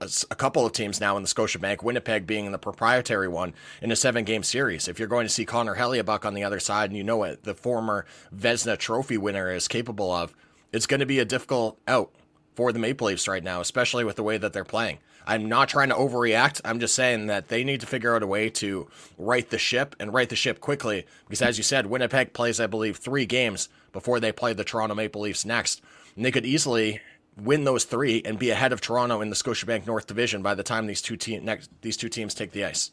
a, 0.00 0.34
couple 0.34 0.64
of 0.64 0.72
teams 0.72 1.00
now 1.00 1.16
in 1.16 1.22
the 1.22 1.28
Scotiabank, 1.28 1.82
Winnipeg 1.82 2.26
being 2.26 2.50
the 2.50 2.58
proprietary 2.58 3.28
one 3.28 3.54
in 3.82 3.92
a 3.92 3.96
seven 3.96 4.24
game 4.24 4.42
series. 4.42 4.88
If 4.88 4.98
you're 4.98 5.08
going 5.08 5.26
to 5.26 5.32
see 5.32 5.44
Connor 5.44 5.76
Hellebuyck 5.76 6.24
on 6.24 6.34
the 6.34 6.44
other 6.44 6.60
side 6.60 6.90
and 6.90 6.96
you 6.96 7.04
know 7.04 7.18
what 7.18 7.44
the 7.44 7.54
former 7.54 8.06
Vezina 8.34 8.78
trophy 8.78 9.18
winner 9.18 9.52
is 9.52 9.68
capable 9.68 10.10
of, 10.10 10.34
it's 10.72 10.86
going 10.86 11.00
to 11.00 11.06
be 11.06 11.18
a 11.18 11.24
difficult 11.24 11.78
out 11.86 12.12
for 12.54 12.72
the 12.72 12.78
Maple 12.78 13.08
Leafs 13.08 13.28
right 13.28 13.44
now, 13.44 13.60
especially 13.60 14.04
with 14.04 14.16
the 14.16 14.22
way 14.22 14.38
that 14.38 14.52
they're 14.52 14.64
playing. 14.64 14.98
I'm 15.26 15.48
not 15.48 15.68
trying 15.68 15.90
to 15.90 15.94
overreact. 15.94 16.60
I'm 16.64 16.80
just 16.80 16.94
saying 16.94 17.26
that 17.26 17.48
they 17.48 17.62
need 17.62 17.80
to 17.80 17.86
figure 17.86 18.16
out 18.16 18.22
a 18.22 18.26
way 18.26 18.48
to 18.50 18.88
right 19.18 19.48
the 19.48 19.58
ship 19.58 19.94
and 20.00 20.12
right 20.12 20.28
the 20.28 20.36
ship 20.36 20.60
quickly. 20.60 21.06
Because 21.28 21.42
as 21.42 21.58
you 21.58 21.62
said, 21.62 21.86
Winnipeg 21.86 22.32
plays, 22.32 22.58
I 22.58 22.66
believe, 22.66 22.96
three 22.96 23.26
games 23.26 23.68
before 23.92 24.18
they 24.18 24.32
play 24.32 24.54
the 24.54 24.64
Toronto 24.64 24.94
Maple 24.94 25.20
Leafs 25.20 25.44
next. 25.44 25.82
And 26.16 26.24
they 26.24 26.30
could 26.30 26.46
easily 26.46 27.00
win 27.36 27.64
those 27.64 27.84
three 27.84 28.22
and 28.24 28.38
be 28.38 28.50
ahead 28.50 28.72
of 28.72 28.80
Toronto 28.80 29.20
in 29.20 29.30
the 29.30 29.36
Scotiabank 29.36 29.86
North 29.86 30.06
Division 30.06 30.42
by 30.42 30.54
the 30.54 30.62
time 30.62 30.86
these 30.86 31.02
two 31.02 31.16
te- 31.16 31.38
next 31.38 31.70
these 31.82 31.96
two 31.96 32.08
teams 32.08 32.34
take 32.34 32.52
the 32.52 32.64
ice. 32.64 32.90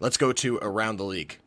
Let's 0.00 0.16
go 0.16 0.32
to 0.32 0.58
around 0.62 0.96
the 0.96 1.04
league. 1.04 1.38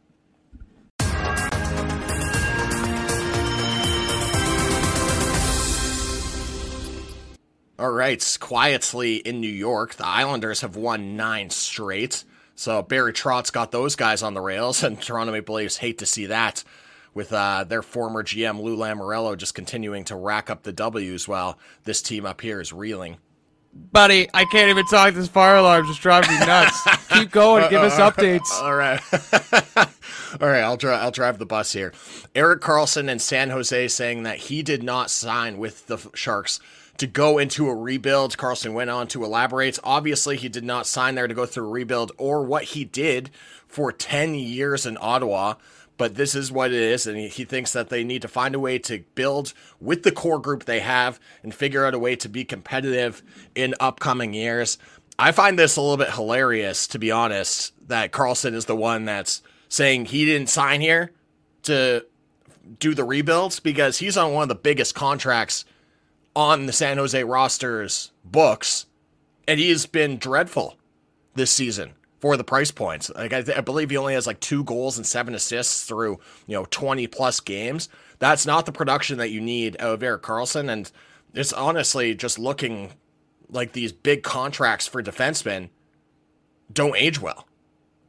All 7.79 7.91
right, 7.91 8.37
quietly 8.39 9.15
in 9.15 9.41
New 9.41 9.49
York, 9.49 9.95
the 9.95 10.05
Islanders 10.05 10.61
have 10.61 10.75
won 10.75 11.17
nine 11.17 11.49
straight. 11.49 12.23
So 12.55 12.83
Barry 12.83 13.13
Trotz 13.13 13.51
got 13.51 13.71
those 13.71 13.95
guys 13.95 14.21
on 14.21 14.35
the 14.35 14.41
rails, 14.41 14.83
and 14.83 15.01
Toronto 15.01 15.33
Maple 15.33 15.55
Leafs 15.55 15.77
hate 15.77 15.97
to 15.97 16.05
see 16.05 16.27
that 16.27 16.63
with 17.13 17.31
uh, 17.33 17.63
their 17.63 17.81
former 17.81 18.23
GM 18.23 18.61
Lou 18.61 18.75
Lamoriello 18.75 19.37
just 19.37 19.55
continuing 19.55 20.03
to 20.05 20.15
rack 20.15 20.49
up 20.49 20.63
the 20.63 20.73
W's 20.73 21.27
while 21.27 21.57
this 21.83 22.01
team 22.01 22.25
up 22.25 22.41
here 22.41 22.59
is 22.59 22.73
reeling. 22.73 23.17
Buddy, 23.73 24.29
I 24.33 24.45
can't 24.45 24.69
even 24.69 24.85
talk. 24.85 25.15
This 25.15 25.27
fire 25.27 25.55
alarm 25.55 25.87
just 25.87 26.01
driving 26.01 26.31
me 26.31 26.45
nuts. 26.45 26.79
Keep 27.09 27.31
going. 27.31 27.67
Give 27.71 27.81
us 27.81 27.95
updates. 27.95 28.51
All 28.51 28.75
right. 28.75 29.01
All 30.41 30.47
right, 30.47 30.61
I'll 30.61 30.77
drive. 30.77 31.01
I'll 31.01 31.11
drive 31.11 31.39
the 31.39 31.45
bus 31.45 31.73
here. 31.73 31.91
Erik 32.35 32.61
Karlsson 32.61 33.09
and 33.09 33.21
San 33.21 33.49
Jose 33.49 33.87
saying 33.87 34.23
that 34.23 34.37
he 34.37 34.61
did 34.61 34.83
not 34.83 35.09
sign 35.09 35.57
with 35.57 35.87
the 35.87 35.97
Sharks 36.13 36.59
to 36.97 37.07
go 37.07 37.39
into 37.39 37.67
a 37.67 37.75
rebuild. 37.75 38.37
Karlsson 38.37 38.73
went 38.73 38.91
on 38.91 39.07
to 39.07 39.23
elaborate. 39.23 39.79
Obviously, 39.83 40.37
he 40.37 40.49
did 40.49 40.63
not 40.63 40.85
sign 40.85 41.15
there 41.15 41.27
to 41.27 41.33
go 41.33 41.45
through 41.45 41.67
a 41.67 41.71
rebuild 41.71 42.11
or 42.17 42.43
what 42.43 42.63
he 42.63 42.85
did 42.85 43.31
for 43.67 43.91
10 43.91 44.35
years 44.35 44.85
in 44.85 44.97
Ottawa 45.01 45.55
but 45.97 46.15
this 46.15 46.35
is 46.35 46.51
what 46.51 46.71
it 46.71 46.81
is. 46.81 47.07
And 47.07 47.17
he, 47.17 47.45
thinks 47.45 47.73
that 47.73 47.89
they 47.89 48.03
need 48.03 48.21
to 48.21 48.27
find 48.27 48.55
a 48.55 48.59
way 48.59 48.79
to 48.79 49.03
build 49.15 49.53
with 49.79 50.03
the 50.03 50.11
core 50.11 50.39
group 50.39 50.65
they 50.65 50.79
have 50.79 51.19
and 51.43 51.53
figure 51.53 51.85
out 51.85 51.93
a 51.93 51.99
way 51.99 52.15
to 52.15 52.29
be 52.29 52.45
competitive 52.45 53.21
in 53.55 53.75
upcoming 53.79 54.33
years. 54.33 54.77
I 55.19 55.31
find 55.31 55.59
this 55.59 55.75
a 55.75 55.81
little 55.81 55.97
bit 55.97 56.11
hilarious, 56.11 56.87
to 56.87 56.99
be 56.99 57.11
honest, 57.11 57.73
that 57.87 58.11
Karlsson 58.11 58.53
is 58.53 58.65
the 58.65 58.75
one 58.75 59.05
that's 59.05 59.41
saying 59.69 60.05
he 60.05 60.25
didn't 60.25 60.49
sign 60.49 60.81
here 60.81 61.11
to 61.63 62.05
do 62.79 62.93
the 62.93 63.03
rebuilds 63.03 63.59
because 63.59 63.97
he's 63.97 64.17
on 64.17 64.33
one 64.33 64.43
of 64.43 64.49
the 64.49 64.55
biggest 64.55 64.95
contracts 64.95 65.65
on 66.35 66.65
the 66.65 66.73
San 66.73 66.97
Jose 66.97 67.23
roster's 67.23 68.11
books, 68.25 68.87
and 69.47 69.59
he's 69.59 69.85
been 69.85 70.17
dreadful 70.17 70.77
this 71.35 71.51
season 71.51 71.93
for 72.23 72.37
the 72.37 72.43
price 72.45 72.71
points. 72.71 73.11
Like 73.13 73.33
I, 73.33 73.43
I, 73.57 73.59
believe 73.59 73.89
he 73.89 73.97
only 73.97 74.13
has 74.13 74.25
like 74.25 74.39
two 74.39 74.63
goals 74.63 74.95
and 74.95 75.05
seven 75.05 75.35
assists 75.35 75.83
through 75.83 76.21
you 76.47 76.55
know 76.55 76.63
twenty 76.63 77.05
plus 77.05 77.41
games. 77.41 77.89
That's 78.19 78.45
not 78.45 78.65
the 78.65 78.71
production 78.71 79.17
that 79.17 79.29
you 79.29 79.41
need 79.41 79.75
out 79.81 79.95
of 79.95 80.03
Erik 80.03 80.21
Karlsson, 80.21 80.69
and 80.69 80.89
it's 81.33 81.51
honestly 81.51 82.15
just 82.15 82.39
looking 82.39 82.93
like 83.49 83.73
these 83.73 83.91
big 83.91 84.23
contracts 84.23 84.87
for 84.87 85.03
defensemen 85.03 85.67
don't 86.71 86.95
age 86.95 87.19
well. 87.19 87.45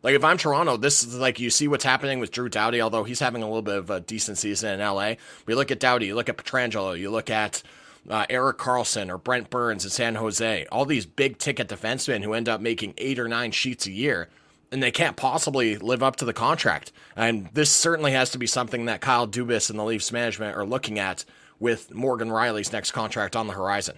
Like 0.04 0.14
if 0.14 0.22
I'm 0.22 0.38
Toronto, 0.38 0.76
this 0.76 1.02
is 1.02 1.18
like 1.18 1.40
you 1.40 1.50
see 1.50 1.66
what's 1.66 1.82
happening 1.82 2.20
with 2.20 2.30
Drew 2.30 2.48
Doughty, 2.48 2.80
although 2.80 3.02
he's 3.02 3.18
having 3.18 3.42
a 3.42 3.46
little 3.46 3.62
bit 3.62 3.78
of 3.78 3.90
a 3.90 3.98
decent 3.98 4.38
season 4.38 4.78
in 4.78 4.78
LA. 4.78 5.14
We 5.44 5.56
look 5.56 5.72
at 5.72 5.80
Doughty, 5.80 6.06
you 6.06 6.14
look 6.14 6.28
at 6.28 6.36
Pietrangelo, 6.36 6.96
you 6.96 7.10
look 7.10 7.30
at 7.30 7.64
uh, 8.08 8.26
Erik 8.28 8.58
Karlsson 8.58 9.10
or 9.10 9.18
Brent 9.18 9.50
Burns 9.50 9.84
in 9.84 9.90
San 9.90 10.16
Jose, 10.16 10.66
all 10.70 10.84
these 10.84 11.06
big 11.06 11.38
ticket 11.38 11.68
defensemen 11.68 12.22
who 12.22 12.34
end 12.34 12.48
up 12.48 12.60
making 12.60 12.94
eight 12.98 13.18
or 13.18 13.28
nine 13.28 13.50
sheets 13.50 13.86
a 13.86 13.90
year, 13.90 14.28
and 14.70 14.82
they 14.82 14.90
can't 14.90 15.16
possibly 15.16 15.76
live 15.76 16.02
up 16.02 16.16
to 16.16 16.24
the 16.24 16.32
contract. 16.32 16.92
And 17.16 17.48
this 17.52 17.70
certainly 17.70 18.12
has 18.12 18.30
to 18.30 18.38
be 18.38 18.46
something 18.46 18.86
that 18.86 19.00
Kyle 19.00 19.26
Dubas 19.26 19.70
and 19.70 19.78
the 19.78 19.84
Leafs 19.84 20.12
management 20.12 20.56
are 20.56 20.66
looking 20.66 20.98
at 20.98 21.24
with 21.58 21.94
Morgan 21.94 22.28
Rielly's 22.28 22.72
next 22.72 22.90
contract 22.90 23.36
on 23.36 23.46
the 23.46 23.54
horizon. 23.54 23.96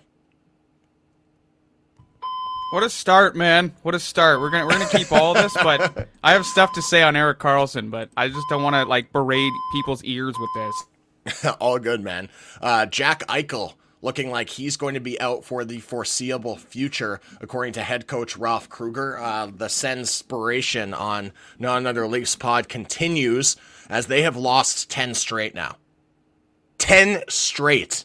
What 2.73 2.83
a 2.83 2.91
start, 2.91 3.37
man! 3.37 3.73
What 3.83 3.95
a 3.95 4.01
start. 4.01 4.41
We're 4.41 4.51
gonna 4.51 4.67
we're 4.67 4.73
gonna 4.73 4.89
keep 4.89 5.13
all 5.13 5.35
this, 5.35 5.55
but 5.55 6.09
I 6.25 6.33
have 6.33 6.45
stuff 6.45 6.73
to 6.73 6.83
say 6.83 7.01
on 7.01 7.15
Erik 7.15 7.39
Karlsson, 7.39 7.93
but 7.93 8.11
I 8.17 8.27
just 8.27 8.45
don't 8.51 8.65
want 8.65 8.75
to 8.75 8.85
like 8.85 9.13
berate 9.13 9.53
people's 9.73 10.03
ears 10.03 10.35
with 10.39 10.51
this. 10.57 11.47
all 11.61 11.79
good, 11.79 12.03
man. 12.03 12.29
Uh, 12.61 12.87
Jack 12.87 13.25
Eichel 13.29 13.75
looking 14.03 14.31
like 14.31 14.51
he's 14.51 14.77
going 14.77 14.95
to 14.95 15.01
be 15.01 15.21
out 15.21 15.45
for 15.45 15.65
the 15.65 15.81
foreseeable 15.81 16.57
future, 16.57 17.21
according 17.41 17.73
to 17.75 17.83
head 17.83 18.07
coach 18.07 18.37
Ralph 18.37 18.69
Krueger. 18.69 19.19
Uh, 19.19 19.51
the 19.55 19.69
senspiration 19.69 20.95
on 20.95 21.33
Not 21.59 21.79
Another 21.79 22.07
Leafs 22.07 22.37
pod 22.37 22.69
continues 22.69 23.57
as 23.89 24.07
they 24.07 24.23
have 24.23 24.37
lost 24.37 24.91
10 24.91 25.15
straight 25.15 25.55
now. 25.55 25.77
10 26.79 27.25
straight. 27.29 28.05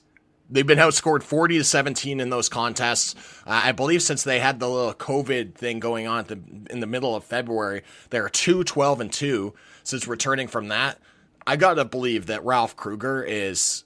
They've 0.50 0.68
been 0.68 0.80
outscored 0.80 1.24
40 1.24 1.60
to 1.60 1.64
17 1.64 2.20
in 2.20 2.30
those 2.30 2.50
contests. 2.50 3.16
Uh, 3.48 3.62
I 3.64 3.72
believe 3.72 4.02
since 4.02 4.24
they 4.24 4.40
had 4.40 4.60
the 4.60 4.70
little 4.70 4.94
COVID 4.94 5.56
thing 5.56 5.80
going 5.80 6.08
on 6.08 6.26
the, 6.26 6.40
in 6.70 6.82
the 6.82 6.88
middle 6.88 7.16
of 7.16 7.24
February, 7.24 7.84
they're 8.10 8.28
2 8.28 8.66
12 8.66 9.02
and 9.02 9.14
2 9.14 9.54
since 9.84 10.08
returning 10.08 10.48
from 10.48 10.68
that. 10.68 11.00
I 11.48 11.56
got 11.56 11.76
to 11.76 11.86
believe 11.86 12.28
that 12.28 12.44
Ralph 12.44 12.76
Kruger 12.76 13.24
is 13.24 13.86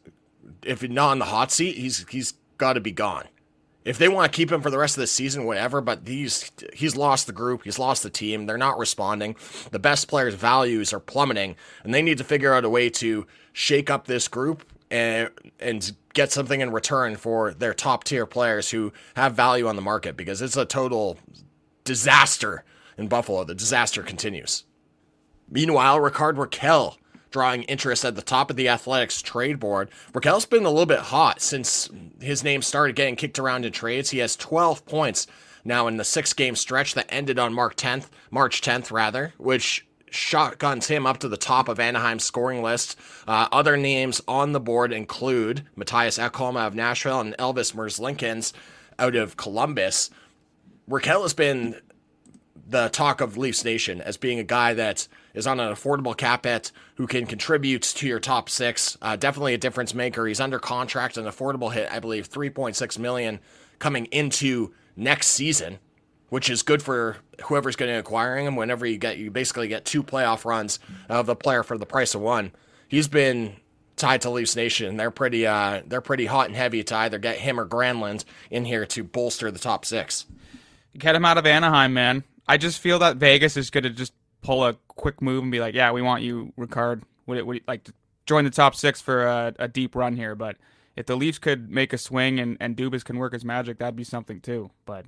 if 0.64 0.88
not 0.88 1.12
on 1.12 1.20
the 1.20 1.26
hot 1.26 1.52
seat, 1.52 1.78
he's 1.78 2.06
he's 2.10 2.34
got 2.58 2.74
to 2.74 2.80
be 2.80 2.92
gone. 2.92 3.26
If 3.84 4.00
they 4.00 4.10
want 4.10 4.32
to 4.32 4.36
keep 4.36 4.52
him 4.52 4.62
for 4.62 4.72
the 4.72 4.80
rest 4.80 4.98
of 4.98 5.02
the 5.02 5.08
season, 5.08 5.46
whatever. 5.46 5.80
But 5.80 6.08
he's 6.08 6.52
he's 6.74 6.96
lost 6.96 7.28
the 7.28 7.34
group, 7.34 7.64
he's 7.64 7.80
lost 7.80 8.04
the 8.04 8.10
team. 8.10 8.46
They're 8.46 8.58
not 8.58 8.80
responding. 8.80 9.36
The 9.72 9.80
best 9.80 10.08
players' 10.08 10.34
values 10.34 10.92
are 10.92 11.00
plummeting, 11.00 11.56
and 11.84 11.94
they 11.94 12.02
need 12.02 12.18
to 12.18 12.24
figure 12.24 12.54
out 12.54 12.66
a 12.66 12.70
way 12.70 12.90
to 12.92 13.28
shake 13.54 13.90
up 13.90 14.08
this 14.08 14.28
group 14.28 14.66
and 14.90 15.30
and 15.60 15.96
get 16.14 16.32
something 16.32 16.62
in 16.62 16.72
return 16.72 17.16
for 17.16 17.54
their 17.54 17.74
top 17.74 18.04
tier 18.04 18.26
players 18.26 18.72
who 18.72 18.92
have 19.16 19.34
value 19.34 19.68
on 19.68 19.76
the 19.76 19.82
market 19.82 20.18
because 20.18 20.42
it's 20.42 20.58
a 20.58 20.66
total 20.66 21.18
disaster 21.84 22.64
in 22.98 23.08
Buffalo. 23.08 23.44
The 23.44 23.56
disaster 23.56 24.02
continues. 24.02 24.64
Meanwhile, 25.50 26.00
Rickard 26.00 26.38
Rakell 26.38 26.98
drawing 27.36 27.64
interest 27.64 28.06
at 28.06 28.16
the 28.16 28.22
top 28.22 28.50
of 28.50 28.56
the 28.56 28.70
Athletic's 28.70 29.22
trade 29.22 29.60
board. 29.60 29.90
Rakell's 30.14 30.46
been 30.46 30.64
a 30.64 30.70
little 30.70 30.86
bit 30.86 31.00
hot 31.00 31.42
since 31.42 31.90
his 32.22 32.46
name 32.46 32.62
started 32.62 32.96
getting 32.96 33.18
kicked 33.18 33.38
around 33.38 33.66
in 33.66 33.74
trades. 33.74 34.12
He 34.12 34.20
has 34.20 34.38
12 34.38 34.86
points 34.86 35.28
now 35.66 35.88
in 35.88 35.98
the 35.98 36.06
six 36.06 36.32
game 36.32 36.56
stretch 36.56 36.94
that 36.94 37.08
ended 37.10 37.38
on 37.38 37.54
March 37.54 37.76
10th, 37.76 38.08
March 38.32 38.62
10th 38.62 38.90
rather, 38.90 39.34
which 39.38 39.86
shotguns 40.10 40.88
him 40.88 41.06
up 41.06 41.18
to 41.18 41.28
the 41.28 41.36
top 41.36 41.68
of 41.68 41.78
Anaheim's 41.78 42.24
scoring 42.24 42.64
list. 42.64 42.98
Uh, 43.28 43.50
other 43.52 43.76
names 43.76 44.22
on 44.30 44.54
the 44.54 44.62
board 44.62 44.94
include 44.94 45.64
Mattias 45.78 46.18
Ekholm 46.18 46.56
of 46.56 46.74
Nashville 46.74 47.20
and 47.20 47.36
Elvis 47.36 47.76
Merzlikins 47.76 48.54
out 48.98 49.18
of 49.18 49.36
Columbus. 49.36 50.10
Rakell 50.90 51.24
has 51.24 51.34
been 51.34 51.82
the 52.66 52.88
talk 52.88 53.20
of 53.20 53.36
Leafs 53.36 53.66
Nation 53.66 54.00
as 54.00 54.16
being 54.16 54.40
a 54.40 54.44
guy 54.46 54.74
that 54.74 55.10
is 55.36 55.46
on 55.46 55.60
an 55.60 55.72
affordable 55.72 56.18
cap 56.18 56.46
hit 56.46 56.72
who 56.96 57.06
can 57.06 57.28
contribute 57.28 57.84
to 57.84 58.08
your 58.08 58.20
top 58.20 58.50
six. 58.50 58.98
Uh, 59.02 59.16
definitely 59.16 59.54
a 59.54 59.58
difference 59.58 59.94
maker. 59.94 60.26
He's 60.26 60.40
under 60.40 60.58
contract, 60.58 61.18
an 61.18 61.26
affordable 61.26 61.72
hit, 61.72 61.92
I 61.92 62.00
believe, 62.00 62.30
3.6 62.30 62.98
million 62.98 63.40
coming 63.78 64.06
into 64.06 64.74
next 64.96 65.28
season, 65.28 65.80
which 66.30 66.50
is 66.50 66.64
good 66.64 66.82
for 66.82 67.18
whoever's 67.44 67.76
going 67.76 67.92
to 67.92 68.00
acquiring 68.00 68.48
him. 68.48 68.56
Whenever 68.56 68.86
you 68.86 68.98
get, 68.98 69.18
you 69.18 69.30
basically 69.30 69.68
get 69.68 69.86
two 69.86 70.02
playoff 70.02 70.46
runs 70.46 70.80
of 71.10 71.26
the 71.26 71.36
player 71.36 71.64
for 71.64 71.78
the 71.78 71.86
price 71.86 72.16
of 72.16 72.22
one. 72.22 72.52
He's 72.88 73.10
been 73.10 73.58
tied 73.98 74.22
to 74.22 74.30
Leafs 74.30 74.56
Nation. 74.56 74.96
They're 74.98 75.12
pretty, 75.12 75.46
uh, 75.46 75.82
they're 75.86 76.02
pretty 76.02 76.26
hot 76.26 76.48
and 76.48 76.56
heavy 76.56 76.84
to 76.84 76.96
either 76.96 77.18
get 77.20 77.38
him 77.38 77.60
or 77.60 77.66
Granlund 77.66 78.24
in 78.50 78.66
here 78.66 78.86
to 78.88 79.04
bolster 79.04 79.52
the 79.52 79.60
top 79.60 79.86
six. 79.86 80.26
Get 80.98 81.16
him 81.16 81.26
out 81.26 81.38
of 81.38 81.46
Anaheim, 81.46 81.94
man. 81.94 82.24
I 82.48 82.58
just 82.58 82.80
feel 82.80 83.00
that 83.00 83.18
Vegas 83.18 83.58
is 83.58 83.70
going 83.70 83.84
to 83.84 83.90
just 83.90 84.14
pull 84.46 84.64
a 84.64 84.76
quick 84.88 85.22
move 85.22 85.44
and 85.44 85.52
be 85.52 85.60
like, 85.60 85.74
"Yeah, 85.74 85.92
we 85.92 86.02
want 86.02 86.24
you, 86.24 86.54
Rickard. 86.56 87.04
Would 87.26 87.38
it 87.38 87.48
would 87.48 87.62
like 87.68 87.84
to 87.86 87.94
join 88.26 88.46
the 88.46 88.52
top 88.52 88.76
six 88.76 89.02
for 89.02 89.26
a, 89.26 89.54
a, 89.58 89.68
deep 89.68 89.96
run 89.96 90.16
here?" 90.16 90.36
But 90.36 90.58
if 90.96 91.08
the 91.08 91.16
Leafs 91.16 91.40
could 91.40 91.70
make 91.70 91.92
a 91.94 91.98
swing 91.98 92.40
and 92.40 92.56
and 92.60 92.78
Dubas 92.78 93.04
can 93.04 93.18
work 93.18 93.34
his 93.34 93.44
magic, 93.44 93.80
that'd 93.80 93.96
be 93.96 94.04
something 94.04 94.40
too. 94.40 94.70
But 94.86 95.06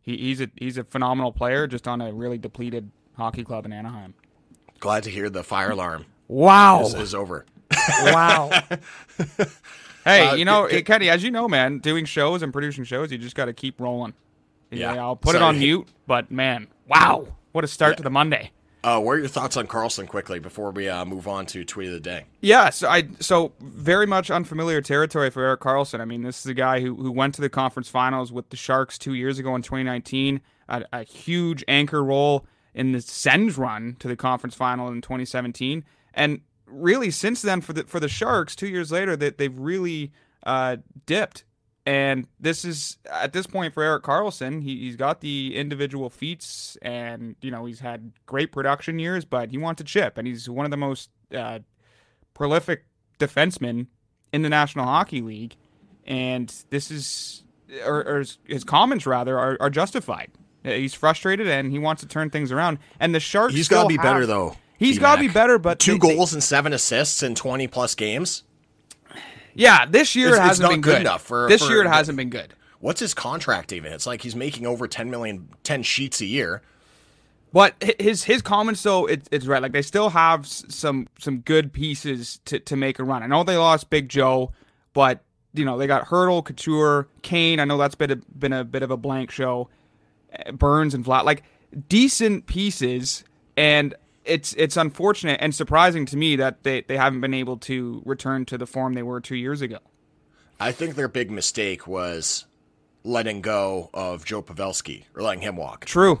he, 0.00 0.16
he's 0.16 0.40
a 0.40 0.50
he's 0.56 0.78
a 0.78 0.84
phenomenal 0.84 1.32
player, 1.32 1.66
just 1.66 1.86
on 1.86 2.00
a 2.00 2.12
really 2.12 2.38
depleted 2.38 2.90
hockey 3.16 3.44
club 3.44 3.66
in 3.66 3.72
Anaheim. 3.72 4.14
Glad 4.80 5.02
to 5.04 5.10
hear 5.10 5.28
the 5.28 5.44
fire 5.44 5.70
alarm. 5.70 6.06
Wow, 6.26 6.82
is, 6.82 6.94
is 6.94 7.14
over. 7.14 7.44
wow. 8.04 8.50
hey, 10.04 10.28
uh, 10.28 10.34
you 10.34 10.44
know, 10.44 10.64
it, 10.64 10.86
Kenny, 10.86 11.10
as 11.10 11.22
you 11.22 11.30
know, 11.30 11.48
man, 11.48 11.78
doing 11.78 12.04
shows 12.06 12.42
and 12.42 12.52
producing 12.52 12.84
shows, 12.84 13.12
you 13.12 13.18
just 13.18 13.36
got 13.36 13.44
to 13.44 13.52
keep 13.52 13.80
rolling. 13.80 14.14
Yeah, 14.70 14.94
yeah 14.94 15.02
I'll 15.02 15.16
put 15.16 15.34
it 15.34 15.42
on 15.42 15.58
mute, 15.58 15.88
but 16.06 16.30
man, 16.30 16.68
wow, 16.86 17.26
what 17.52 17.64
a 17.64 17.68
start 17.68 17.92
yeah. 17.92 17.96
to 17.96 18.02
the 18.04 18.10
Monday. 18.10 18.52
Uh, 18.82 18.98
what 18.98 19.12
are 19.12 19.18
your 19.18 19.28
thoughts 19.28 19.56
on 19.56 19.66
Karlsson 19.66 20.08
quickly 20.08 20.38
before 20.38 20.70
we 20.70 20.88
uh, 20.88 21.04
move 21.04 21.28
on 21.28 21.44
to 21.46 21.64
tweet 21.64 21.88
of 21.88 21.94
the 21.94 22.00
day? 22.00 22.24
Yeah, 22.40 22.70
so 22.70 22.88
I 22.88 23.08
so 23.20 23.52
very 23.60 24.06
much 24.06 24.30
unfamiliar 24.30 24.80
territory 24.80 25.30
for 25.30 25.42
Erik 25.44 25.60
Karlsson. 25.60 26.00
I 26.00 26.06
mean, 26.06 26.22
this 26.22 26.40
is 26.40 26.46
a 26.46 26.54
guy 26.54 26.80
who 26.80 26.94
who 26.94 27.12
went 27.12 27.34
to 27.34 27.42
the 27.42 27.50
conference 27.50 27.88
finals 27.88 28.32
with 28.32 28.48
the 28.48 28.56
Sharks 28.56 28.96
two 28.96 29.14
years 29.14 29.38
ago 29.38 29.54
in 29.54 29.62
2019, 29.62 30.40
a, 30.68 30.84
a 30.92 31.02
huge 31.02 31.62
anchor 31.68 32.02
role 32.02 32.46
in 32.74 32.92
the 32.92 33.02
Sens 33.02 33.58
run 33.58 33.96
to 33.98 34.08
the 34.08 34.16
conference 34.16 34.54
final 34.54 34.88
in 34.88 35.02
2017, 35.02 35.84
and 36.14 36.40
really 36.66 37.10
since 37.10 37.42
then 37.42 37.60
for 37.60 37.74
the 37.74 37.84
for 37.84 38.00
the 38.00 38.08
Sharks 38.08 38.56
two 38.56 38.68
years 38.68 38.90
later 38.90 39.14
that 39.16 39.36
they've 39.36 39.58
really 39.58 40.12
uh, 40.44 40.78
dipped 41.04 41.44
and 41.86 42.26
this 42.38 42.64
is 42.64 42.98
at 43.10 43.32
this 43.32 43.46
point 43.46 43.74
for 43.74 43.82
Erik 43.82 44.02
Karlsson, 44.02 44.62
he, 44.62 44.78
he's 44.80 44.96
got 44.96 45.20
the 45.20 45.56
individual 45.56 46.10
feats, 46.10 46.76
and 46.82 47.36
you 47.40 47.50
know 47.50 47.64
he's 47.64 47.80
had 47.80 48.12
great 48.26 48.52
production 48.52 48.98
years, 48.98 49.24
but 49.24 49.50
he 49.50 49.58
wants 49.58 49.78
to 49.78 49.84
chip, 49.84 50.18
and 50.18 50.26
he's 50.26 50.48
one 50.48 50.64
of 50.64 50.70
the 50.70 50.76
most 50.76 51.10
uh, 51.34 51.60
prolific 52.34 52.84
defensemen 53.18 53.86
in 54.32 54.42
the 54.42 54.48
National 54.48 54.84
Hockey 54.84 55.20
League, 55.20 55.56
and 56.06 56.52
this 56.70 56.90
is 56.90 57.44
or, 57.84 58.06
or 58.06 58.24
his 58.44 58.64
comments 58.64 59.06
rather 59.06 59.38
are, 59.38 59.56
are, 59.60 59.70
justified. 59.70 60.30
He's 60.64 60.92
frustrated 60.92 61.48
and 61.48 61.70
he 61.70 61.78
wants 61.78 62.02
to 62.02 62.08
turn 62.08 62.30
things 62.30 62.52
around. 62.52 62.78
And 62.98 63.14
the 63.14 63.20
Sharks, 63.20 63.54
he's 63.54 63.68
got 63.68 63.84
to 63.84 63.88
be 63.88 63.96
have, 63.96 64.02
better 64.02 64.26
though. 64.26 64.56
He's 64.76 64.98
got 64.98 65.16
to 65.16 65.20
be 65.20 65.28
better, 65.28 65.58
but 65.58 65.78
two 65.78 65.92
they, 65.92 65.98
goals 65.98 66.32
they, 66.32 66.36
and 66.36 66.42
seven 66.42 66.72
assists 66.72 67.22
in 67.22 67.34
twenty 67.34 67.66
plus 67.66 67.94
games. 67.94 68.44
Yeah, 69.54 69.86
this 69.86 70.14
year 70.14 70.28
it's, 70.28 70.38
it 70.38 70.42
hasn't 70.42 70.70
been 70.70 70.80
good, 70.80 70.92
good 70.92 71.00
enough 71.02 71.22
for 71.22 71.48
this 71.48 71.64
for, 71.64 71.72
year. 71.72 71.82
It 71.82 71.88
hasn't 71.88 72.16
been 72.16 72.30
good. 72.30 72.54
What's 72.78 73.00
his 73.00 73.14
contract 73.14 73.72
even? 73.72 73.92
It's 73.92 74.06
like 74.06 74.22
he's 74.22 74.36
making 74.36 74.66
over 74.66 74.88
10 74.88 75.10
million, 75.10 75.48
10 75.64 75.82
sheets 75.82 76.20
a 76.20 76.26
year. 76.26 76.62
But 77.52 77.74
his 77.98 78.24
his 78.24 78.42
comments 78.42 78.82
though 78.82 79.06
it, 79.06 79.28
it's 79.30 79.46
right. 79.46 79.60
Like 79.60 79.72
they 79.72 79.82
still 79.82 80.10
have 80.10 80.46
some 80.46 81.08
some 81.18 81.40
good 81.40 81.72
pieces 81.72 82.40
to, 82.44 82.60
to 82.60 82.76
make 82.76 82.98
a 82.98 83.04
run. 83.04 83.22
I 83.22 83.26
know 83.26 83.42
they 83.42 83.56
lost 83.56 83.90
Big 83.90 84.08
Joe, 84.08 84.52
but 84.92 85.24
you 85.52 85.64
know 85.64 85.76
they 85.76 85.88
got 85.88 86.06
Hertl, 86.06 86.44
Couture, 86.44 87.08
Kane. 87.22 87.58
I 87.58 87.64
know 87.64 87.76
that's 87.76 87.96
been 87.96 88.12
a, 88.12 88.16
been 88.16 88.52
a 88.52 88.64
bit 88.64 88.82
of 88.82 88.92
a 88.92 88.96
blank 88.96 89.32
show. 89.32 89.68
Eh, 90.32 90.52
Burns 90.52 90.94
and 90.94 91.04
Flat, 91.04 91.24
like 91.24 91.42
decent 91.88 92.46
pieces, 92.46 93.24
and 93.56 93.94
it's 94.30 94.54
it's 94.54 94.76
unfortunate 94.76 95.38
and 95.42 95.54
surprising 95.54 96.06
to 96.06 96.16
me 96.16 96.36
that 96.36 96.62
they, 96.62 96.82
they 96.82 96.96
haven't 96.96 97.20
been 97.20 97.34
able 97.34 97.56
to 97.58 98.02
return 98.06 98.44
to 98.46 98.56
the 98.58 98.66
form 98.66 98.94
they 98.94 99.02
were 99.02 99.20
two 99.20 99.36
years 99.36 99.60
ago. 99.60 99.78
I 100.58 100.72
think 100.72 100.94
their 100.94 101.08
big 101.08 101.30
mistake 101.30 101.86
was 101.86 102.44
letting 103.04 103.40
go 103.40 103.90
of 103.94 104.24
Joe 104.24 104.42
Pavelski 104.42 105.04
or 105.16 105.22
letting 105.22 105.42
him 105.42 105.56
walk. 105.56 105.84
True. 105.86 106.20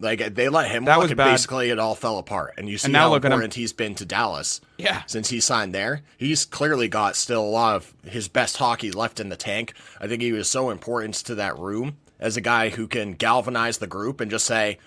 Like 0.00 0.34
they 0.34 0.48
let 0.48 0.70
him 0.70 0.84
That 0.84 0.96
walk, 0.98 1.02
was 1.04 1.10
and 1.10 1.16
bad. 1.18 1.32
basically 1.32 1.70
it 1.70 1.78
all 1.80 1.96
fell 1.96 2.18
apart. 2.18 2.54
And 2.56 2.68
you 2.68 2.78
see 2.78 2.92
now 2.92 3.08
how 3.08 3.10
look 3.14 3.24
at 3.24 3.28
him. 3.28 3.32
important 3.32 3.54
he's 3.54 3.72
been 3.72 3.94
to 3.96 4.04
Dallas. 4.04 4.60
Yeah. 4.76 5.02
since 5.06 5.30
he 5.30 5.40
signed 5.40 5.74
there, 5.74 6.02
he's 6.16 6.44
clearly 6.44 6.86
got 6.86 7.16
still 7.16 7.42
a 7.42 7.48
lot 7.50 7.74
of 7.76 7.94
his 8.04 8.28
best 8.28 8.58
hockey 8.58 8.92
left 8.92 9.18
in 9.18 9.28
the 9.28 9.36
tank. 9.36 9.72
I 10.00 10.06
think 10.06 10.22
he 10.22 10.30
was 10.32 10.48
so 10.48 10.70
important 10.70 11.14
to 11.16 11.34
that 11.36 11.58
room 11.58 11.96
as 12.20 12.36
a 12.36 12.40
guy 12.40 12.68
who 12.68 12.86
can 12.86 13.14
galvanize 13.14 13.78
the 13.78 13.86
group 13.88 14.20
and 14.20 14.30
just 14.30 14.46
say, 14.46 14.78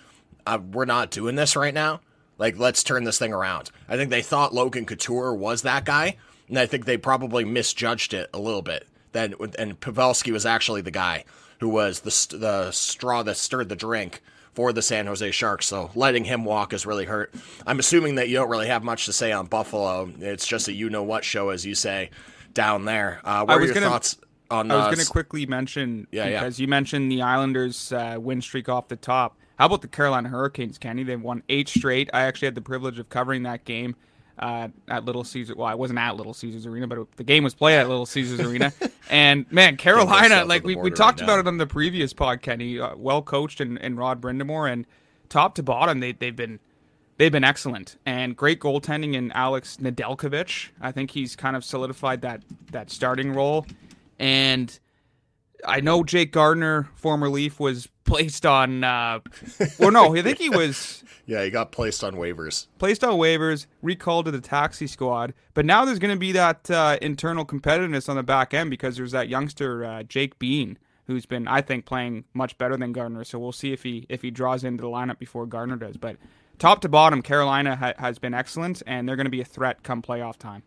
uh, 0.47 0.59
"We're 0.71 0.85
not 0.85 1.11
doing 1.11 1.35
this 1.35 1.55
right 1.57 1.73
now. 1.73 1.99
Like, 2.41 2.59
let's 2.59 2.83
turn 2.83 3.03
this 3.05 3.17
thing 3.19 3.31
around." 3.31 3.69
I 3.87 3.95
think 3.95 4.09
they 4.09 4.21
thought 4.21 4.53
Logan 4.53 4.85
Couture 4.85 5.33
was 5.33 5.61
that 5.61 5.85
guy, 5.85 6.17
and 6.49 6.57
I 6.59 6.65
think 6.65 6.85
they 6.85 6.97
probably 6.97 7.45
misjudged 7.45 8.13
it 8.13 8.29
a 8.33 8.39
little 8.39 8.61
bit. 8.63 8.87
Then, 9.13 9.35
and 9.59 9.79
Pavelski 9.79 10.31
was 10.31 10.45
actually 10.45 10.81
the 10.81 10.91
guy 10.91 11.25
who 11.59 11.69
was 11.69 11.99
the 12.01 12.37
the 12.37 12.71
straw 12.71 13.23
that 13.23 13.37
stirred 13.37 13.69
the 13.69 13.75
drink 13.75 14.21
for 14.53 14.73
the 14.73 14.81
San 14.81 15.05
Jose 15.07 15.31
Sharks. 15.31 15.67
So 15.67 15.91
letting 15.95 16.25
him 16.25 16.43
walk 16.43 16.71
has 16.71 16.85
really 16.85 17.05
hurt. 17.05 17.33
I'm 17.65 17.79
assuming 17.79 18.15
that 18.15 18.27
you 18.27 18.35
don't 18.35 18.49
really 18.49 18.67
have 18.67 18.83
much 18.83 19.05
to 19.05 19.13
say 19.13 19.31
on 19.31 19.45
Buffalo. 19.45 20.11
It's 20.19 20.47
just 20.47 20.67
a 20.67 20.73
you 20.73 20.89
know 20.89 21.03
what 21.03 21.23
show, 21.23 21.49
as 21.49 21.65
you 21.65 21.75
say, 21.75 22.09
down 22.53 22.85
there. 22.85 23.21
Uh, 23.23 23.45
what 23.45 23.53
I 23.53 23.57
are 23.57 23.61
your 23.65 23.73
gonna- 23.73 23.89
thoughts 23.89 24.17
on? 24.49 24.69
I 24.71 24.75
was 24.75 24.85
uh, 24.87 24.91
going 24.91 25.05
to 25.05 25.11
quickly 25.11 25.45
mention 25.45 26.07
Yeah, 26.11 26.27
yeah. 26.27 26.39
because 26.39 26.59
you 26.59 26.67
mentioned 26.67 27.11
the 27.11 27.21
Islanders' 27.21 27.91
uh, 27.93 28.17
win 28.19 28.41
streak 28.41 28.67
off 28.67 28.87
the 28.89 28.95
top. 28.97 29.37
How 29.61 29.67
about 29.67 29.83
the 29.83 29.87
Carolina 29.87 30.27
Hurricanes, 30.27 30.79
Kenny? 30.79 31.03
They've 31.03 31.21
won 31.21 31.43
eight 31.47 31.69
straight. 31.69 32.09
I 32.15 32.21
actually 32.21 32.47
had 32.47 32.55
the 32.55 32.61
privilege 32.61 32.97
of 32.97 33.09
covering 33.09 33.43
that 33.43 33.63
game 33.63 33.95
uh, 34.39 34.69
at 34.87 35.05
Little 35.05 35.23
Caesar. 35.23 35.53
Well, 35.55 35.67
I 35.67 35.75
wasn't 35.75 35.99
at 35.99 36.15
Little 36.15 36.33
Caesars 36.33 36.65
Arena, 36.65 36.87
but 36.87 37.15
the 37.15 37.23
game 37.23 37.43
was 37.43 37.53
played 37.53 37.77
at 37.77 37.87
Little 37.87 38.07
Caesars 38.07 38.39
Arena. 38.47 38.73
And 39.11 39.45
man, 39.51 39.77
Carolina, 39.77 40.45
like 40.45 40.63
we, 40.63 40.75
we 40.75 40.89
talked 40.89 41.19
right 41.19 41.25
about 41.25 41.37
it 41.41 41.47
on 41.47 41.59
the 41.59 41.67
previous 41.67 42.11
pod, 42.11 42.41
Kenny. 42.41 42.79
Uh, 42.79 42.95
well 42.95 43.21
coached 43.21 43.61
and, 43.61 43.79
and 43.79 43.99
Rod 43.99 44.19
Brind'Amour, 44.19 44.73
and 44.73 44.87
top 45.29 45.53
to 45.53 45.61
bottom, 45.61 45.99
they 45.99 46.13
they've 46.13 46.35
been 46.35 46.59
they've 47.17 47.31
been 47.31 47.43
excellent 47.43 47.97
and 48.07 48.35
great 48.35 48.59
goaltending 48.59 49.13
in 49.13 49.31
Alex 49.33 49.77
Nedeljkovic. 49.79 50.69
I 50.81 50.91
think 50.91 51.11
he's 51.11 51.35
kind 51.35 51.55
of 51.55 51.63
solidified 51.63 52.21
that 52.23 52.41
that 52.71 52.89
starting 52.89 53.31
role. 53.31 53.67
And 54.17 54.79
I 55.65 55.81
know 55.81 56.03
Jake 56.03 56.31
Gardiner, 56.31 56.89
former 56.95 57.29
Leaf, 57.29 57.59
was 57.59 57.87
placed 58.03 58.45
on. 58.45 58.83
Uh, 58.83 59.19
or 59.79 59.91
no, 59.91 60.15
I 60.15 60.21
think 60.21 60.37
he 60.37 60.49
was 60.49 61.03
yeah, 61.25 61.43
he 61.43 61.49
got 61.49 61.71
placed 61.71 62.03
on 62.03 62.15
waivers. 62.15 62.67
placed 62.77 63.03
on 63.03 63.17
waivers, 63.17 63.67
recalled 63.81 64.25
to 64.25 64.31
the 64.31 64.41
taxi 64.41 64.87
squad. 64.87 65.33
But 65.53 65.65
now 65.65 65.85
there's 65.85 65.99
going 65.99 66.13
to 66.13 66.19
be 66.19 66.31
that 66.33 66.69
uh, 66.69 66.97
internal 67.01 67.45
competitiveness 67.45 68.09
on 68.09 68.15
the 68.15 68.23
back 68.23 68.53
end 68.53 68.69
because 68.69 68.97
there's 68.97 69.11
that 69.11 69.29
youngster 69.29 69.85
uh, 69.85 70.03
Jake 70.03 70.39
Bean 70.39 70.77
who's 71.07 71.25
been, 71.25 71.47
I 71.47 71.61
think, 71.61 71.85
playing 71.85 72.25
much 72.33 72.57
better 72.57 72.77
than 72.77 72.91
Gardiner. 72.91 73.23
So 73.23 73.39
we'll 73.39 73.51
see 73.51 73.73
if 73.73 73.83
he 73.83 74.05
if 74.09 74.21
he 74.21 74.31
draws 74.31 74.63
into 74.63 74.81
the 74.81 74.89
lineup 74.89 75.19
before 75.19 75.45
Gardiner 75.45 75.77
does. 75.77 75.97
But 75.97 76.17
top 76.59 76.81
to 76.81 76.89
bottom, 76.89 77.21
Carolina 77.21 77.75
ha- 77.75 77.93
has 77.97 78.19
been 78.19 78.33
excellent, 78.33 78.81
and 78.85 79.07
they're 79.07 79.15
going 79.15 79.25
to 79.25 79.31
be 79.31 79.41
a 79.41 79.45
threat 79.45 79.83
come 79.83 80.01
playoff 80.01 80.37
time. 80.37 80.63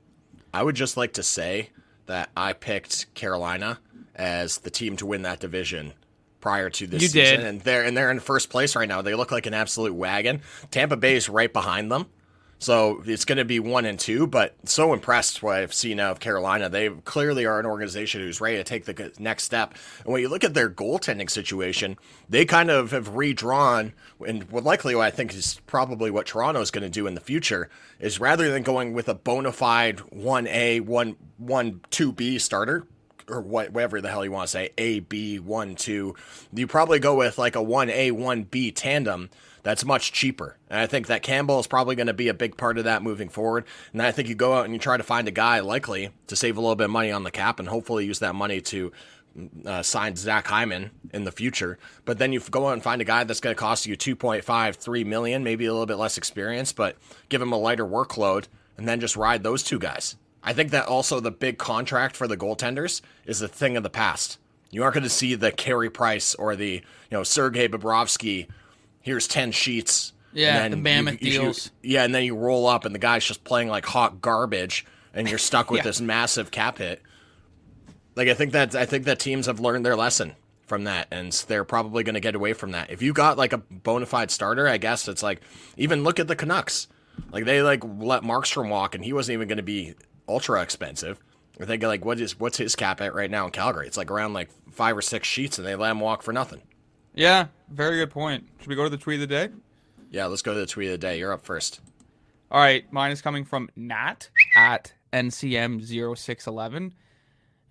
I 0.52 0.62
would 0.62 0.76
just 0.76 0.96
like 0.96 1.12
to 1.14 1.22
say 1.22 1.70
that 2.06 2.30
I 2.36 2.52
picked 2.52 3.12
Carolina 3.14 3.80
as 4.14 4.58
the 4.58 4.70
team 4.70 4.96
to 4.98 5.06
win 5.06 5.22
that 5.22 5.40
division 5.40 5.92
prior 6.40 6.68
to 6.70 6.86
this 6.86 7.02
You 7.02 7.08
season, 7.08 7.40
did. 7.40 7.46
and 7.46 7.60
they're 7.62 7.82
and 7.84 7.96
they're 7.96 8.10
in 8.10 8.20
first 8.20 8.50
place 8.50 8.76
right 8.76 8.88
now. 8.88 9.02
They 9.02 9.14
look 9.14 9.32
like 9.32 9.46
an 9.46 9.54
absolute 9.54 9.94
wagon. 9.94 10.42
Tampa 10.70 10.96
Bay 10.96 11.16
is 11.16 11.28
right 11.28 11.50
behind 11.50 11.90
them, 11.90 12.06
so 12.58 13.02
it's 13.06 13.24
going 13.24 13.38
to 13.38 13.46
be 13.46 13.58
one 13.60 13.86
and 13.86 13.98
two. 13.98 14.26
But 14.26 14.54
so 14.64 14.92
impressed 14.92 15.42
what 15.42 15.56
I've 15.56 15.72
seen 15.72 15.96
now 15.96 16.10
of 16.10 16.20
Carolina. 16.20 16.68
They 16.68 16.90
clearly 16.90 17.46
are 17.46 17.58
an 17.58 17.64
organization 17.64 18.20
who's 18.20 18.42
ready 18.42 18.58
to 18.58 18.64
take 18.64 18.84
the 18.84 19.10
next 19.18 19.44
step. 19.44 19.74
And 20.04 20.12
when 20.12 20.20
you 20.20 20.28
look 20.28 20.44
at 20.44 20.52
their 20.52 20.68
goaltending 20.68 21.30
situation, 21.30 21.96
they 22.28 22.44
kind 22.44 22.70
of 22.70 22.90
have 22.90 23.16
redrawn, 23.16 23.94
and 24.26 24.44
what 24.50 24.64
likely 24.64 24.94
what 24.94 25.06
I 25.06 25.10
think 25.10 25.32
is 25.34 25.60
probably 25.66 26.10
what 26.10 26.26
Toronto 26.26 26.60
is 26.60 26.70
going 26.70 26.84
to 26.84 26.90
do 26.90 27.06
in 27.06 27.14
the 27.14 27.22
future 27.22 27.70
is 27.98 28.20
rather 28.20 28.50
than 28.50 28.62
going 28.62 28.92
with 28.92 29.08
a 29.08 29.14
bona 29.14 29.50
fide 29.52 30.00
one 30.00 30.46
A, 30.48 30.80
one 30.80 31.16
one 31.38 31.80
two 31.90 32.12
B 32.12 32.38
starter, 32.38 32.86
or 33.28 33.40
whatever 33.40 34.00
the 34.00 34.10
hell 34.10 34.24
you 34.24 34.32
want 34.32 34.48
to 34.48 34.52
say, 34.52 34.70
A, 34.78 35.00
B, 35.00 35.38
1, 35.38 35.74
2, 35.76 36.14
you 36.54 36.66
probably 36.66 36.98
go 36.98 37.14
with 37.14 37.38
like 37.38 37.56
a 37.56 37.60
1A, 37.60 38.12
1B 38.12 38.72
tandem 38.74 39.30
that's 39.64 39.84
much 39.84 40.12
cheaper. 40.12 40.56
And 40.68 40.78
I 40.78 40.86
think 40.86 41.06
that 41.06 41.22
Campbell 41.22 41.58
is 41.58 41.66
probably 41.66 41.96
going 41.96 42.06
to 42.06 42.12
be 42.12 42.28
a 42.28 42.34
big 42.34 42.56
part 42.56 42.76
of 42.78 42.84
that 42.84 43.02
moving 43.02 43.30
forward. 43.30 43.64
And 43.92 44.02
I 44.02 44.12
think 44.12 44.28
you 44.28 44.34
go 44.34 44.52
out 44.52 44.66
and 44.66 44.74
you 44.74 44.78
try 44.78 44.96
to 44.96 45.02
find 45.02 45.26
a 45.26 45.32
guy 45.32 45.60
likely 45.60 46.10
to 46.26 46.36
save 46.36 46.58
a 46.58 46.60
little 46.60 46.76
bit 46.76 46.84
of 46.84 46.90
money 46.90 47.10
on 47.10 47.24
the 47.24 47.30
cap 47.30 47.58
and 47.58 47.68
hopefully 47.68 48.04
use 48.04 48.18
that 48.18 48.34
money 48.34 48.60
to 48.60 48.92
uh, 49.64 49.82
sign 49.82 50.16
Zach 50.16 50.46
Hyman 50.46 50.90
in 51.12 51.24
the 51.24 51.32
future. 51.32 51.78
But 52.04 52.18
then 52.18 52.32
you 52.32 52.40
go 52.40 52.68
out 52.68 52.74
and 52.74 52.82
find 52.82 53.00
a 53.00 53.06
guy 53.06 53.24
that's 53.24 53.40
going 53.40 53.56
to 53.56 53.58
cost 53.58 53.86
you 53.86 53.96
2.5, 53.96 54.76
3 54.76 55.04
million, 55.04 55.42
maybe 55.42 55.64
a 55.64 55.72
little 55.72 55.86
bit 55.86 55.96
less 55.96 56.18
experience, 56.18 56.72
but 56.72 56.96
give 57.30 57.40
him 57.40 57.52
a 57.52 57.58
lighter 57.58 57.86
workload 57.86 58.46
and 58.76 58.86
then 58.86 59.00
just 59.00 59.16
ride 59.16 59.42
those 59.42 59.62
two 59.62 59.78
guys. 59.78 60.16
I 60.44 60.52
think 60.52 60.70
that 60.72 60.86
also 60.86 61.20
the 61.20 61.30
big 61.30 61.58
contract 61.58 62.16
for 62.16 62.28
the 62.28 62.36
goaltenders 62.36 63.00
is 63.26 63.40
a 63.42 63.48
thing 63.48 63.76
of 63.76 63.82
the 63.82 63.90
past. 63.90 64.38
You 64.70 64.82
aren't 64.82 64.94
going 64.94 65.04
to 65.04 65.08
see 65.10 65.34
the 65.34 65.50
Carey 65.52 65.88
Price 65.90 66.34
or 66.34 66.54
the 66.56 66.72
you 66.74 66.82
know 67.10 67.22
Sergei 67.22 67.68
Bobrovsky. 67.68 68.48
Here's 69.00 69.26
ten 69.28 69.52
sheets. 69.52 70.12
Yeah, 70.32 70.64
and 70.64 70.72
the 70.72 70.76
mammoth 70.78 71.22
you- 71.22 71.30
you- 71.32 71.40
deals. 71.40 71.70
yeah, 71.82 72.02
and 72.04 72.12
then 72.14 72.24
you 72.24 72.34
roll 72.36 72.66
up 72.66 72.84
and 72.84 72.92
the 72.94 72.98
guy's 72.98 73.24
just 73.24 73.44
playing 73.44 73.68
like 73.68 73.86
hot 73.86 74.20
garbage, 74.20 74.84
and 75.14 75.28
you're 75.28 75.38
stuck 75.38 75.70
with 75.70 75.78
Yeah. 75.80 75.84
this 75.84 76.00
massive 76.00 76.50
cap 76.50 76.78
hit. 76.78 77.00
Like 78.16 78.28
I 78.28 78.34
think 78.34 78.52
that 78.52 78.74
I 78.74 78.84
think 78.84 79.04
that 79.04 79.18
teams 79.18 79.46
have 79.46 79.60
learned 79.60 79.84
their 79.86 79.96
lesson 79.96 80.34
from 80.66 80.84
that, 80.84 81.08
and 81.10 81.30
they're 81.46 81.64
probably 81.64 82.02
going 82.04 82.14
to 82.14 82.20
get 82.20 82.34
away 82.34 82.52
from 82.52 82.72
that. 82.72 82.90
If 82.90 83.00
you 83.02 83.12
got 83.12 83.36
like 83.38 83.52
a 83.52 83.58
bona 83.58 84.06
fide 84.06 84.30
starter, 84.30 84.66
I 84.68 84.76
guess 84.78 85.08
it's 85.08 85.22
like 85.22 85.40
even 85.76 86.02
look 86.04 86.18
at 86.18 86.26
the 86.28 86.36
Canucks. 86.36 86.88
Like 87.30 87.44
they 87.44 87.62
like 87.62 87.82
let 87.84 88.22
Markstrom 88.22 88.68
walk, 88.70 88.94
and 88.96 89.04
he 89.04 89.12
wasn't 89.12 89.34
even 89.34 89.46
going 89.48 89.58
to 89.58 89.62
be 89.62 89.94
ultra 90.28 90.62
expensive. 90.62 91.18
I 91.60 91.64
think 91.66 91.82
like 91.82 92.04
what 92.04 92.20
is 92.20 92.38
what's 92.38 92.56
his 92.56 92.74
cap 92.74 93.00
at 93.00 93.14
right 93.14 93.30
now 93.30 93.44
in 93.44 93.50
Calgary? 93.52 93.86
It's 93.86 93.96
like 93.96 94.10
around 94.10 94.32
like 94.32 94.50
five 94.72 94.96
or 94.96 95.02
six 95.02 95.28
sheets, 95.28 95.58
and 95.58 95.66
they 95.66 95.74
let 95.76 95.90
him 95.90 96.00
walk 96.00 96.22
for 96.22 96.32
nothing. 96.32 96.62
Yeah, 97.14 97.46
very 97.70 97.98
good 97.98 98.10
point. 98.10 98.48
Should 98.58 98.68
we 98.68 98.74
go 98.74 98.84
to 98.84 98.90
the 98.90 98.96
tweet 98.96 99.20
of 99.20 99.28
the 99.28 99.34
day? 99.34 99.48
Yeah, 100.10 100.26
let's 100.26 100.42
go 100.42 100.52
to 100.52 100.60
the 100.60 100.66
tweet 100.66 100.88
of 100.88 100.92
the 100.92 100.98
day. 100.98 101.18
You're 101.18 101.32
up 101.32 101.44
first. 101.44 101.80
All 102.50 102.60
right, 102.60 102.90
mine 102.92 103.12
is 103.12 103.22
coming 103.22 103.44
from 103.44 103.68
Nat 103.76 104.28
at 104.56 104.92
NCM0611. 105.12 106.92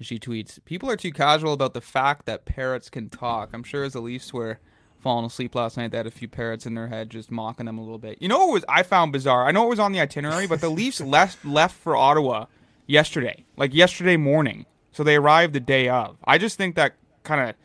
She 0.01 0.19
tweets, 0.19 0.63
People 0.65 0.89
are 0.89 0.97
too 0.97 1.11
casual 1.11 1.53
about 1.53 1.73
the 1.73 1.81
fact 1.81 2.25
that 2.25 2.45
parrots 2.45 2.89
can 2.89 3.09
talk. 3.09 3.51
I'm 3.53 3.63
sure 3.63 3.83
as 3.83 3.93
the 3.93 4.01
Leafs 4.01 4.33
were 4.33 4.59
falling 5.03 5.25
asleep 5.25 5.53
last 5.53 5.77
night, 5.77 5.91
they 5.91 5.97
had 5.97 6.07
a 6.07 6.11
few 6.11 6.27
parrots 6.27 6.65
in 6.65 6.73
their 6.73 6.87
head 6.87 7.09
just 7.09 7.29
mocking 7.29 7.67
them 7.67 7.77
a 7.77 7.81
little 7.81 7.99
bit. 7.99 8.17
You 8.21 8.29
know 8.29 8.39
what 8.39 8.53
was 8.53 8.65
I 8.67 8.81
found 8.81 9.11
bizarre? 9.11 9.45
I 9.45 9.51
know 9.51 9.65
it 9.65 9.69
was 9.69 9.79
on 9.79 9.91
the 9.91 9.99
itinerary, 9.99 10.47
but 10.47 10.61
the 10.61 10.69
Leafs 10.71 11.01
left 11.01 11.45
left 11.45 11.75
for 11.75 11.95
Ottawa 11.95 12.45
yesterday, 12.87 13.45
like 13.57 13.73
yesterday 13.73 14.17
morning. 14.17 14.65
So 14.91 15.03
they 15.03 15.15
arrived 15.15 15.53
the 15.53 15.59
day 15.59 15.89
of. 15.89 16.17
I 16.23 16.37
just 16.37 16.57
think 16.57 16.75
that 16.75 16.93
kind 17.23 17.49
of 17.49 17.55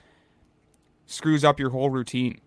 screws 1.07 1.45
up 1.45 1.61
your 1.61 1.71
whole 1.71 1.91
routine. 1.91 2.41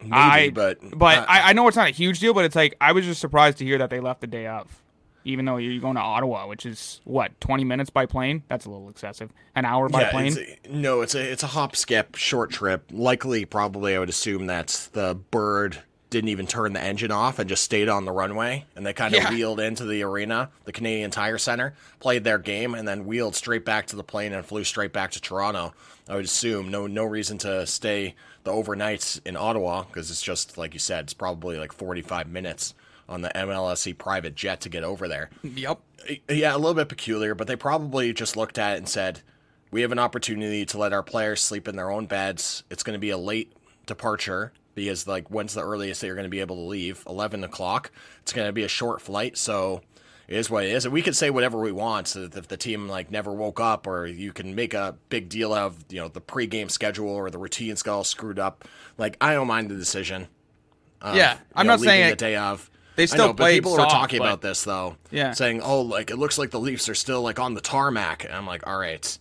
Maybe, 0.00 0.12
I 0.12 0.50
but 0.50 0.78
but 0.98 1.18
uh, 1.18 1.26
I, 1.28 1.50
I 1.50 1.52
know 1.52 1.68
it's 1.68 1.76
not 1.76 1.88
a 1.88 1.92
huge 1.92 2.18
deal, 2.18 2.34
but 2.34 2.44
it's 2.44 2.56
like 2.56 2.74
I 2.80 2.92
was 2.92 3.04
just 3.04 3.20
surprised 3.20 3.58
to 3.58 3.64
hear 3.64 3.78
that 3.78 3.90
they 3.90 4.00
left 4.00 4.20
the 4.20 4.26
day 4.26 4.46
of, 4.48 4.81
even 5.24 5.44
though 5.44 5.56
you're 5.56 5.80
going 5.80 5.96
to 5.96 6.00
Ottawa, 6.00 6.46
which 6.46 6.66
is 6.66 7.00
what 7.04 7.38
20 7.40 7.64
minutes 7.64 7.90
by 7.90 8.06
plane. 8.06 8.42
That's 8.48 8.66
a 8.66 8.70
little 8.70 8.88
excessive. 8.88 9.30
An 9.54 9.64
hour 9.64 9.88
by 9.88 10.02
yeah, 10.02 10.10
plane. 10.10 10.26
It's 10.36 10.36
a, 10.38 10.68
no, 10.68 11.00
it's 11.00 11.14
a 11.14 11.30
it's 11.32 11.42
a 11.42 11.48
hop, 11.48 11.76
skip, 11.76 12.16
short 12.16 12.50
trip. 12.50 12.84
Likely, 12.90 13.44
probably, 13.44 13.94
I 13.96 13.98
would 13.98 14.08
assume 14.08 14.46
that 14.46 14.88
the 14.92 15.14
bird 15.30 15.78
didn't 16.10 16.28
even 16.28 16.46
turn 16.46 16.74
the 16.74 16.80
engine 16.80 17.10
off 17.10 17.38
and 17.38 17.48
just 17.48 17.62
stayed 17.62 17.88
on 17.88 18.04
the 18.04 18.12
runway, 18.12 18.66
and 18.76 18.84
they 18.84 18.92
kind 18.92 19.14
of 19.14 19.22
Yeah. 19.22 19.30
wheeled 19.32 19.60
into 19.60 19.86
the 19.86 20.02
arena, 20.02 20.50
the 20.64 20.72
Canadian 20.72 21.10
Tire 21.10 21.38
Center, 21.38 21.74
played 22.00 22.22
their 22.22 22.38
game, 22.38 22.74
and 22.74 22.86
then 22.86 23.06
wheeled 23.06 23.34
straight 23.34 23.64
back 23.64 23.86
to 23.86 23.96
the 23.96 24.04
plane 24.04 24.34
and 24.34 24.44
flew 24.44 24.62
straight 24.62 24.92
back 24.92 25.10
to 25.12 25.20
Toronto. 25.20 25.72
I 26.08 26.16
would 26.16 26.26
assume 26.26 26.70
no 26.70 26.86
no 26.86 27.04
reason 27.04 27.38
to 27.38 27.66
stay 27.66 28.14
the 28.44 28.50
overnights 28.52 29.20
in 29.24 29.36
Ottawa 29.36 29.84
because 29.84 30.10
it's 30.10 30.22
just 30.22 30.58
like 30.58 30.74
you 30.74 30.80
said, 30.80 31.04
it's 31.04 31.14
probably 31.14 31.56
like 31.58 31.72
forty 31.72 32.02
five 32.02 32.28
minutes 32.28 32.74
on 33.08 33.22
the 33.22 33.30
MLSE 33.34 33.96
private 33.98 34.34
jet 34.34 34.60
to 34.62 34.68
get 34.68 34.84
over 34.84 35.08
there 35.08 35.30
Yep. 35.42 35.80
yeah, 36.28 36.54
a 36.54 36.58
little 36.58 36.74
bit 36.74 36.88
peculiar, 36.88 37.34
but 37.34 37.46
they 37.46 37.56
probably 37.56 38.12
just 38.12 38.36
looked 38.36 38.58
at 38.58 38.74
it 38.74 38.78
and 38.78 38.88
said, 38.88 39.20
"We 39.70 39.82
have 39.82 39.92
an 39.92 39.98
opportunity 39.98 40.64
to 40.66 40.78
let 40.78 40.92
our 40.92 41.02
players 41.02 41.40
sleep 41.40 41.68
in 41.68 41.76
their 41.76 41.90
own 41.90 42.06
beds. 42.06 42.64
It's 42.70 42.82
going 42.82 42.94
to 42.94 43.00
be 43.00 43.10
a 43.10 43.18
late 43.18 43.52
departure 43.86 44.52
because, 44.74 45.06
like, 45.06 45.28
when's 45.30 45.54
the 45.54 45.62
earliest 45.62 46.00
that 46.00 46.06
you're 46.06 46.16
going 46.16 46.24
to 46.24 46.30
be 46.30 46.40
able 46.40 46.56
to 46.56 46.62
leave? 46.62 47.04
Eleven 47.06 47.44
o'clock. 47.44 47.90
It's 48.22 48.32
going 48.32 48.46
to 48.48 48.52
be 48.52 48.62
a 48.64 48.68
short 48.68 49.00
flight, 49.02 49.36
so 49.36 49.82
it 50.28 50.36
is 50.36 50.48
what 50.50 50.64
it 50.64 50.70
is. 50.72 50.84
And 50.84 50.94
we 50.94 51.02
can 51.02 51.12
say 51.14 51.30
whatever 51.30 51.60
we 51.60 51.72
want. 51.72 52.08
So 52.08 52.26
that 52.26 52.36
if 52.38 52.48
the 52.48 52.56
team 52.56 52.88
like 52.88 53.10
never 53.10 53.32
woke 53.32 53.60
up, 53.60 53.86
or 53.86 54.06
you 54.06 54.32
can 54.32 54.54
make 54.54 54.74
a 54.74 54.96
big 55.08 55.28
deal 55.28 55.52
of 55.52 55.84
you 55.90 56.00
know 56.00 56.08
the 56.08 56.20
pregame 56.22 56.70
schedule 56.70 57.10
or 57.10 57.30
the 57.30 57.38
routine 57.38 57.76
all 57.86 58.02
screwed 58.04 58.38
up. 58.38 58.64
Like, 58.98 59.16
I 59.20 59.34
don't 59.34 59.46
mind 59.48 59.70
the 59.70 59.76
decision. 59.76 60.28
of, 61.00 61.16
Yeah, 61.16 61.38
I'm 61.54 61.66
know, 61.66 61.74
not 61.74 61.80
saying 61.80 61.90
leaving 62.00 62.06
the 62.08 62.12
it- 62.12 62.18
day 62.18 62.36
of. 62.36 62.70
They 62.96 63.04
I 63.04 63.06
still 63.06 63.26
know, 63.28 63.32
but 63.32 63.42
played 63.44 63.54
people 63.58 63.72
were 63.72 63.78
soft, 63.78 63.90
talking 63.92 64.18
but- 64.18 64.26
about 64.26 64.40
this 64.42 64.64
though. 64.64 64.96
Yeah. 65.10 65.32
saying, 65.32 65.60
"Oh, 65.62 65.80
like 65.82 66.10
it 66.10 66.16
looks 66.16 66.38
like 66.38 66.50
the 66.50 66.60
Leafs 66.60 66.88
are 66.88 66.94
still 66.94 67.22
like 67.22 67.38
on 67.38 67.54
the 67.54 67.60
tarmac." 67.60 68.24
And 68.24 68.32
I'm 68.34 68.46
like, 68.46 68.66
"All 68.66 68.78
right, 68.78 69.18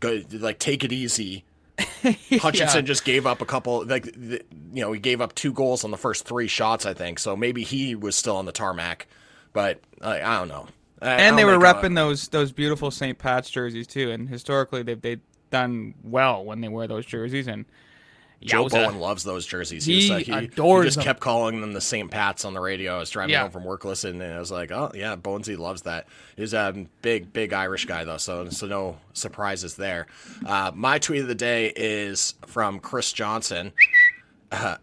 good. 0.00 0.40
Like 0.40 0.58
take 0.58 0.84
it 0.84 0.92
easy 0.92 1.44
Hutchinson 2.02 2.80
Yeah. 2.80 2.80
just 2.82 3.04
gave 3.04 3.26
up 3.26 3.40
a 3.40 3.46
couple, 3.46 3.84
like 3.86 4.06
you 4.16 4.40
know, 4.72 4.92
he 4.92 5.00
gave 5.00 5.20
up 5.20 5.34
two 5.34 5.52
goals 5.52 5.84
on 5.84 5.90
the 5.90 5.96
first 5.96 6.26
three 6.26 6.48
shots, 6.48 6.84
I 6.86 6.94
think. 6.94 7.18
So 7.18 7.36
maybe 7.36 7.62
he 7.64 7.94
was 7.94 8.16
still 8.16 8.36
on 8.36 8.44
the 8.46 8.52
tarmac, 8.52 9.06
but 9.52 9.80
I, 10.02 10.20
I 10.22 10.38
don't 10.38 10.48
know. 10.48 10.66
I- 11.02 11.08
I 11.08 11.12
and 11.14 11.38
they 11.38 11.42
don't 11.42 11.52
were 11.52 11.58
make 11.58 11.76
a- 11.76 11.80
repping 11.80 11.94
those 11.96 12.28
those 12.28 12.52
beautiful 12.52 12.90
St. 12.90 13.16
Pat's 13.18 13.48
jerseys 13.50 13.86
too. 13.86 14.10
And 14.10 14.28
historically, 14.28 14.82
they've 14.82 15.00
they've 15.00 15.20
done 15.50 15.94
well 16.04 16.44
when 16.44 16.60
they 16.60 16.68
wear 16.68 16.86
those 16.86 17.06
jerseys. 17.06 17.46
And 17.46 17.64
Joe 18.42 18.64
yowza. 18.64 18.70
Bowen 18.70 18.98
loves 19.00 19.22
those 19.24 19.44
jerseys. 19.46 19.84
He 19.84 19.96
was 19.96 20.10
like- 20.10 20.26
he, 20.26 20.32
adores 20.32 20.84
he 20.84 20.86
just 20.88 20.96
them. 20.96 21.04
kept 21.04 21.20
calling 21.20 21.60
them 21.60 21.72
the 21.74 21.80
St. 21.80 22.10
Pat's 22.10 22.44
on 22.44 22.54
the 22.54 22.60
radio. 22.60 22.96
I 22.96 22.98
was 22.98 23.10
driving 23.10 23.32
Yeah. 23.34 23.42
home 23.42 23.50
from 23.50 23.64
work 23.64 23.84
listening, 23.84 24.22
and 24.22 24.32
I 24.32 24.38
was 24.38 24.50
like, 24.50 24.70
"Oh 24.72 24.90
yeah, 24.94 25.14
Bonesy 25.16 25.58
loves 25.58 25.82
that." 25.82 26.06
He's 26.36 26.54
a 26.54 26.86
big, 27.02 27.32
big 27.32 27.52
Irish 27.52 27.84
guy 27.84 28.04
though, 28.04 28.16
so 28.16 28.48
so 28.48 28.66
no 28.66 28.98
surprises 29.12 29.76
there. 29.76 30.06
Uh, 30.46 30.72
my 30.74 30.98
tweet 30.98 31.20
of 31.22 31.28
the 31.28 31.34
day 31.34 31.72
is 31.76 32.34
from 32.46 32.80
Chris 32.80 33.12
Johnson, 33.12 33.72
uh, 34.52 34.76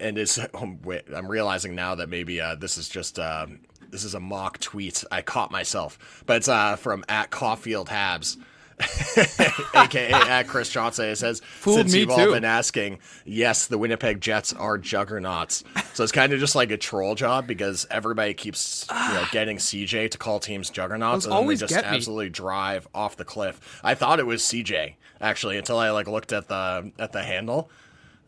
and 0.00 0.16
it's 0.16 0.38
I'm 0.54 1.28
realizing 1.28 1.74
now 1.74 1.94
that 1.96 2.08
maybe 2.08 2.40
uh, 2.40 2.54
this 2.54 2.78
is 2.78 2.88
just. 2.88 3.18
Um, 3.18 3.60
this 3.90 4.04
is 4.04 4.14
a 4.14 4.20
mock 4.20 4.58
tweet. 4.58 5.02
I 5.10 5.22
caught 5.22 5.50
myself, 5.50 6.22
but 6.26 6.36
it's 6.36 6.48
uh, 6.48 6.76
from 6.76 7.04
at 7.08 7.30
Caulfield 7.30 7.88
Habs. 7.88 8.36
aka 9.74 10.12
at 10.12 10.46
Chris 10.48 10.68
Johnson. 10.70 11.14
Says, 11.16 11.40
Fooled 11.40 11.78
since 11.78 11.92
me 11.92 12.00
you've 12.00 12.10
all 12.10 12.32
been 12.32 12.44
asking, 12.44 12.98
yes, 13.24 13.66
the 13.66 13.78
Winnipeg 13.78 14.20
Jets 14.20 14.52
are 14.52 14.78
juggernauts. 14.78 15.64
So 15.94 16.02
it's 16.02 16.12
kind 16.12 16.32
of 16.32 16.40
just 16.40 16.54
like 16.54 16.70
a 16.70 16.76
troll 16.76 17.14
job 17.14 17.46
because 17.46 17.86
everybody 17.90 18.34
keeps 18.34 18.86
you 18.90 19.14
know 19.14 19.24
getting 19.32 19.56
CJ 19.58 20.10
to 20.12 20.18
call 20.18 20.40
teams 20.40 20.70
juggernauts, 20.70 21.24
Those 21.24 21.32
and 21.34 21.40
then 21.42 21.48
they 21.48 21.56
just 21.56 21.74
get 21.74 21.90
me. 21.90 21.96
absolutely 21.96 22.30
drive 22.30 22.86
off 22.94 23.16
the 23.16 23.24
cliff. 23.24 23.80
I 23.82 23.94
thought 23.94 24.18
it 24.20 24.26
was 24.26 24.42
CJ 24.42 24.94
actually 25.20 25.56
until 25.58 25.78
I 25.78 25.90
like 25.90 26.06
looked 26.08 26.32
at 26.32 26.48
the 26.48 26.92
at 26.98 27.12
the 27.12 27.22
handle. 27.22 27.70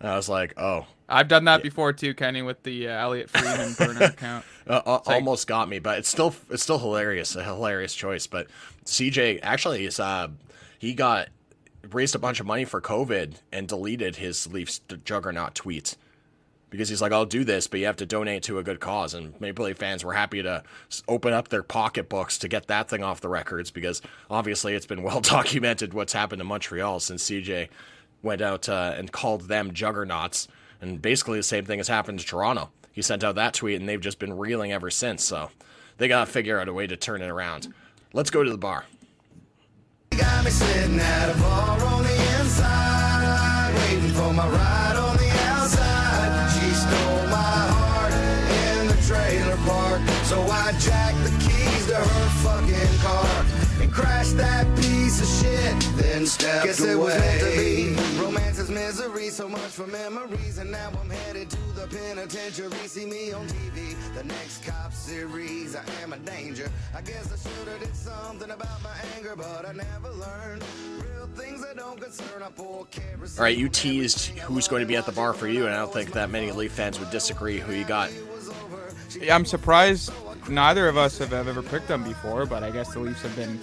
And 0.00 0.08
I 0.08 0.16
was 0.16 0.30
like, 0.30 0.54
oh, 0.58 0.86
I've 1.10 1.28
done 1.28 1.44
that 1.44 1.62
before 1.62 1.92
too, 1.92 2.14
Kenny, 2.14 2.40
with 2.40 2.62
the 2.62 2.88
uh, 2.88 2.92
Elliotte 3.02 3.28
Friedman 3.28 3.74
burner 3.74 4.04
account. 4.06 4.46
uh, 4.66 4.80
uh, 4.86 4.92
like- 5.04 5.16
almost 5.16 5.46
got 5.46 5.68
me, 5.68 5.78
but 5.78 5.98
it's 5.98 6.08
still 6.08 6.34
it's 6.48 6.62
still 6.62 6.78
hilarious, 6.78 7.36
a 7.36 7.44
hilarious 7.44 7.94
choice. 7.94 8.26
But 8.26 8.46
CJ 8.90 9.40
actually 9.42 9.86
is 9.86 10.00
uh 10.00 10.28
he 10.78 10.94
got 10.94 11.28
raised 11.90 12.14
a 12.14 12.18
bunch 12.18 12.40
of 12.40 12.46
money 12.46 12.64
for 12.64 12.80
COVID 12.80 13.36
and 13.52 13.68
deleted 13.68 14.16
his 14.16 14.46
Leafs 14.46 14.80
juggernaut 15.04 15.54
tweet 15.54 15.96
because 16.68 16.88
he's 16.88 17.02
like, 17.02 17.12
I'll 17.12 17.26
do 17.26 17.44
this, 17.44 17.66
but 17.66 17.80
you 17.80 17.86
have 17.86 17.96
to 17.96 18.06
donate 18.06 18.44
to 18.44 18.58
a 18.58 18.62
good 18.62 18.80
cause. 18.80 19.12
And 19.14 19.38
Maple 19.40 19.64
Leaf 19.64 19.76
fans 19.76 20.04
were 20.04 20.12
happy 20.12 20.42
to 20.42 20.62
open 21.08 21.32
up 21.32 21.48
their 21.48 21.62
pocketbooks 21.62 22.38
to 22.38 22.48
get 22.48 22.68
that 22.68 22.88
thing 22.88 23.02
off 23.02 23.20
the 23.20 23.28
records 23.28 23.70
because 23.70 24.00
obviously 24.30 24.74
it's 24.74 24.86
been 24.86 25.02
well 25.04 25.20
documented 25.20 25.94
what's 25.94 26.12
happened 26.12 26.40
to 26.40 26.44
Montreal 26.44 27.00
since 27.00 27.28
CJ 27.28 27.68
went 28.22 28.40
out 28.40 28.68
uh, 28.68 28.94
and 28.96 29.12
called 29.12 29.42
them 29.42 29.72
juggernauts. 29.72 30.48
And 30.80 31.02
basically 31.02 31.38
the 31.38 31.44
same 31.44 31.64
thing 31.64 31.78
has 31.78 31.88
happened 31.88 32.20
to 32.20 32.26
Toronto. 32.26 32.70
He 32.92 33.02
sent 33.02 33.24
out 33.24 33.34
that 33.34 33.54
tweet 33.54 33.78
and 33.78 33.88
they've 33.88 34.00
just 34.00 34.18
been 34.18 34.36
reeling 34.36 34.72
ever 34.72 34.90
since. 34.90 35.24
So 35.24 35.50
they 35.98 36.08
got 36.08 36.26
to 36.26 36.32
figure 36.32 36.58
out 36.58 36.68
a 36.68 36.72
way 36.72 36.86
to 36.86 36.96
turn 36.96 37.22
it 37.22 37.28
around. 37.28 37.72
Let's 38.12 38.30
go 38.30 38.42
to 38.42 38.50
the 38.50 38.58
bar. 38.58 38.86
Got 40.10 40.44
me 40.44 40.50
sitting 40.50 40.98
at 40.98 41.30
a 41.30 41.38
bar 41.38 41.80
on 41.80 42.02
the 42.02 42.40
inside, 42.40 43.72
waiting 43.76 44.10
for 44.10 44.32
my 44.32 44.48
ride 44.48 44.96
on 44.96 45.16
the 45.16 45.30
outside. 45.46 46.50
She 46.50 46.70
stole 46.74 47.26
my 47.30 47.60
heart 47.70 48.12
in 48.12 48.88
the 48.88 48.98
trailer 49.06 49.56
park, 49.58 50.00
so 50.24 50.42
I 50.42 50.72
jacked 50.80 51.22
the 51.22 51.30
keys 51.38 51.86
to 51.86 51.94
her 51.94 52.28
fucking 52.42 52.98
car 52.98 53.46
and 53.80 53.92
crashed 53.92 54.36
that 54.38 54.49
piece 55.20 55.42
of 55.42 55.48
shit. 55.48 55.96
Then 55.96 56.26
stepped 56.26 56.66
Guess 56.66 56.80
away. 56.80 56.92
it 56.92 56.98
was 56.98 57.18
meant 57.18 57.40
to 57.40 57.56
be. 57.56 58.20
Romance 58.22 58.58
is 58.58 58.70
misery, 58.70 59.28
so 59.28 59.48
much 59.48 59.60
for 59.60 59.86
memories, 59.86 60.58
and 60.58 60.70
now 60.70 60.90
I'm 61.00 61.10
headed 61.10 61.50
to 61.50 61.56
the 61.74 61.86
penitentiary. 61.86 62.70
See 62.86 63.06
me 63.06 63.32
on 63.32 63.46
TV, 63.48 63.96
the 64.14 64.24
next 64.24 64.64
cop 64.64 64.92
series. 64.92 65.76
I 65.76 65.84
am 66.02 66.12
a 66.12 66.18
danger. 66.18 66.70
I 66.96 67.02
guess 67.02 67.32
I 67.32 67.48
should 67.48 67.68
have 67.68 67.80
did 67.80 67.94
something 67.94 68.50
about 68.50 68.82
my 68.82 68.94
anger, 69.16 69.34
but 69.36 69.66
I 69.66 69.72
never 69.72 70.10
learned. 70.10 70.64
Real 70.98 71.26
things 71.34 71.62
that 71.64 71.76
don't 71.76 72.00
concern. 72.00 72.42
I 72.42 72.50
pour 72.50 72.86
kerosene 72.86 73.38
All 73.38 73.44
right, 73.44 73.56
you 73.56 73.68
teased 73.68 74.28
who's 74.38 74.68
going 74.68 74.80
to 74.80 74.86
be 74.86 74.96
at 74.96 75.06
the 75.06 75.12
bar 75.12 75.32
for 75.32 75.48
you, 75.48 75.66
and 75.66 75.74
I 75.74 75.78
don't 75.78 75.92
think 75.92 76.12
that 76.12 76.30
many 76.30 76.50
Leaf 76.52 76.72
fans 76.72 76.98
would 76.98 77.10
disagree 77.10 77.58
who 77.58 77.72
you 77.72 77.84
got. 77.84 78.10
Yeah, 79.20 79.34
I'm 79.34 79.44
surprised 79.44 80.12
neither 80.48 80.88
of 80.88 80.96
us 80.96 81.18
have 81.18 81.32
ever 81.32 81.62
picked 81.62 81.88
them 81.88 82.04
before, 82.04 82.46
but 82.46 82.62
I 82.62 82.70
guess 82.70 82.92
the 82.92 83.00
Leafs 83.00 83.22
have 83.22 83.34
been 83.36 83.60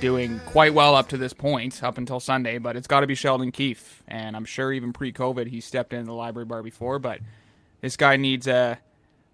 doing 0.00 0.40
quite 0.46 0.74
well 0.74 0.94
up 0.94 1.08
to 1.08 1.16
this 1.16 1.32
point, 1.32 1.82
up 1.82 1.98
until 1.98 2.20
Sunday. 2.20 2.58
But 2.58 2.76
it's 2.76 2.86
got 2.86 3.00
to 3.00 3.06
be 3.06 3.14
Sheldon 3.14 3.52
Keefe, 3.52 4.02
and 4.08 4.34
I'm 4.34 4.44
sure 4.44 4.72
even 4.72 4.92
pre-COVID 4.92 5.48
he 5.48 5.60
stepped 5.60 5.92
into 5.92 6.06
the 6.06 6.12
library 6.14 6.46
bar 6.46 6.62
before. 6.62 6.98
But 6.98 7.20
this 7.80 7.96
guy 7.96 8.16
needs 8.16 8.46
a 8.46 8.78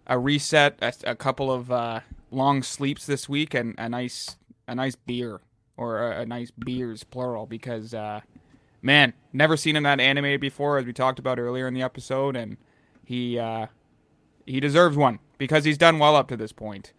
a 0.07 0.18
reset, 0.18 0.79
a, 0.83 0.92
a 1.05 1.14
couple 1.16 1.50
of 1.50 1.70
uh, 1.70 2.00
long 2.31 2.62
sleeps 2.62 3.07
this 3.07 3.29
week, 3.29 3.55
and 3.55 3.74
a 3.79 3.88
nice 3.88 4.37
a 4.68 4.74
nice 4.74 4.96
beer 4.96 5.40
or 5.76 6.12
a, 6.12 6.22
a 6.22 6.26
nice 6.26 6.50
beers 6.50 7.05
plural 7.05 7.46
because 7.46 7.94
uh, 7.94 8.20
man, 8.83 9.12
never 9.33 9.57
seen 9.57 9.76
him 9.76 9.83
that 9.83 10.00
animated 10.00 10.40
before, 10.40 10.79
as 10.79 10.87
we 10.87 10.92
talked 10.92 11.18
about 11.18 11.38
earlier 11.38 11.66
in 11.66 11.74
the 11.74 11.83
episode, 11.83 12.37
and 12.37 12.57
he 13.05 13.38
uh, 13.38 13.66
he 14.46 14.61
deserves 14.61 14.96
one 14.96 15.18
because 15.38 15.64
he's 15.64 15.79
done 15.79 15.98
well 15.98 16.16
up 16.16 16.29
to 16.29 16.37
this 16.37 16.52
point. 16.52 16.92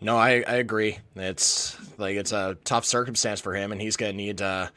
No, 0.00 0.16
I, 0.16 0.44
I 0.46 0.56
agree. 0.56 0.98
It's 1.14 1.76
like 1.98 2.16
it's 2.16 2.32
a 2.32 2.56
tough 2.64 2.84
circumstance 2.84 3.40
for 3.40 3.54
him, 3.54 3.72
and 3.72 3.80
he's 3.80 3.96
going 3.96 4.12
to 4.12 4.16
need 4.16 4.42
uh, 4.42 4.68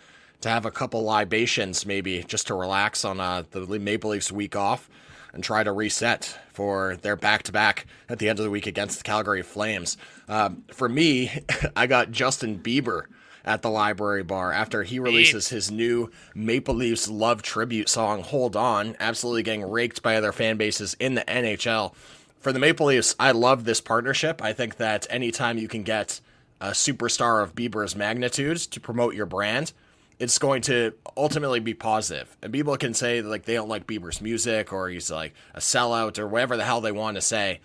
to 0.42 0.50
have 0.50 0.66
a 0.66 0.72
couple 0.72 1.04
libations 1.04 1.86
maybe 1.86 2.24
just 2.24 2.48
to 2.48 2.54
relax 2.54 3.04
on 3.04 3.20
uh, 3.20 3.44
the 3.52 3.66
Maple 3.80 4.12
Leafs 4.12 4.32
week 4.32 4.56
off 4.56 4.90
and 5.34 5.44
try 5.44 5.64
to 5.64 5.72
reset 5.72 6.38
for 6.54 6.98
their 7.02 7.16
back 7.16 7.44
to 7.44 7.52
back 7.52 7.86
at 8.08 8.20
the 8.20 8.30
end 8.30 8.40
of 8.40 8.46
the 8.46 8.52
week 8.52 8.66
against 8.66 8.98
the 8.98 9.04
Calgary 9.04 9.44
Flames. 9.44 9.98
Um, 10.28 10.64
for 10.72 10.90
me, 10.90 11.44
I 11.76 11.88
got 11.88 12.12
Justin 12.12 12.60
Bieber 12.60 13.04
at 13.46 13.62
the 13.62 13.70
library 13.70 14.24
bar 14.24 14.52
after 14.52 14.84
he 14.84 15.00
releases 15.00 15.50
his 15.50 15.72
new 15.72 16.12
Maple 16.36 16.76
Leafs 16.76 17.08
love 17.08 17.42
tribute 17.42 17.90
song, 17.90 18.22
Hold 18.24 18.56
On, 18.56 18.96
absolutely 19.00 19.44
getting 19.44 19.70
raked 19.70 20.02
by 20.02 20.16
other 20.16 20.32
fan 20.32 20.58
bases 20.58 20.96
in 21.00 21.16
the 21.16 21.22
NHL 21.22 21.94
for 22.40 22.54
the 22.54 22.60
Maple 22.60 22.88
Leafs, 22.88 23.16
I 23.20 23.32
love 23.32 23.66
this 23.66 23.82
partnership. 23.82 24.42
I 24.42 24.54
think 24.54 24.78
that 24.78 25.06
anytime 25.10 25.58
you 25.58 25.68
can 25.68 25.84
get 25.84 26.22
a 26.62 26.72
superstar 26.72 27.44
of 27.44 27.56
Bieber's 27.56 27.96
magnitude 27.96 28.58
to 28.58 28.80
promote 28.80 29.16
your 29.16 29.26
brand, 29.26 29.74
it's 30.20 30.38
going 30.38 30.62
to 30.64 30.94
ultimately 31.16 31.60
be 31.60 31.74
positive. 31.74 32.36
And 32.42 32.52
people 32.52 32.76
can 32.78 32.94
say 32.94 33.22
like 33.22 33.46
they 33.46 33.54
don't 33.54 33.70
like 33.70 33.88
Bieber's 33.88 34.22
music 34.22 34.74
or 34.74 34.90
he's 34.90 35.10
like 35.10 35.34
a 35.54 35.60
sellout 35.60 36.20
or 36.20 36.28
whatever 36.28 36.58
the 36.58 36.66
hell 36.66 36.82
they 36.82 36.92
want 36.92 37.16
to 37.16 37.22
say. 37.22 37.62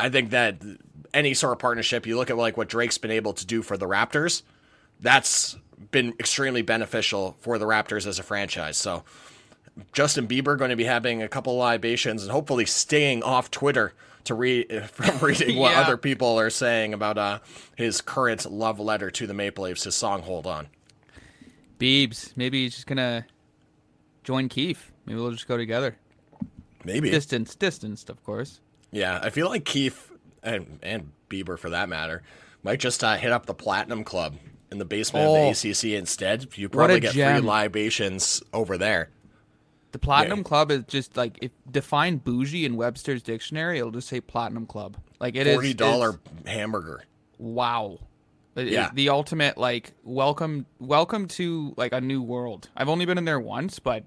I 0.00 0.08
think 0.08 0.30
that 0.30 0.62
any 1.12 1.34
sort 1.34 1.52
of 1.52 1.58
partnership, 1.58 2.06
you 2.06 2.16
look 2.16 2.30
at 2.30 2.36
like 2.36 2.56
what 2.56 2.68
Drake's 2.68 2.98
been 2.98 3.10
able 3.10 3.34
to 3.34 3.46
do 3.46 3.62
for 3.62 3.76
the 3.76 3.86
Raptors, 3.86 4.42
that's 5.00 5.56
been 5.90 6.14
extremely 6.18 6.62
beneficial 6.62 7.36
for 7.40 7.58
the 7.58 7.66
Raptors 7.66 8.06
as 8.06 8.18
a 8.18 8.22
franchise. 8.22 8.76
So 8.76 9.04
Justin 9.92 10.26
Bieber 10.26 10.58
going 10.58 10.70
to 10.70 10.76
be 10.76 10.84
having 10.84 11.22
a 11.22 11.28
couple 11.28 11.56
libations 11.56 12.22
and 12.22 12.32
hopefully 12.32 12.66
staying 12.66 13.22
off 13.22 13.50
Twitter 13.50 13.92
to 14.28 14.34
read 14.34 14.88
from 14.92 15.18
reading 15.26 15.58
what 15.58 15.72
Yeah. 15.72 15.80
other 15.82 15.96
people 15.96 16.38
are 16.40 16.48
saying 16.50 16.94
about 16.94 17.18
uh, 17.18 17.40
his 17.76 18.00
current 18.00 18.50
love 18.50 18.80
letter 18.80 19.10
to 19.10 19.26
the 19.26 19.34
Maple 19.34 19.64
Leafs, 19.64 19.84
his 19.84 19.94
song 19.94 20.22
"Hold 20.22 20.46
On." 20.46 20.68
Beebs, 21.78 22.36
maybe 22.36 22.62
he's 22.64 22.74
just 22.74 22.86
gonna 22.86 23.26
join 24.24 24.48
Keefe. 24.48 24.92
Maybe 25.06 25.20
we'll 25.20 25.30
just 25.32 25.48
go 25.48 25.56
together. 25.56 25.96
Maybe, 26.84 27.10
Distance, 27.10 27.54
distanced, 27.54 28.08
of 28.08 28.22
course. 28.24 28.60
yeah. 28.92 29.20
I 29.22 29.30
feel 29.30 29.48
like 29.48 29.64
Keefe 29.64 30.10
and 30.42 30.78
and 30.82 31.12
Bieber, 31.28 31.58
for 31.58 31.70
that 31.70 31.88
matter, 31.88 32.22
might 32.62 32.80
just 32.80 33.04
uh, 33.04 33.16
hit 33.16 33.32
up 33.32 33.46
the 33.46 33.54
Platinum 33.54 34.04
Club 34.04 34.36
in 34.70 34.78
the 34.78 34.84
basement 34.84 35.26
Oh. 35.26 35.48
of 35.50 35.60
the 35.60 35.70
ACC 35.70 35.84
instead. 35.98 36.56
You 36.56 36.68
probably 36.68 37.00
get 37.00 37.14
gem. 37.14 37.40
free 37.40 37.46
libations 37.48 38.42
over 38.52 38.76
there. 38.78 39.10
The 39.92 39.98
Platinum 39.98 40.38
Yeah. 40.40 40.44
Club 40.44 40.70
is 40.70 40.84
just 40.86 41.16
like 41.16 41.38
if 41.40 41.50
define 41.70 42.18
bougie 42.18 42.64
in 42.64 42.76
Webster's 42.76 43.22
dictionary, 43.22 43.78
it'll 43.78 43.90
just 43.90 44.08
say 44.08 44.20
Platinum 44.20 44.66
Club. 44.66 44.96
Like 45.20 45.34
it 45.34 45.46
is 45.46 45.54
Forty 45.54 45.74
dollar 45.74 46.20
hamburger. 46.46 47.02
Wow. 47.38 47.98
It- 48.54 48.68
Yeah. 48.68 48.90
the 48.92 49.08
ultimate 49.08 49.56
like 49.56 49.92
welcome 50.04 50.66
welcome 50.78 51.26
to 51.28 51.74
like 51.76 51.92
a 51.92 52.00
new 52.00 52.22
world. 52.22 52.68
I've 52.76 52.88
only 52.88 53.06
been 53.06 53.18
in 53.18 53.24
there 53.24 53.40
once, 53.40 53.78
but 53.78 54.04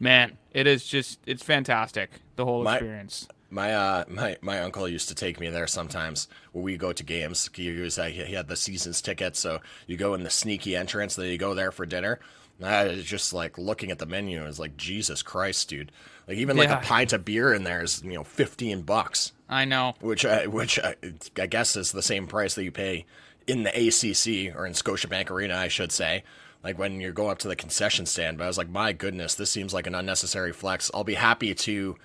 man, 0.00 0.38
it 0.50 0.66
is 0.66 0.84
just 0.86 1.20
it's 1.26 1.42
fantastic. 1.42 2.10
The 2.36 2.44
whole 2.44 2.64
My- 2.64 2.74
experience. 2.76 3.28
My 3.50 3.74
uh 3.74 4.04
my 4.08 4.38
my 4.40 4.60
uncle 4.60 4.88
used 4.88 5.08
to 5.08 5.14
take 5.14 5.38
me 5.38 5.50
there 5.50 5.66
sometimes 5.66 6.26
when 6.52 6.64
we 6.64 6.78
go 6.78 6.92
to 6.94 7.02
games. 7.04 7.50
He 7.52 7.70
was 7.70 7.98
uh, 7.98 8.04
he 8.06 8.32
had 8.32 8.48
the 8.48 8.56
seasons 8.56 9.02
ticket, 9.02 9.36
so 9.36 9.60
you 9.86 9.98
go 9.98 10.14
in 10.14 10.22
the 10.22 10.30
sneaky 10.30 10.74
entrance, 10.74 11.16
then 11.16 11.26
you 11.26 11.36
go 11.36 11.52
there 11.54 11.70
for 11.70 11.84
dinner. 11.84 12.18
I 12.62 12.84
was 12.88 13.04
just 13.04 13.32
like 13.32 13.58
looking 13.58 13.90
at 13.90 13.98
the 13.98 14.06
menu, 14.06 14.44
it's 14.44 14.58
like 14.58 14.76
Jesus 14.76 15.22
Christ, 15.22 15.68
dude! 15.68 15.92
Like 16.28 16.36
even 16.38 16.56
like 16.56 16.70
a 16.70 16.76
pint 16.76 17.12
of 17.12 17.24
beer 17.24 17.52
in 17.52 17.64
there 17.64 17.82
is 17.82 18.02
you 18.04 18.12
know 18.14 18.24
fifteen 18.24 18.82
bucks, 18.82 19.32
I 19.48 19.64
know. 19.64 19.94
which 20.00 20.24
I, 20.24 20.46
which 20.46 20.78
I, 20.78 20.94
I 21.38 21.46
guess 21.46 21.76
is 21.76 21.92
the 21.92 22.02
same 22.02 22.26
price 22.26 22.54
that 22.54 22.64
you 22.64 22.70
pay 22.72 23.06
in 23.46 23.64
the 23.64 23.70
ACC 23.70 24.54
or 24.56 24.66
in 24.66 24.72
Scotiabank 24.72 25.30
Arena, 25.30 25.56
I 25.56 25.66
should 25.68 25.90
say. 25.90 26.22
like 26.62 26.78
when 26.78 27.00
you're 27.00 27.10
going 27.12 27.30
up 27.32 27.38
to 27.40 27.48
the 27.48 27.56
concession 27.56 28.06
stand. 28.06 28.38
But 28.38 28.44
I 28.44 28.46
was 28.46 28.56
like, 28.58 28.68
my 28.68 28.92
goodness, 28.92 29.34
this 29.34 29.50
seems 29.50 29.74
like 29.74 29.88
an 29.88 29.96
unnecessary 29.96 30.52
flex. 30.52 30.88
I'll 30.94 31.02
be 31.02 31.14
happy 31.14 31.52
to 31.56 31.96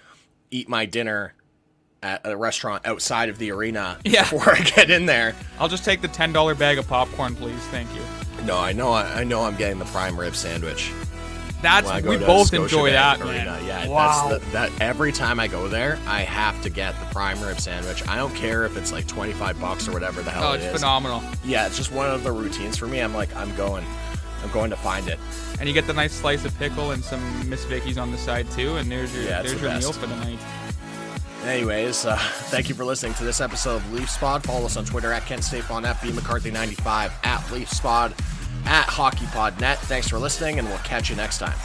eat 0.49 0.67
my 0.67 0.85
dinner 0.87 1.35
at 2.01 2.21
a 2.23 2.35
restaurant 2.35 2.83
outside 2.87 3.29
of 3.29 3.37
the 3.37 3.51
arena 3.51 3.99
Yeah. 4.03 4.21
before 4.31 4.55
I 4.55 4.61
get 4.61 4.89
in 4.89 5.05
there. 5.05 5.35
I'll 5.59 5.67
just 5.69 5.85
take 5.85 6.01
the 6.01 6.07
ten 6.07 6.33
dollar 6.33 6.55
bag 6.55 6.79
of 6.79 6.87
popcorn, 6.87 7.35
please. 7.35 7.59
Thank 7.67 7.93
you. 7.93 8.01
No, 8.47 8.57
I 8.57 8.71
know, 8.71 8.93
I, 8.93 9.19
I 9.19 9.23
know, 9.25 9.43
I'm 9.43 9.57
getting 9.57 9.77
the 9.77 9.85
prime 9.85 10.17
rib 10.17 10.33
sandwich. 10.33 10.93
That's 11.61 11.91
we 12.03 12.17
both 12.17 12.51
Scotiabank 12.51 12.63
enjoy 12.63 12.91
that, 12.91 13.19
Arena. 13.19 13.31
man. 13.31 13.65
Yeah, 13.65 13.87
wow. 13.87 14.29
that's 14.29 14.45
the, 14.45 14.51
that. 14.51 14.71
Every 14.79 15.11
time 15.11 15.39
I 15.39 15.47
go 15.47 15.67
there, 15.67 15.99
I 16.05 16.21
have 16.21 16.61
to 16.61 16.69
get 16.69 16.97
the 16.99 17.05
prime 17.07 17.41
rib 17.41 17.59
sandwich. 17.59 18.07
I 18.07 18.15
don't 18.15 18.33
care 18.35 18.63
if 18.65 18.77
it's 18.77 18.91
like 18.91 19.05
twenty 19.07 19.33
five 19.33 19.59
bucks 19.59 19.87
or 19.87 19.91
whatever 19.91 20.21
the 20.21 20.31
hell 20.31 20.51
oh, 20.51 20.53
it 20.53 20.61
it's 20.61 20.79
phenomenal. 20.79 21.21
Yeah, 21.43 21.65
it's 21.65 21.75
just 21.75 21.91
one 21.91 22.09
of 22.09 22.23
the 22.23 22.31
routines 22.31 22.77
for 22.77 22.87
me. 22.87 22.99
I'm 22.99 23.13
like, 23.13 23.35
I'm 23.35 23.53
going, 23.57 23.83
I'm 24.43 24.51
going 24.51 24.69
to 24.69 24.77
find 24.77 25.09
it. 25.09 25.19
And 25.59 25.67
you 25.67 25.73
get 25.73 25.87
the 25.87 25.93
nice 25.93 26.13
slice 26.13 26.45
of 26.45 26.57
pickle 26.59 26.91
and 26.91 27.03
some 27.03 27.49
Miss 27.49 27.65
Vickie's 27.65 27.97
on 27.97 28.11
the 28.11 28.17
side 28.17 28.49
too, 28.51 28.77
and 28.77 28.89
there's 28.89 29.13
your 29.13 29.23
Yeah, 29.23 29.41
there's 29.41 29.59
the 29.59 29.67
your 29.67 29.79
meal 29.79 29.91
for 29.91 30.05
the 30.05 30.15
night. 30.15 30.39
Anyways, 31.43 32.05
uh, 32.05 32.17
thank 32.49 32.69
you 32.69 32.75
for 32.75 32.85
listening 32.85 33.15
to 33.15 33.23
this 33.23 33.41
episode 33.41 33.77
of 33.77 33.93
Leaf 33.93 34.09
Spot. 34.09 34.43
Follow 34.43 34.65
us 34.65 34.77
on 34.77 34.85
Twitter 34.85 35.11
at 35.11 35.25
Kent 35.25 35.41
Stapon, 35.41 35.85
at 35.85 36.01
B 36.01 36.09
McCarthy95, 36.09 37.11
at 37.23 37.51
Leaf 37.51 37.69
Spot, 37.69 38.13
at 38.67 38.87
HockeyPodNet. 38.87 39.77
Thanks 39.77 40.07
for 40.07 40.19
listening, 40.19 40.59
and 40.59 40.67
we'll 40.67 40.77
catch 40.79 41.09
you 41.09 41.15
next 41.15 41.39
time. 41.39 41.57